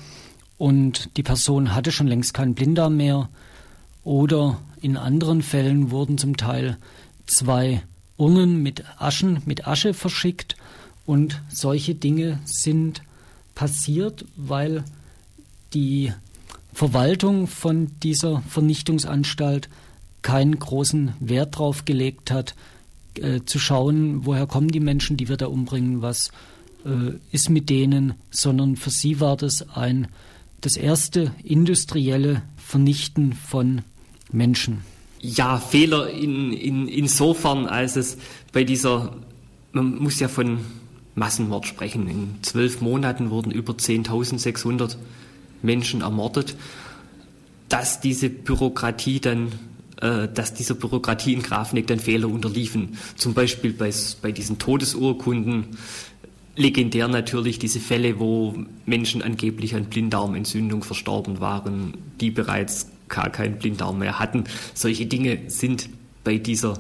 und 0.59 1.17
die 1.17 1.23
Person 1.23 1.75
hatte 1.75 1.91
schon 1.91 2.07
längst 2.07 2.35
keinen 2.35 2.55
Blinddarm 2.55 2.99
mehr. 2.99 3.31
Oder 4.03 4.61
in 4.83 4.99
anderen 4.99 5.41
Fällen 5.41 5.91
wurden 5.91 6.19
zum 6.19 6.37
Teil 6.37 6.77
zwei 7.25 7.83
Urnen 8.19 8.63
mit 8.63 8.85
Aschen, 8.99 9.41
mit 9.47 9.67
Asche 9.67 9.95
verschickt 9.95 10.55
und 11.07 11.41
solche 11.49 11.95
Dinge 11.95 12.41
sind 12.45 13.01
passiert, 13.55 14.27
weil 14.37 14.85
die 15.73 16.13
Verwaltung 16.75 17.47
von 17.47 17.93
dieser 18.03 18.43
Vernichtungsanstalt 18.49 19.69
keinen 20.23 20.59
großen 20.59 21.15
Wert 21.21 21.59
drauf 21.59 21.85
gelegt 21.85 22.31
hat, 22.31 22.55
äh, 23.17 23.41
zu 23.45 23.59
schauen, 23.59 24.27
woher 24.27 24.47
kommen 24.47 24.69
die 24.69 24.81
Menschen, 24.81 25.17
die 25.17 25.29
wir 25.29 25.37
da 25.37 25.47
umbringen, 25.47 26.03
was 26.03 26.33
äh, 26.85 27.13
ist 27.31 27.49
mit 27.49 27.71
denen, 27.71 28.15
sondern 28.31 28.77
für 28.77 28.91
sie 28.91 29.21
war 29.21 29.37
das 29.37 29.69
ein 29.71 30.09
das 30.61 30.77
erste 30.77 31.31
industrielle 31.43 32.43
Vernichten 32.57 33.35
von 33.35 33.83
Menschen. 34.33 34.81
Ja, 35.21 35.59
Fehler 35.59 36.11
in, 36.11 36.53
in, 36.53 36.89
insofern, 36.89 37.67
als 37.67 37.97
es 37.97 38.17
bei 38.53 38.65
dieser, 38.65 39.15
man 39.73 39.97
muss 39.99 40.21
ja 40.21 40.29
von 40.29 40.61
Massenmord 41.15 41.67
sprechen. 41.67 42.09
In 42.09 42.43
zwölf 42.43 42.81
Monaten 42.81 43.31
wurden 43.31 43.51
über 43.51 43.75
10.600 43.75 44.97
Menschen 45.65 46.03
ermordet, 46.03 46.55
dass 47.69 48.01
diese 48.01 48.31
Bürokratie 48.31 49.21
dann 49.21 49.53
äh, 50.01 50.29
dass 50.29 50.55
dieser 50.55 50.75
Bürokratie 50.75 51.33
in 51.33 51.43
Grafenegg 51.43 51.87
dann 51.87 52.01
Fehler 52.01 52.29
unterliefen. 52.29 52.99
Zum 53.17 53.33
Beispiel 53.33 53.73
bei, 53.73 53.93
bei 54.23 54.33
diesen 54.33 54.59
Todesurkunden, 54.59 55.77
legendär 56.57 57.09
natürlich 57.09 57.59
diese 57.59 57.81
Fälle, 57.81 58.19
wo 58.19 58.55
Menschen 58.87 59.23
angeblich 59.23 59.75
an 59.75 59.87
Blinddarmentzündung 59.87 60.85
verstorben 60.85 61.41
waren, 61.41 61.95
die 62.21 62.31
bereits 62.31 62.89
gar 63.09 63.31
keinen 63.31 63.59
Blinddarm 63.59 63.99
mehr 63.99 64.19
hatten. 64.19 64.45
Solche 64.75 65.07
Dinge 65.07 65.43
sind 65.49 65.89
bei 66.23 66.39
dieser 66.39 66.79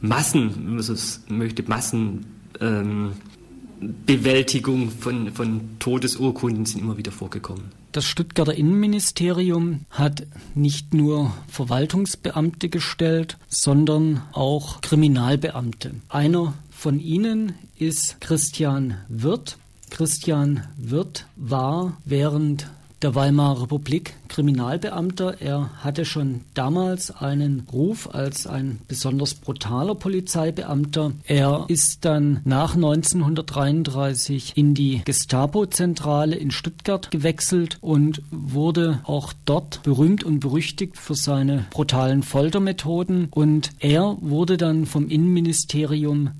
Massen, 0.00 0.54
wenn 0.54 0.74
man 0.74 0.82
so 0.82 0.94
möchte, 1.28 1.62
Massenbewältigung 1.62 2.26
ähm, 2.60 3.12
von, 5.00 5.32
von 5.32 5.60
Todesurkunden 5.78 6.66
sind 6.66 6.80
immer 6.80 6.96
wieder 6.96 7.12
vorgekommen. 7.12 7.72
Das 7.92 8.06
Stuttgarter 8.06 8.54
Innenministerium 8.54 9.84
hat 9.90 10.26
nicht 10.54 10.94
nur 10.94 11.32
Verwaltungsbeamte 11.48 12.68
gestellt, 12.68 13.36
sondern 13.48 14.22
auch 14.32 14.80
Kriminalbeamte. 14.80 15.94
Einer 16.08 16.54
von 16.70 17.00
ihnen 17.00 17.54
ist 17.76 18.20
Christian 18.20 18.96
Wirth. 19.08 19.58
Christian 19.90 20.66
Wirth 20.78 21.26
war 21.36 21.98
während 22.04 22.66
der 23.02 23.14
Weimarer 23.14 23.62
Republik 23.62 24.14
Kriminalbeamter. 24.28 25.40
Er 25.40 25.70
hatte 25.82 26.04
schon 26.04 26.42
damals 26.54 27.10
einen 27.10 27.66
Ruf 27.72 28.08
als 28.14 28.46
ein 28.46 28.78
besonders 28.88 29.34
brutaler 29.34 29.94
Polizeibeamter. 29.94 31.12
Er 31.24 31.64
ist 31.68 32.04
dann 32.04 32.40
nach 32.44 32.74
1933 32.74 34.56
in 34.56 34.74
die 34.74 35.02
Gestapo-Zentrale 35.04 36.36
in 36.36 36.50
Stuttgart 36.50 37.10
gewechselt 37.10 37.78
und 37.80 38.22
wurde 38.30 39.00
auch 39.04 39.32
dort 39.44 39.82
berühmt 39.82 40.24
und 40.24 40.40
berüchtigt 40.40 40.96
für 40.96 41.14
seine 41.14 41.66
brutalen 41.70 42.22
Foltermethoden. 42.22 43.28
Und 43.30 43.70
er 43.80 44.16
wurde 44.20 44.56
dann 44.56 44.86
vom 44.86 45.08
Innenministerium 45.08 46.30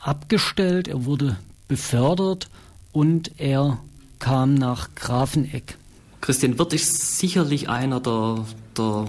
abgestellt, 0.00 0.88
er 0.88 1.04
wurde 1.04 1.36
befördert 1.68 2.48
und 2.92 3.32
er 3.38 3.78
kam 4.18 4.54
nach 4.54 4.94
Grafenegg. 4.94 5.76
Christian 6.22 6.56
Wirth 6.56 6.72
ist 6.72 7.18
sicherlich 7.18 7.68
einer 7.68 7.98
der, 7.98 8.46
der 8.78 9.06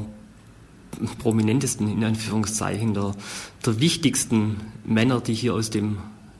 prominentesten, 1.19 1.87
in 1.87 2.03
Anführungszeichen, 2.03 2.95
der, 2.95 3.13
der 3.63 3.79
wichtigsten 3.79 4.59
Männer, 4.83 5.21
die 5.21 5.35
hier 5.35 5.53
aus 5.53 5.69
dem 5.69 5.99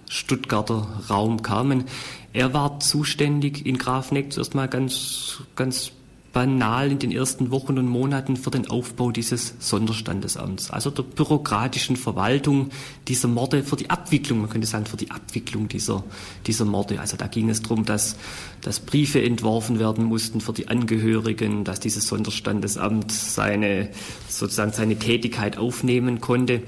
Stuttgarter 0.09 0.87
Raum 1.11 1.43
kamen. 1.43 1.85
Er 2.33 2.55
war 2.55 2.79
zuständig 2.79 3.67
in 3.67 3.77
Grafneck 3.77 4.33
zuerst 4.33 4.55
mal 4.55 4.67
ganz, 4.67 5.43
ganz 5.55 5.91
banal 6.33 6.91
in 6.91 6.97
den 6.97 7.11
ersten 7.11 7.51
Wochen 7.51 7.77
und 7.77 7.87
Monaten 7.87 8.35
für 8.37 8.49
den 8.49 8.67
Aufbau 8.67 9.11
dieses 9.11 9.53
Sonderstandesamts, 9.59 10.71
also 10.71 10.89
der 10.89 11.03
bürokratischen 11.03 11.95
Verwaltung 11.95 12.71
dieser 13.07 13.27
Morde, 13.27 13.63
für 13.63 13.75
die 13.75 13.91
Abwicklung, 13.91 14.41
man 14.41 14.49
könnte 14.49 14.67
sagen, 14.67 14.87
für 14.87 14.97
die 14.97 15.11
Abwicklung 15.11 15.67
dieser, 15.67 16.03
dieser 16.47 16.65
Morde. 16.65 16.99
Also 16.99 17.17
da 17.17 17.27
ging 17.27 17.49
es 17.49 17.61
darum, 17.61 17.85
dass, 17.85 18.17
dass 18.61 18.79
Briefe 18.79 19.23
entworfen 19.23 19.77
werden 19.77 20.05
mussten 20.05 20.41
für 20.41 20.53
die 20.53 20.67
Angehörigen, 20.67 21.63
dass 21.63 21.79
dieses 21.79 22.07
Sonderstandesamt 22.07 23.11
seine, 23.11 23.89
sozusagen 24.27 24.73
seine 24.73 24.97
Tätigkeit 24.97 25.57
aufnehmen 25.59 26.19
konnte. 26.19 26.63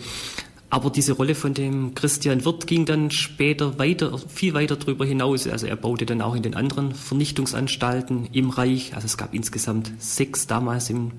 Aber 0.69 0.89
diese 0.89 1.13
Rolle 1.13 1.35
von 1.35 1.53
dem 1.53 1.93
Christian 1.93 2.43
Wirth 2.43 2.67
ging 2.67 2.85
dann 2.85 3.11
später 3.11 3.77
weiter, 3.77 4.17
viel 4.17 4.53
weiter 4.53 4.75
darüber 4.75 5.05
hinaus. 5.05 5.47
Also 5.47 5.67
er 5.67 5.75
baute 5.75 6.05
dann 6.05 6.21
auch 6.21 6.35
in 6.35 6.43
den 6.43 6.55
anderen 6.55 6.93
Vernichtungsanstalten 6.93 8.29
im 8.33 8.49
Reich, 8.49 8.95
also 8.95 9.05
es 9.05 9.17
gab 9.17 9.33
insgesamt 9.33 9.91
sechs 9.99 10.47
damals 10.47 10.89
im, 10.89 11.11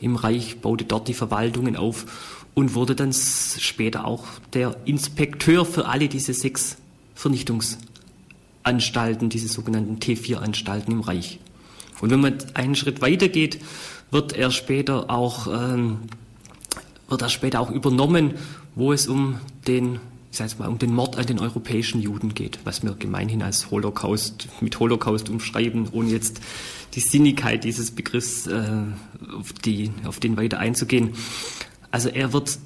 im 0.00 0.16
Reich, 0.16 0.60
baute 0.60 0.84
dort 0.84 1.08
die 1.08 1.14
Verwaltungen 1.14 1.76
auf 1.76 2.04
und 2.54 2.74
wurde 2.74 2.96
dann 2.96 3.12
später 3.12 4.04
auch 4.04 4.24
der 4.52 4.76
Inspekteur 4.84 5.64
für 5.64 5.86
alle 5.86 6.08
diese 6.08 6.34
sechs 6.34 6.76
Vernichtungsanstalten, 7.14 9.28
diese 9.28 9.48
sogenannten 9.48 9.98
T4-Anstalten 9.98 10.92
im 10.92 11.00
Reich. 11.00 11.38
Und 12.00 12.10
wenn 12.10 12.20
man 12.20 12.38
einen 12.54 12.74
Schritt 12.74 13.02
weiter 13.02 13.28
geht, 13.28 13.60
wird 14.10 14.32
er 14.32 14.50
später 14.50 15.10
auch, 15.10 15.46
ähm, 15.46 15.98
wird 17.08 17.22
er 17.22 17.28
später 17.28 17.60
auch 17.60 17.70
übernommen 17.70 18.34
wo 18.80 18.94
es 18.94 19.06
um 19.06 19.38
den, 19.66 20.00
ich 20.32 20.38
sage 20.38 20.54
mal, 20.58 20.68
um 20.68 20.78
den 20.78 20.94
Mord 20.94 21.18
an 21.18 21.26
den 21.26 21.38
europäischen 21.38 22.00
Juden 22.00 22.34
geht, 22.34 22.58
was 22.64 22.82
wir 22.82 22.94
gemeinhin 22.94 23.42
als 23.42 23.70
Holocaust, 23.70 24.48
mit 24.62 24.80
Holocaust 24.80 25.28
umschreiben, 25.28 25.88
ohne 25.92 26.08
jetzt 26.08 26.40
die 26.94 27.00
Sinnigkeit 27.00 27.62
dieses 27.62 27.90
Begriffs 27.90 28.46
äh, 28.46 28.64
auf, 29.38 29.52
die, 29.52 29.92
auf 30.04 30.18
den 30.18 30.36
weiter 30.38 30.58
einzugehen. 30.58 31.10
Also 31.90 32.08
er 32.08 32.32
wird 32.32 32.58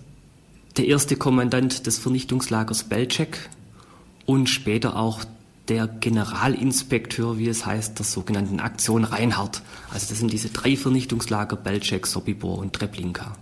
der 0.77 0.87
erste 0.87 1.17
Kommandant 1.17 1.87
des 1.87 1.99
Vernichtungslagers 1.99 2.85
Belzec 2.85 3.51
und 4.25 4.49
später 4.49 4.97
auch 4.97 5.25
der 5.69 5.89
Generalinspekteur, 5.89 7.39
wie 7.39 7.49
es 7.49 7.67
heißt, 7.67 7.99
der 7.99 8.07
sogenannten 8.07 8.61
Aktion 8.61 9.03
Reinhardt. 9.03 9.63
Also 9.91 10.07
das 10.11 10.19
sind 10.19 10.33
diese 10.33 10.51
drei 10.51 10.77
Vernichtungslager 10.77 11.57
Belzec, 11.57 12.07
Sobibor 12.07 12.59
und 12.59 12.73
Treblinka. 12.73 13.37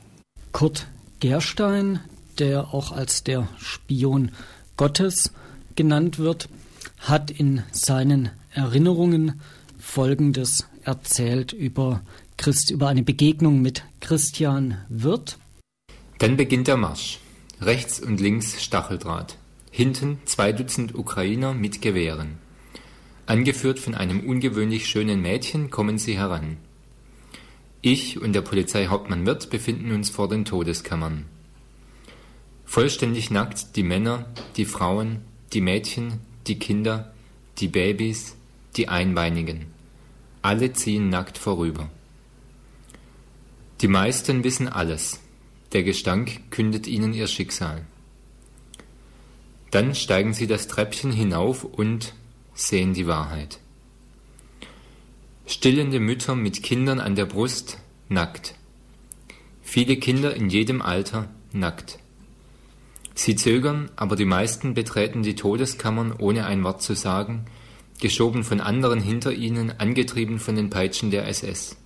Kurt 0.52 0.86
Gerstein, 1.20 2.00
der 2.38 2.74
auch 2.74 2.92
als 2.92 3.24
der 3.24 3.48
Spion 3.58 4.32
Gottes 4.76 5.32
genannt 5.76 6.18
wird, 6.18 6.48
hat 6.98 7.30
in 7.30 7.62
seinen 7.72 8.30
Erinnerungen 8.52 9.40
Folgendes 9.78 10.66
erzählt 10.84 11.52
über 11.52 12.02
Christ, 12.36 12.70
über 12.70 12.88
eine 12.88 13.02
Begegnung 13.02 13.62
mit 13.62 13.84
Christian 14.00 14.78
Wirth. 14.88 15.38
Dann 16.18 16.36
beginnt 16.36 16.68
der 16.68 16.76
Marsch. 16.76 17.18
Rechts 17.60 18.00
und 18.00 18.20
links 18.20 18.62
Stacheldraht. 18.62 19.36
Hinten 19.70 20.18
zwei 20.24 20.52
Dutzend 20.52 20.94
Ukrainer 20.94 21.54
mit 21.54 21.80
Gewehren. 21.82 22.38
Angeführt 23.26 23.78
von 23.78 23.94
einem 23.94 24.20
ungewöhnlich 24.20 24.86
schönen 24.86 25.22
Mädchen 25.22 25.70
kommen 25.70 25.98
sie 25.98 26.16
heran. 26.16 26.56
Ich 27.80 28.20
und 28.20 28.32
der 28.32 28.42
Polizeihauptmann 28.42 29.26
Wirth 29.26 29.50
befinden 29.50 29.92
uns 29.92 30.10
vor 30.10 30.28
den 30.28 30.44
Todeskammern. 30.44 31.24
Vollständig 32.72 33.30
nackt 33.30 33.76
die 33.76 33.82
Männer, 33.82 34.24
die 34.56 34.64
Frauen, 34.64 35.20
die 35.52 35.60
Mädchen, 35.60 36.20
die 36.46 36.58
Kinder, 36.58 37.12
die 37.58 37.68
Babys, 37.68 38.34
die 38.76 38.88
Einbeinigen. 38.88 39.66
Alle 40.40 40.72
ziehen 40.72 41.10
nackt 41.10 41.36
vorüber. 41.36 41.90
Die 43.82 43.88
meisten 43.88 44.42
wissen 44.42 44.68
alles. 44.68 45.20
Der 45.72 45.82
Gestank 45.82 46.50
kündet 46.50 46.86
ihnen 46.86 47.12
ihr 47.12 47.26
Schicksal. 47.26 47.84
Dann 49.70 49.94
steigen 49.94 50.32
sie 50.32 50.46
das 50.46 50.66
Treppchen 50.66 51.12
hinauf 51.12 51.64
und 51.64 52.14
sehen 52.54 52.94
die 52.94 53.06
Wahrheit. 53.06 53.58
Stillende 55.44 56.00
Mütter 56.00 56.34
mit 56.34 56.62
Kindern 56.62 57.00
an 57.00 57.16
der 57.16 57.26
Brust, 57.26 57.76
nackt. 58.08 58.54
Viele 59.60 59.98
Kinder 59.98 60.34
in 60.34 60.48
jedem 60.48 60.80
Alter, 60.80 61.28
nackt. 61.52 61.98
Sie 63.14 63.36
zögern, 63.36 63.90
aber 63.96 64.16
die 64.16 64.24
meisten 64.24 64.74
betreten 64.74 65.22
die 65.22 65.34
Todeskammern, 65.34 66.12
ohne 66.18 66.46
ein 66.46 66.64
Wort 66.64 66.82
zu 66.82 66.94
sagen, 66.94 67.44
geschoben 68.00 68.42
von 68.42 68.60
anderen 68.60 69.00
hinter 69.00 69.32
ihnen, 69.32 69.72
angetrieben 69.78 70.38
von 70.38 70.56
den 70.56 70.70
Peitschen 70.70 71.10
der 71.10 71.28
SS. 71.28 71.76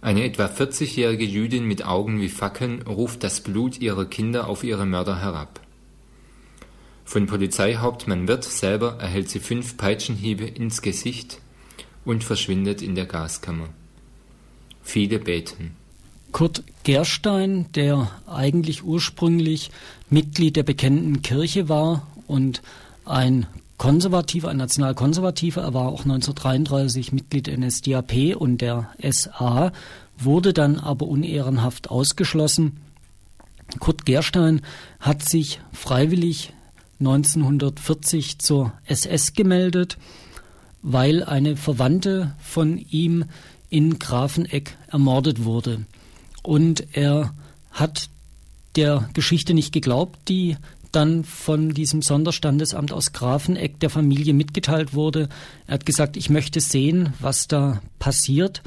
Eine 0.00 0.24
etwa 0.24 0.44
40-jährige 0.44 1.24
Jüdin 1.24 1.64
mit 1.64 1.86
Augen 1.86 2.20
wie 2.20 2.28
Fackeln 2.28 2.82
ruft 2.82 3.24
das 3.24 3.40
Blut 3.40 3.80
ihrer 3.80 4.04
Kinder 4.04 4.48
auf 4.48 4.62
ihre 4.62 4.84
Mörder 4.84 5.18
herab. 5.20 5.60
Von 7.06 7.26
Polizeihauptmann 7.26 8.28
Wirth 8.28 8.44
selber 8.44 8.98
erhält 9.00 9.30
sie 9.30 9.40
fünf 9.40 9.76
Peitschenhiebe 9.76 10.44
ins 10.44 10.82
Gesicht 10.82 11.40
und 12.04 12.22
verschwindet 12.22 12.82
in 12.82 12.94
der 12.94 13.06
Gaskammer. 13.06 13.70
Viele 14.82 15.18
beten. 15.18 15.76
Kurt 16.34 16.64
Gerstein, 16.82 17.66
der 17.76 18.10
eigentlich 18.26 18.82
ursprünglich 18.82 19.70
Mitglied 20.10 20.56
der 20.56 20.64
bekennenden 20.64 21.22
Kirche 21.22 21.68
war 21.68 22.08
und 22.26 22.60
ein 23.04 23.46
Konservativer, 23.78 24.48
ein 24.48 24.56
Nationalkonservativer, 24.56 25.62
er 25.62 25.74
war 25.74 25.86
auch 25.86 26.00
1933 26.00 27.12
Mitglied 27.12 27.46
der 27.46 27.56
NSDAP 27.56 28.34
und 28.36 28.62
der 28.62 28.90
SA, 29.08 29.70
wurde 30.18 30.52
dann 30.52 30.80
aber 30.80 31.06
unehrenhaft 31.06 31.88
ausgeschlossen. 31.88 32.80
Kurt 33.78 34.04
Gerstein 34.04 34.62
hat 34.98 35.22
sich 35.22 35.60
freiwillig 35.72 36.52
1940 36.98 38.40
zur 38.40 38.72
SS 38.86 39.34
gemeldet, 39.34 39.98
weil 40.82 41.22
eine 41.22 41.56
Verwandte 41.56 42.34
von 42.40 42.76
ihm 42.90 43.26
in 43.70 44.00
Grafeneck 44.00 44.76
ermordet 44.88 45.44
wurde. 45.44 45.86
Und 46.44 46.86
er 46.92 47.34
hat 47.72 48.10
der 48.76 49.08
Geschichte 49.14 49.54
nicht 49.54 49.72
geglaubt, 49.72 50.28
die 50.28 50.56
dann 50.92 51.24
von 51.24 51.70
diesem 51.70 52.02
Sonderstandesamt 52.02 52.92
aus 52.92 53.12
Grafeneck 53.12 53.80
der 53.80 53.90
Familie 53.90 54.34
mitgeteilt 54.34 54.94
wurde. 54.94 55.28
Er 55.66 55.74
hat 55.74 55.86
gesagt, 55.86 56.16
ich 56.16 56.30
möchte 56.30 56.60
sehen, 56.60 57.14
was 57.18 57.48
da 57.48 57.80
passiert. 57.98 58.62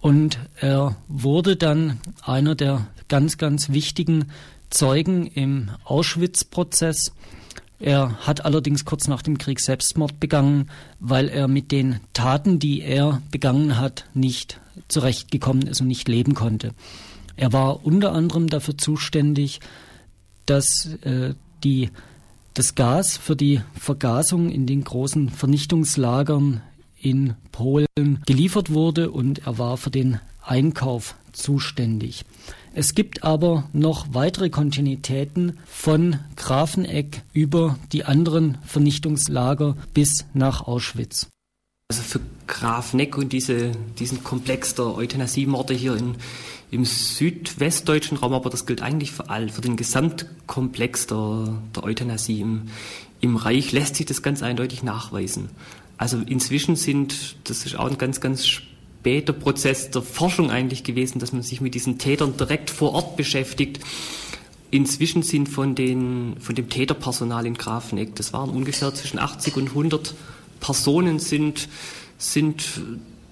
Und 0.00 0.38
er 0.56 0.96
wurde 1.08 1.56
dann 1.56 2.00
einer 2.22 2.54
der 2.54 2.86
ganz, 3.08 3.36
ganz 3.36 3.68
wichtigen 3.70 4.30
Zeugen 4.70 5.26
im 5.26 5.70
Auschwitz-Prozess. 5.84 7.12
Er 7.78 8.16
hat 8.20 8.44
allerdings 8.44 8.84
kurz 8.84 9.08
nach 9.08 9.22
dem 9.22 9.36
Krieg 9.36 9.60
Selbstmord 9.60 10.20
begangen, 10.20 10.70
weil 11.00 11.28
er 11.28 11.48
mit 11.48 11.72
den 11.72 12.00
Taten, 12.12 12.58
die 12.58 12.80
er 12.82 13.20
begangen 13.30 13.78
hat, 13.78 14.06
nicht 14.14 14.60
zurechtgekommen 14.88 15.66
ist 15.66 15.80
und 15.80 15.88
nicht 15.88 16.08
leben 16.08 16.34
konnte. 16.34 16.72
Er 17.36 17.52
war 17.52 17.84
unter 17.84 18.12
anderem 18.12 18.48
dafür 18.48 18.76
zuständig, 18.76 19.60
dass 20.46 20.90
äh, 21.02 21.34
die, 21.64 21.90
das 22.54 22.74
Gas 22.74 23.16
für 23.16 23.36
die 23.36 23.62
Vergasung 23.74 24.50
in 24.50 24.66
den 24.66 24.84
großen 24.84 25.28
Vernichtungslagern 25.28 26.60
in 27.00 27.34
Polen 27.52 28.22
geliefert 28.26 28.72
wurde 28.72 29.10
und 29.10 29.46
er 29.46 29.58
war 29.58 29.76
für 29.76 29.90
den 29.90 30.20
Einkauf 30.42 31.14
zuständig. 31.32 32.24
Es 32.72 32.94
gibt 32.94 33.24
aber 33.24 33.68
noch 33.72 34.08
weitere 34.12 34.48
Kontinuitäten 34.48 35.58
von 35.66 36.20
Grafeneck 36.36 37.22
über 37.32 37.78
die 37.92 38.04
anderen 38.04 38.58
Vernichtungslager 38.64 39.76
bis 39.92 40.26
nach 40.34 40.66
Auschwitz. 40.66 41.28
Also 41.90 42.02
für 42.02 42.20
Grafeneck 42.50 43.16
und 43.16 43.32
diese, 43.32 43.72
diesen 43.98 44.22
Komplex 44.22 44.74
der 44.74 44.94
Euthanasiemorde 44.96 45.72
hier 45.72 45.94
in, 45.94 46.16
im 46.70 46.84
südwestdeutschen 46.84 48.18
Raum, 48.18 48.34
aber 48.34 48.50
das 48.50 48.66
gilt 48.66 48.82
eigentlich 48.82 49.12
für 49.12 49.30
all, 49.30 49.48
für 49.48 49.60
den 49.60 49.76
Gesamtkomplex 49.76 51.06
der, 51.06 51.54
der 51.74 51.84
Euthanasie 51.84 52.40
im, 52.40 52.62
im 53.20 53.36
Reich 53.36 53.72
lässt 53.72 53.96
sich 53.96 54.06
das 54.06 54.22
ganz 54.22 54.42
eindeutig 54.42 54.82
nachweisen. 54.82 55.48
Also 55.96 56.18
inzwischen 56.18 56.76
sind, 56.76 57.36
das 57.44 57.64
ist 57.64 57.78
auch 57.78 57.88
ein 57.88 57.98
ganz, 57.98 58.20
ganz 58.20 58.46
später 58.46 59.32
Prozess 59.32 59.90
der 59.90 60.02
Forschung 60.02 60.50
eigentlich 60.50 60.82
gewesen, 60.82 61.20
dass 61.20 61.32
man 61.32 61.42
sich 61.42 61.60
mit 61.60 61.74
diesen 61.74 61.98
Tätern 61.98 62.36
direkt 62.36 62.70
vor 62.70 62.94
Ort 62.94 63.16
beschäftigt. 63.16 63.80
Inzwischen 64.70 65.22
sind 65.22 65.48
von, 65.48 65.74
den, 65.74 66.36
von 66.40 66.54
dem 66.54 66.68
Täterpersonal 66.68 67.46
in 67.46 67.54
Grafeneck, 67.54 68.14
das 68.16 68.32
waren 68.32 68.50
ungefähr 68.50 68.92
zwischen 68.94 69.18
80 69.18 69.56
und 69.56 69.68
100 69.68 70.14
Personen 70.60 71.18
sind, 71.18 71.68
sind 72.20 72.80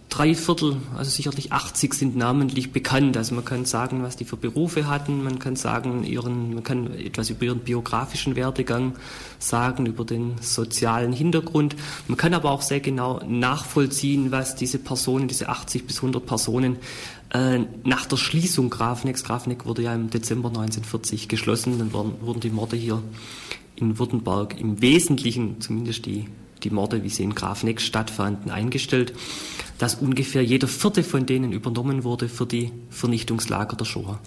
drei 0.09 0.35
Viertel, 0.35 0.77
also 0.97 1.11
sicherlich 1.11 1.53
80 1.53 1.93
sind 1.93 2.17
namentlich 2.17 2.73
bekannt. 2.73 3.17
Also 3.19 3.35
man 3.35 3.45
kann 3.45 3.67
sagen, 3.67 4.03
was 4.03 4.17
die 4.17 4.25
für 4.25 4.39
Berufe 4.39 4.89
hatten, 4.89 5.23
man 5.23 5.39
kann 5.39 5.55
sagen, 5.55 6.03
ihren, 6.05 6.55
man 6.55 6.65
kann 6.65 6.95
etwas 6.95 7.29
über 7.29 7.45
ihren 7.45 7.59
biografischen 7.61 8.35
Werdegang 8.35 8.95
sagen, 9.39 9.85
über 9.85 10.05
den 10.05 10.37
sozialen 10.41 11.13
Hintergrund. 11.13 11.77
Man 12.09 12.17
kann 12.17 12.33
aber 12.33 12.51
auch 12.51 12.63
sehr 12.63 12.81
genau 12.81 13.21
nachvollziehen, 13.29 14.31
was 14.31 14.57
diese 14.57 14.79
Personen, 14.79 15.29
diese 15.29 15.51
80 15.51 15.87
bis 15.87 15.97
100 15.97 16.25
Personen 16.25 16.77
äh, 17.31 17.59
nach 17.85 18.07
der 18.07 18.17
Schließung 18.17 18.71
Grafenecks, 18.71 19.25
Grafeneck 19.25 19.67
wurde 19.67 19.83
ja 19.83 19.95
im 19.95 20.09
Dezember 20.09 20.49
1940 20.49 21.29
geschlossen, 21.29 21.79
dann 21.79 21.93
wurden 21.93 22.41
die 22.41 22.51
Morde 22.51 22.77
hier 22.77 23.03
in 23.77 23.99
Württemberg 23.99 24.59
im 24.59 24.81
Wesentlichen, 24.81 25.61
zumindest 25.61 26.07
die 26.07 26.27
die 26.61 26.71
Morde, 26.71 27.03
wie 27.03 27.09
sie 27.09 27.25
in 27.25 27.35
Grafneck 27.35 27.81
stattfanden, 27.81 28.51
eingestellt, 28.51 29.13
dass 29.79 29.97
ungefähr 29.97 30.43
jeder 30.43 30.69
vierte 30.69 31.03
von 31.03 31.27
denen 31.27 31.53
übernommen 31.53 32.05
wurde 32.05 32.29
für 32.29 32.47
die 32.47 32.73
Vernichtungslager 32.91 33.77
der 33.77 33.85
Shoah. 33.85 34.21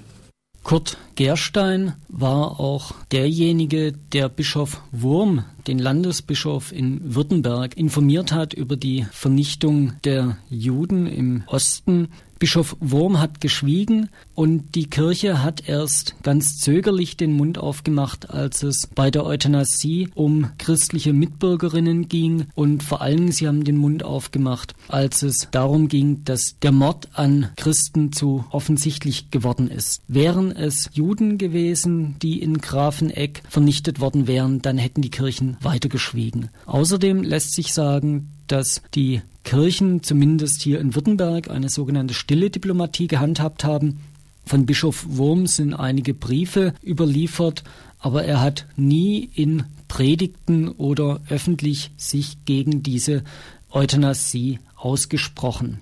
Kurt 0.64 0.98
Gerstein 1.16 1.94
war 2.08 2.60
auch 2.60 2.94
derjenige, 3.12 3.94
der 3.94 4.30
Bischof 4.30 4.82
Wurm, 4.92 5.44
den 5.68 5.80
Landesbischof 5.80 6.72
in 6.72 7.16
Württemberg, 7.16 7.76
informiert 7.78 8.32
hat 8.32 8.54
über 8.54 8.78
die 8.78 9.06
Vernichtung 9.12 9.94
der 10.04 10.38
Juden 10.50 11.08
im 11.08 11.44
Osten. 11.48 12.10
Bischof 12.42 12.76
Wurm 12.80 13.20
hat 13.20 13.40
geschwiegen 13.40 14.10
und 14.34 14.74
die 14.74 14.90
Kirche 14.90 15.44
hat 15.44 15.70
erst 15.70 16.16
ganz 16.24 16.58
zögerlich 16.58 17.16
den 17.16 17.34
Mund 17.34 17.60
aufgemacht, 17.60 18.32
als 18.32 18.64
es 18.64 18.88
bei 18.96 19.12
der 19.12 19.28
Euthanasie 19.28 20.10
um 20.16 20.50
christliche 20.58 21.14
Mitbürgerinnen 21.14 22.10
ging 22.10 22.48
und 22.56 22.82
vor 22.82 23.02
allem 23.02 23.32
sie 23.32 23.48
haben 23.48 23.64
den 23.64 23.78
Mund 23.78 24.02
aufgemacht, 24.02 24.74
als 24.88 25.22
es 25.22 25.50
darum 25.52 25.88
ging, 25.88 26.24
dass 26.24 26.58
der 26.60 26.72
Mord 26.72 27.10
an 27.14 27.50
Christen 27.58 28.12
zu 28.12 28.44
offensichtlich 28.50 29.30
geworden 29.30 29.70
ist. 29.70 30.02
Wären 30.08 30.52
es 30.52 30.90
Juden 30.94 31.38
gewesen, 31.38 32.16
die 32.24 32.42
in 32.42 32.58
Grafeneck 32.58 33.44
vernichtet 33.50 34.00
worden 34.00 34.26
wären, 34.26 34.64
dann 34.64 34.80
hätten 34.80 35.04
die 35.04 35.12
Kirchen 35.12 35.58
weiter 35.62 35.90
geschwiegen. 35.90 36.50
Außerdem 36.66 37.22
lässt 37.22 37.54
sich 37.54 37.72
sagen, 37.72 38.32
dass 38.52 38.82
die 38.94 39.22
Kirchen 39.44 40.04
zumindest 40.04 40.62
hier 40.62 40.80
in 40.80 40.94
Württemberg 40.94 41.50
eine 41.50 41.70
sogenannte 41.70 42.14
stille 42.14 42.50
Diplomatie 42.50 43.08
gehandhabt 43.08 43.64
haben. 43.64 44.02
Von 44.46 44.66
Bischof 44.66 45.06
Wurm 45.08 45.48
sind 45.48 45.74
einige 45.74 46.14
Briefe 46.14 46.74
überliefert, 46.86 47.64
aber 48.00 48.26
er 48.26 48.42
hat 48.42 48.66
nie 48.76 49.30
in 49.36 49.64
Predigten 49.88 50.68
oder 50.68 51.22
öffentlich 51.30 51.92
sich 51.98 52.44
gegen 52.46 52.84
diese 52.84 53.24
Euthanasie 53.72 54.60
ausgesprochen. 54.76 55.80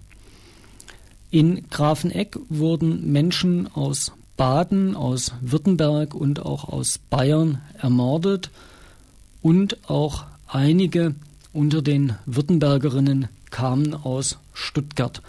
In 1.32 1.70
Grafeneck 1.70 2.38
wurden 2.50 3.12
Menschen 3.12 3.68
aus 3.68 4.12
Baden, 4.38 4.96
aus 4.96 5.34
Württemberg 5.42 6.14
und 6.14 6.46
auch 6.46 6.70
aus 6.70 7.00
Bayern 7.10 7.62
ermordet 7.78 8.52
und 9.42 9.90
auch 9.90 10.26
einige 10.48 11.16
unter 11.54 11.82
den 11.82 12.16
Württembergerinnen 12.26 13.28
kamen 13.50 13.94
aus 13.94 14.38
Stuttgart. 14.54 15.22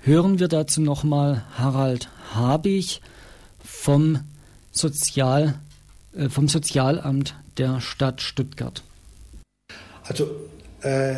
Hören 0.00 0.38
wir 0.38 0.48
dazu 0.48 0.80
nochmal 0.80 1.44
Harald 1.56 2.08
Habich 2.34 3.00
vom, 3.64 4.20
Sozial, 4.72 5.60
äh, 6.14 6.28
vom 6.28 6.48
Sozialamt 6.48 7.34
der 7.58 7.80
Stadt 7.80 8.22
Stuttgart. 8.22 8.82
Also 10.04 10.30
äh, 10.82 11.16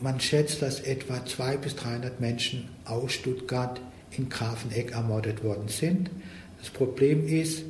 man 0.00 0.20
schätzt, 0.20 0.62
dass 0.62 0.80
etwa 0.80 1.24
200 1.24 1.62
bis 1.62 1.76
300 1.76 2.20
Menschen 2.20 2.68
aus 2.84 3.12
Stuttgart 3.12 3.80
in 4.16 4.28
Grafeneck 4.28 4.92
ermordet 4.92 5.42
worden 5.42 5.68
sind. 5.68 6.10
Das 6.58 6.70
Problem 6.70 7.26
ist, 7.26 7.64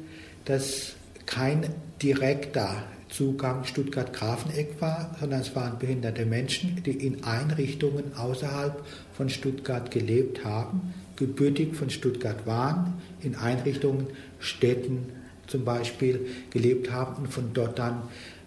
dass 0.44 0.94
kein 1.26 1.68
direkter 2.02 2.82
Zugang 3.12 3.64
Stuttgart-Grafeneck 3.64 4.80
war, 4.80 5.14
sondern 5.20 5.42
es 5.42 5.54
waren 5.54 5.78
behinderte 5.78 6.24
Menschen, 6.24 6.82
die 6.82 6.92
in 6.92 7.24
Einrichtungen 7.24 8.16
außerhalb 8.16 8.82
von 9.12 9.28
Stuttgart 9.28 9.90
gelebt 9.90 10.44
haben, 10.44 10.94
gebürtig 11.16 11.76
von 11.76 11.90
Stuttgart 11.90 12.46
waren, 12.46 12.94
in 13.20 13.36
Einrichtungen, 13.36 14.06
Städten 14.38 15.10
zum 15.46 15.64
Beispiel 15.64 16.26
gelebt 16.50 16.90
haben 16.90 17.16
und 17.16 17.28
von 17.28 17.52
dort 17.52 17.78
dann 17.78 18.02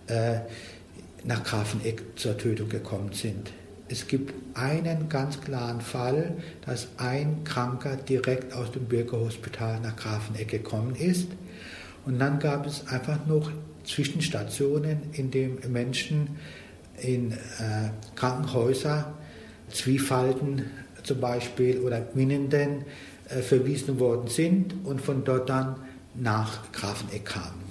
äh, 0.07 0.39
nach 1.24 1.43
Grafeneck 1.43 2.01
zur 2.16 2.36
Tötung 2.36 2.70
gekommen 2.70 3.11
sind. 3.13 3.51
Es 3.88 4.07
gibt 4.07 4.34
einen 4.55 5.09
ganz 5.09 5.41
klaren 5.41 5.80
Fall, 5.80 6.38
dass 6.66 6.88
ein 6.97 7.43
Kranker 7.43 7.97
direkt 7.97 8.53
aus 8.53 8.72
dem 8.72 8.86
Bürgerhospital 8.86 9.80
nach 9.80 9.95
Grafeneck 9.95 10.47
gekommen 10.47 10.95
ist. 10.95 11.28
Und 12.03 12.18
dann 12.18 12.39
gab 12.39 12.66
es 12.66 12.88
einfach 12.88 13.28
noch 13.28 13.51
Zwischenstationen, 13.86 14.98
in 15.14 15.32
denen 15.32 15.60
Menschen 15.72 16.38
in 16.98 17.32
äh, 17.32 17.36
Krankenhäuser, 18.16 19.14
Zwiefalten 19.70 20.64
zum 21.04 21.20
Beispiel 21.20 21.80
oder 21.80 22.08
Minnenden 22.14 22.86
äh, 23.30 23.42
verwiesen 23.42 24.00
worden 24.00 24.28
sind 24.28 24.74
und 24.86 25.02
von 25.02 25.24
dort 25.24 25.50
dann 25.50 25.76
nach 26.16 26.72
Grafeneck 26.72 27.26
kamen. 27.26 27.64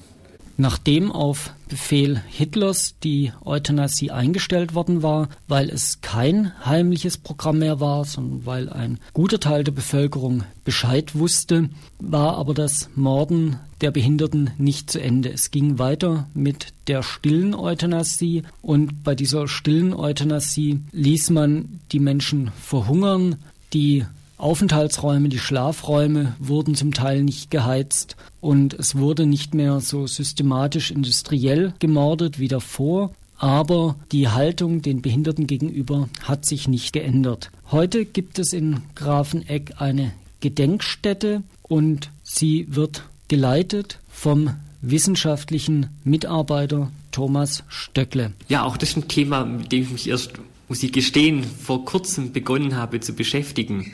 Nachdem 0.56 1.10
auf 1.10 1.52
Befehl 1.68 2.22
Hitlers 2.28 2.94
die 3.02 3.32
Euthanasie 3.44 4.12
eingestellt 4.12 4.74
worden 4.74 5.02
war, 5.02 5.28
weil 5.48 5.68
es 5.68 6.00
kein 6.00 6.52
heimliches 6.64 7.18
Programm 7.18 7.58
mehr 7.58 7.80
war, 7.80 8.04
sondern 8.04 8.46
weil 8.46 8.68
ein 8.68 9.00
guter 9.12 9.40
Teil 9.40 9.64
der 9.64 9.72
Bevölkerung 9.72 10.44
Bescheid 10.64 11.16
wusste, 11.16 11.70
war 11.98 12.36
aber 12.36 12.54
das 12.54 12.88
Morden 12.94 13.58
der 13.80 13.90
Behinderten 13.90 14.50
nicht 14.56 14.90
zu 14.90 15.00
Ende. 15.00 15.30
Es 15.32 15.50
ging 15.50 15.80
weiter 15.80 16.28
mit 16.34 16.72
der 16.86 17.02
stillen 17.02 17.54
Euthanasie 17.54 18.44
und 18.62 19.02
bei 19.02 19.16
dieser 19.16 19.48
stillen 19.48 19.92
Euthanasie 19.92 20.80
ließ 20.92 21.30
man 21.30 21.80
die 21.90 22.00
Menschen 22.00 22.52
verhungern, 22.60 23.36
die 23.72 24.04
Aufenthaltsräume, 24.36 25.28
die 25.28 25.38
Schlafräume 25.38 26.34
wurden 26.38 26.74
zum 26.74 26.92
Teil 26.92 27.22
nicht 27.22 27.50
geheizt 27.50 28.16
und 28.40 28.74
es 28.74 28.96
wurde 28.96 29.26
nicht 29.26 29.54
mehr 29.54 29.80
so 29.80 30.06
systematisch 30.06 30.90
industriell 30.90 31.72
gemordet 31.78 32.38
wie 32.38 32.48
davor, 32.48 33.12
aber 33.38 33.96
die 34.12 34.28
Haltung 34.28 34.82
den 34.82 35.02
Behinderten 35.02 35.46
gegenüber 35.46 36.08
hat 36.22 36.46
sich 36.46 36.68
nicht 36.68 36.92
geändert. 36.92 37.50
Heute 37.70 38.04
gibt 38.04 38.38
es 38.38 38.52
in 38.52 38.82
Grafeneck 38.94 39.74
eine 39.78 40.12
Gedenkstätte 40.40 41.42
und 41.62 42.10
sie 42.22 42.66
wird 42.68 43.04
geleitet 43.28 43.98
vom 44.10 44.50
wissenschaftlichen 44.82 45.88
Mitarbeiter 46.04 46.90
Thomas 47.10 47.64
Stöckle. 47.68 48.32
Ja, 48.48 48.64
auch 48.64 48.76
das 48.76 48.90
ist 48.90 48.96
ein 48.96 49.08
Thema, 49.08 49.44
mit 49.44 49.72
dem 49.72 49.84
ich 49.84 49.90
mich 49.90 50.08
erst 50.08 50.32
muss 50.68 50.82
ich 50.82 50.92
gestehen, 50.92 51.44
vor 51.44 51.84
kurzem 51.84 52.32
begonnen 52.32 52.76
habe 52.76 53.00
zu 53.00 53.14
beschäftigen. 53.14 53.92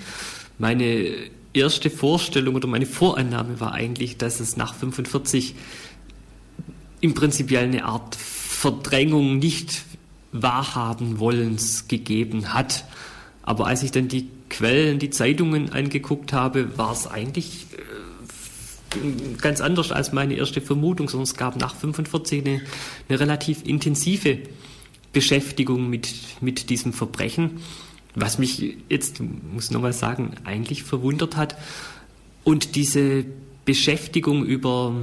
Meine 0.59 1.15
erste 1.53 1.91
Vorstellung 1.91 2.55
oder 2.55 2.69
meine 2.69 2.87
Vorannahme 2.87 3.61
war 3.61 3.73
eigentlich, 3.73 4.17
dass 4.19 4.41
es 4.41 4.57
nach 4.57 4.75
45 4.75 5.55
im 7.01 7.15
Prinzip 7.15 7.57
eine 7.57 7.85
Art 7.85 8.15
Verdrängung 8.15 9.39
nicht 9.39 9.83
wahrhaben 10.33 11.19
wollens 11.19 11.89
gegeben 11.89 12.53
hat. 12.53 12.85
Aber 13.43 13.67
als 13.67 13.83
ich 13.83 13.91
dann 13.91 14.09
die 14.09 14.29
Quellen, 14.49 14.99
die 14.99 15.11
Zeitungen 15.11 15.73
angeguckt 15.73 16.33
habe, 16.33 16.77
war 16.77 16.93
es 16.93 17.07
eigentlich 17.07 17.67
äh, 17.73 19.37
ganz 19.41 19.61
anders 19.61 19.93
als 19.93 20.13
meine 20.13 20.35
erste 20.35 20.61
Vermutung, 20.61 21.09
sondern 21.09 21.25
es 21.25 21.35
gab 21.35 21.57
nach 21.57 21.75
45 21.75 22.47
eine, 22.47 22.61
eine 23.09 23.21
relativ 23.21 23.65
intensive 23.65 24.39
Beschäftigung 25.13 25.91
mit, 25.91 26.09
mit 26.41 26.71
diesem 26.71 26.93
Verbrechen, 26.93 27.61
was 28.15 28.39
mich 28.39 28.77
jetzt, 28.89 29.21
muss 29.21 29.71
nochmal 29.71 29.93
sagen, 29.93 30.35
eigentlich 30.45 30.83
verwundert 30.83 31.37
hat. 31.37 31.57
Und 32.45 32.75
diese 32.75 33.25
Beschäftigung 33.65 34.45
über, 34.45 34.95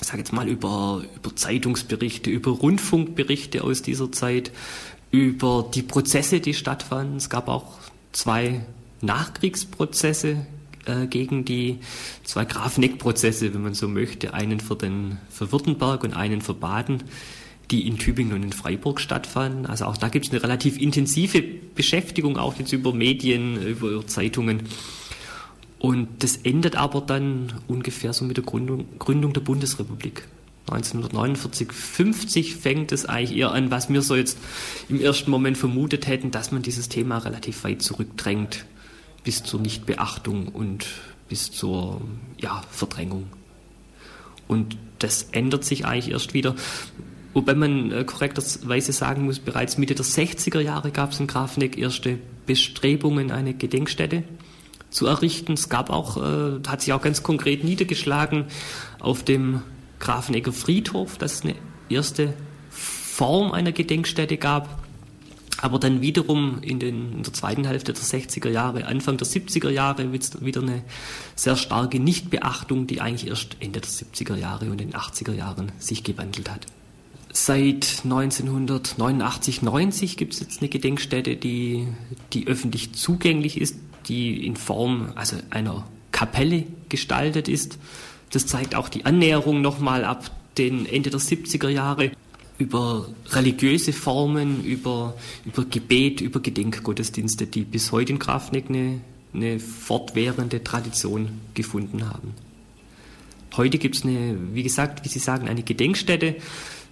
sag 0.00 0.18
jetzt 0.18 0.32
mal, 0.32 0.48
über, 0.48 1.04
über 1.16 1.34
Zeitungsberichte, 1.34 2.30
über 2.30 2.50
Rundfunkberichte 2.50 3.62
aus 3.62 3.82
dieser 3.82 4.10
Zeit, 4.12 4.52
über 5.10 5.68
die 5.74 5.82
Prozesse, 5.82 6.40
die 6.40 6.54
stattfanden. 6.54 7.16
Es 7.16 7.30
gab 7.30 7.48
auch 7.48 7.78
zwei 8.12 8.64
Nachkriegsprozesse 9.00 10.46
äh, 10.86 11.06
gegen 11.06 11.44
die 11.44 11.78
zwei 12.24 12.44
Grafneck-Prozesse, 12.44 13.54
wenn 13.54 13.62
man 13.62 13.74
so 13.74 13.88
möchte, 13.88 14.34
einen 14.34 14.60
für 14.60 14.76
den 14.76 15.18
für 15.30 15.52
Württemberg 15.52 16.04
und 16.04 16.14
einen 16.14 16.42
für 16.42 16.54
Baden 16.54 17.02
die 17.70 17.86
in 17.86 17.98
Tübingen 17.98 18.32
und 18.34 18.42
in 18.42 18.52
Freiburg 18.52 19.00
stattfanden. 19.00 19.66
Also 19.66 19.84
auch 19.84 19.96
da 19.96 20.08
gibt 20.08 20.26
es 20.26 20.32
eine 20.32 20.42
relativ 20.42 20.78
intensive 20.78 21.42
Beschäftigung, 21.74 22.36
auch 22.36 22.58
jetzt 22.58 22.72
über 22.72 22.92
Medien, 22.92 23.62
über 23.62 24.06
Zeitungen. 24.06 24.62
Und 25.78 26.08
das 26.18 26.36
endet 26.36 26.76
aber 26.76 27.00
dann 27.00 27.54
ungefähr 27.68 28.12
so 28.12 28.24
mit 28.24 28.36
der 28.36 28.44
Gründung, 28.44 28.86
Gründung 28.98 29.32
der 29.32 29.40
Bundesrepublik 29.40 30.24
1949, 30.68 31.72
50 31.72 32.54
fängt 32.54 32.92
es 32.92 33.06
eigentlich 33.06 33.36
eher 33.36 33.50
an, 33.52 33.70
was 33.70 33.88
wir 33.88 34.02
so 34.02 34.14
jetzt 34.14 34.38
im 34.88 35.00
ersten 35.00 35.30
Moment 35.30 35.58
vermutet 35.58 36.06
hätten, 36.06 36.30
dass 36.30 36.52
man 36.52 36.62
dieses 36.62 36.88
Thema 36.88 37.18
relativ 37.18 37.64
weit 37.64 37.82
zurückdrängt 37.82 38.66
bis 39.24 39.42
zur 39.42 39.60
Nichtbeachtung 39.60 40.48
und 40.48 40.86
bis 41.28 41.50
zur 41.50 42.00
ja, 42.38 42.62
Verdrängung. 42.70 43.26
Und 44.46 44.76
das 44.98 45.28
ändert 45.32 45.64
sich 45.64 45.86
eigentlich 45.86 46.12
erst 46.12 46.34
wieder. 46.34 46.54
Wobei 47.32 47.54
man 47.54 47.92
äh, 47.92 48.04
korrekterweise 48.04 48.92
sagen 48.92 49.24
muss, 49.24 49.38
bereits 49.38 49.78
Mitte 49.78 49.94
der 49.94 50.04
60er 50.04 50.60
Jahre 50.60 50.90
gab 50.90 51.12
es 51.12 51.20
in 51.20 51.26
Grafenegg 51.26 51.78
erste 51.78 52.18
Bestrebungen, 52.46 53.30
eine 53.30 53.54
Gedenkstätte 53.54 54.24
zu 54.90 55.06
errichten. 55.06 55.52
Es 55.52 55.68
gab 55.68 55.90
auch, 55.90 56.16
äh, 56.16 56.60
hat 56.66 56.82
sich 56.82 56.92
auch 56.92 57.02
ganz 57.02 57.22
konkret 57.22 57.62
niedergeschlagen 57.62 58.46
auf 58.98 59.22
dem 59.22 59.62
Grafenegger 60.00 60.52
Friedhof, 60.52 61.18
dass 61.18 61.34
es 61.34 61.42
eine 61.42 61.54
erste 61.88 62.34
Form 62.70 63.52
einer 63.52 63.72
Gedenkstätte 63.72 64.36
gab. 64.36 64.80
Aber 65.62 65.78
dann 65.78 66.00
wiederum 66.00 66.62
in, 66.62 66.78
den, 66.78 67.12
in 67.12 67.22
der 67.22 67.34
zweiten 67.34 67.64
Hälfte 67.64 67.92
der 67.92 68.02
60er 68.02 68.48
Jahre, 68.48 68.86
Anfang 68.86 69.18
der 69.18 69.26
70er 69.26 69.68
Jahre 69.68 70.10
wieder 70.12 70.62
eine 70.62 70.82
sehr 71.36 71.54
starke 71.56 72.00
Nichtbeachtung, 72.00 72.86
die 72.86 73.02
eigentlich 73.02 73.28
erst 73.28 73.58
Ende 73.60 73.80
der 73.80 73.90
70er 73.90 74.36
Jahre 74.36 74.70
und 74.70 74.80
in 74.80 74.90
den 74.90 74.98
80er 74.98 75.34
Jahren 75.34 75.70
sich 75.78 76.02
gewandelt 76.02 76.50
hat. 76.50 76.66
Seit 77.32 78.00
1989, 78.02 79.62
90 79.62 80.16
gibt 80.16 80.34
es 80.34 80.40
jetzt 80.40 80.60
eine 80.60 80.68
Gedenkstätte, 80.68 81.36
die, 81.36 81.86
die 82.32 82.48
öffentlich 82.48 82.92
zugänglich 82.92 83.60
ist, 83.60 83.76
die 84.08 84.44
in 84.44 84.56
Form 84.56 85.12
also 85.14 85.36
einer 85.50 85.86
Kapelle 86.10 86.64
gestaltet 86.88 87.48
ist. 87.48 87.78
Das 88.32 88.46
zeigt 88.46 88.74
auch 88.74 88.88
die 88.88 89.04
Annäherung 89.04 89.60
nochmal 89.60 90.04
ab 90.04 90.30
den 90.58 90.86
Ende 90.86 91.10
der 91.10 91.20
70er 91.20 91.68
Jahre 91.68 92.10
über 92.58 93.08
religiöse 93.30 93.92
Formen, 93.92 94.64
über, 94.64 95.14
über 95.44 95.64
Gebet, 95.64 96.20
über 96.20 96.40
Gedenkgottesdienste, 96.40 97.46
die 97.46 97.62
bis 97.62 97.92
heute 97.92 98.12
in 98.12 98.18
Grafneck 98.18 98.68
eine, 98.68 99.00
eine 99.32 99.60
fortwährende 99.60 100.62
Tradition 100.62 101.40
gefunden 101.54 102.08
haben. 102.08 102.34
Heute 103.56 103.78
gibt 103.78 103.96
es 103.96 104.04
eine, 104.04 104.36
wie 104.52 104.62
gesagt, 104.62 105.04
wie 105.04 105.08
Sie 105.08 105.18
sagen, 105.18 105.48
eine 105.48 105.62
Gedenkstätte. 105.62 106.36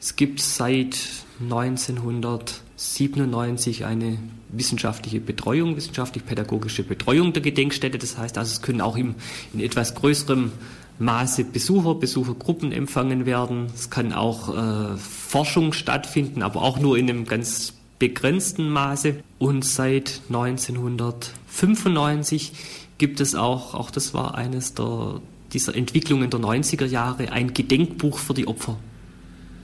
Es 0.00 0.14
gibt 0.14 0.40
seit 0.40 0.96
1997 1.40 3.84
eine 3.84 4.18
wissenschaftliche 4.50 5.18
Betreuung, 5.20 5.74
wissenschaftlich-pädagogische 5.76 6.84
Betreuung 6.84 7.32
der 7.32 7.42
Gedenkstätte. 7.42 7.98
Das 7.98 8.16
heißt 8.16 8.38
also, 8.38 8.52
es 8.52 8.62
können 8.62 8.80
auch 8.80 8.96
im, 8.96 9.16
in 9.52 9.58
etwas 9.60 9.96
größerem 9.96 10.52
Maße 11.00 11.44
Besucher, 11.44 11.94
Besuchergruppen 11.96 12.72
empfangen 12.72 13.26
werden. 13.26 13.66
Es 13.74 13.90
kann 13.90 14.12
auch 14.12 14.56
äh, 14.56 14.96
Forschung 14.96 15.72
stattfinden, 15.72 16.42
aber 16.42 16.62
auch 16.62 16.78
nur 16.78 16.96
in 16.96 17.10
einem 17.10 17.24
ganz 17.24 17.74
begrenzten 17.98 18.70
Maße. 18.70 19.16
Und 19.38 19.64
seit 19.64 20.20
1995 20.28 22.52
gibt 22.98 23.18
es 23.20 23.34
auch, 23.34 23.74
auch 23.74 23.90
das 23.90 24.14
war 24.14 24.36
eines 24.36 24.74
der, 24.74 25.20
dieser 25.52 25.74
Entwicklungen 25.74 26.30
der 26.30 26.38
90er 26.40 26.86
Jahre, 26.86 27.32
ein 27.32 27.52
Gedenkbuch 27.52 28.18
für 28.18 28.34
die 28.34 28.46
Opfer 28.46 28.78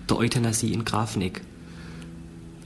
der 0.09 0.19
Euthanasie 0.19 0.73
in 0.73 0.85
Grafenegg. 0.85 1.41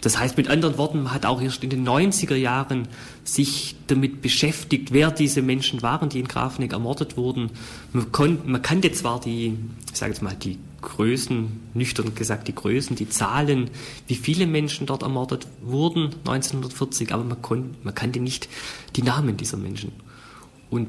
Das 0.01 0.19
heißt 0.19 0.37
mit 0.37 0.49
anderen 0.49 0.79
Worten, 0.79 1.03
man 1.03 1.13
hat 1.13 1.27
auch 1.27 1.43
erst 1.43 1.65
in 1.65 1.71
den 1.71 1.87
90er 1.87 2.37
Jahren 2.37 2.87
sich 3.25 3.75
damit 3.89 4.23
beschäftigt, 4.23 4.93
wer 4.93 5.11
diese 5.11 5.43
Menschen 5.43 5.83
waren, 5.83 6.09
die 6.09 6.21
in 6.21 6.29
Grafenegg 6.29 6.73
ermordet 6.73 7.17
wurden. 7.17 7.51
Man, 7.93 8.13
kon, 8.13 8.39
man 8.47 8.63
kannte 8.63 8.93
zwar 8.93 9.21
die, 9.21 9.57
ich 9.91 9.99
sage 9.99 10.13
jetzt 10.13 10.23
mal, 10.23 10.37
die 10.37 10.59
Größen, 10.81 11.49
nüchtern 11.75 12.15
gesagt 12.15 12.47
die 12.47 12.55
Größen, 12.55 12.95
die 12.95 13.09
Zahlen, 13.09 13.71
wie 14.07 14.15
viele 14.15 14.47
Menschen 14.47 14.87
dort 14.87 15.03
ermordet 15.03 15.49
wurden 15.63 16.15
1940, 16.25 17.13
aber 17.13 17.25
man, 17.25 17.43
kon, 17.43 17.75
man 17.83 17.95
kannte 17.95 18.21
nicht 18.21 18.49
die 18.95 19.03
Namen 19.03 19.37
dieser 19.37 19.57
Menschen. 19.57 19.91
Und 20.71 20.89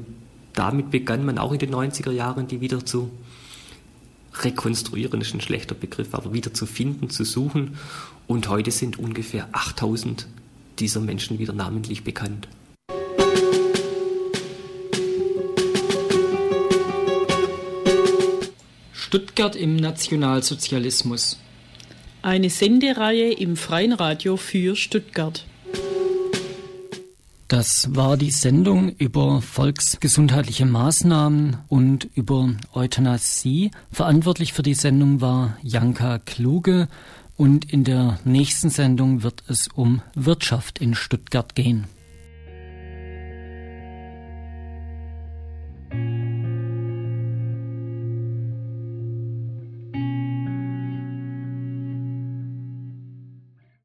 damit 0.52 0.90
begann 0.90 1.24
man 1.24 1.38
auch 1.38 1.52
in 1.52 1.58
den 1.58 1.74
90er 1.74 2.12
Jahren, 2.12 2.46
die 2.46 2.60
wieder 2.60 2.84
zu 2.84 3.10
rekonstruieren, 4.34 5.20
ist 5.20 5.34
ein 5.34 5.40
schlechter 5.40 5.74
Begriff, 5.74 6.14
aber 6.14 6.32
wieder 6.32 6.54
zu 6.54 6.66
finden, 6.66 7.10
zu 7.10 7.24
suchen 7.24 7.76
und 8.26 8.48
heute 8.48 8.70
sind 8.70 8.98
ungefähr 8.98 9.48
8000 9.52 10.26
dieser 10.78 11.00
Menschen 11.00 11.38
wieder 11.38 11.52
namentlich 11.52 12.04
bekannt. 12.04 12.48
Stuttgart 18.92 19.56
im 19.56 19.74
Nationalsozialismus. 19.74 21.36
Eine 22.22 22.48
Sendereihe 22.48 23.32
im 23.32 23.56
Freien 23.56 23.92
Radio 23.92 24.36
für 24.36 24.76
Stuttgart. 24.76 25.44
Das 27.50 27.88
war 27.96 28.16
die 28.16 28.30
Sendung 28.30 28.90
über 28.90 29.42
volksgesundheitliche 29.42 30.66
Maßnahmen 30.66 31.56
und 31.66 32.08
über 32.14 32.50
Euthanasie. 32.72 33.72
Verantwortlich 33.90 34.52
für 34.52 34.62
die 34.62 34.74
Sendung 34.74 35.20
war 35.20 35.56
Janka 35.60 36.20
Kluge 36.20 36.86
und 37.36 37.72
in 37.72 37.82
der 37.82 38.20
nächsten 38.24 38.70
Sendung 38.70 39.24
wird 39.24 39.42
es 39.48 39.66
um 39.66 40.00
Wirtschaft 40.14 40.78
in 40.78 40.94
Stuttgart 40.94 41.56
gehen. 41.56 41.88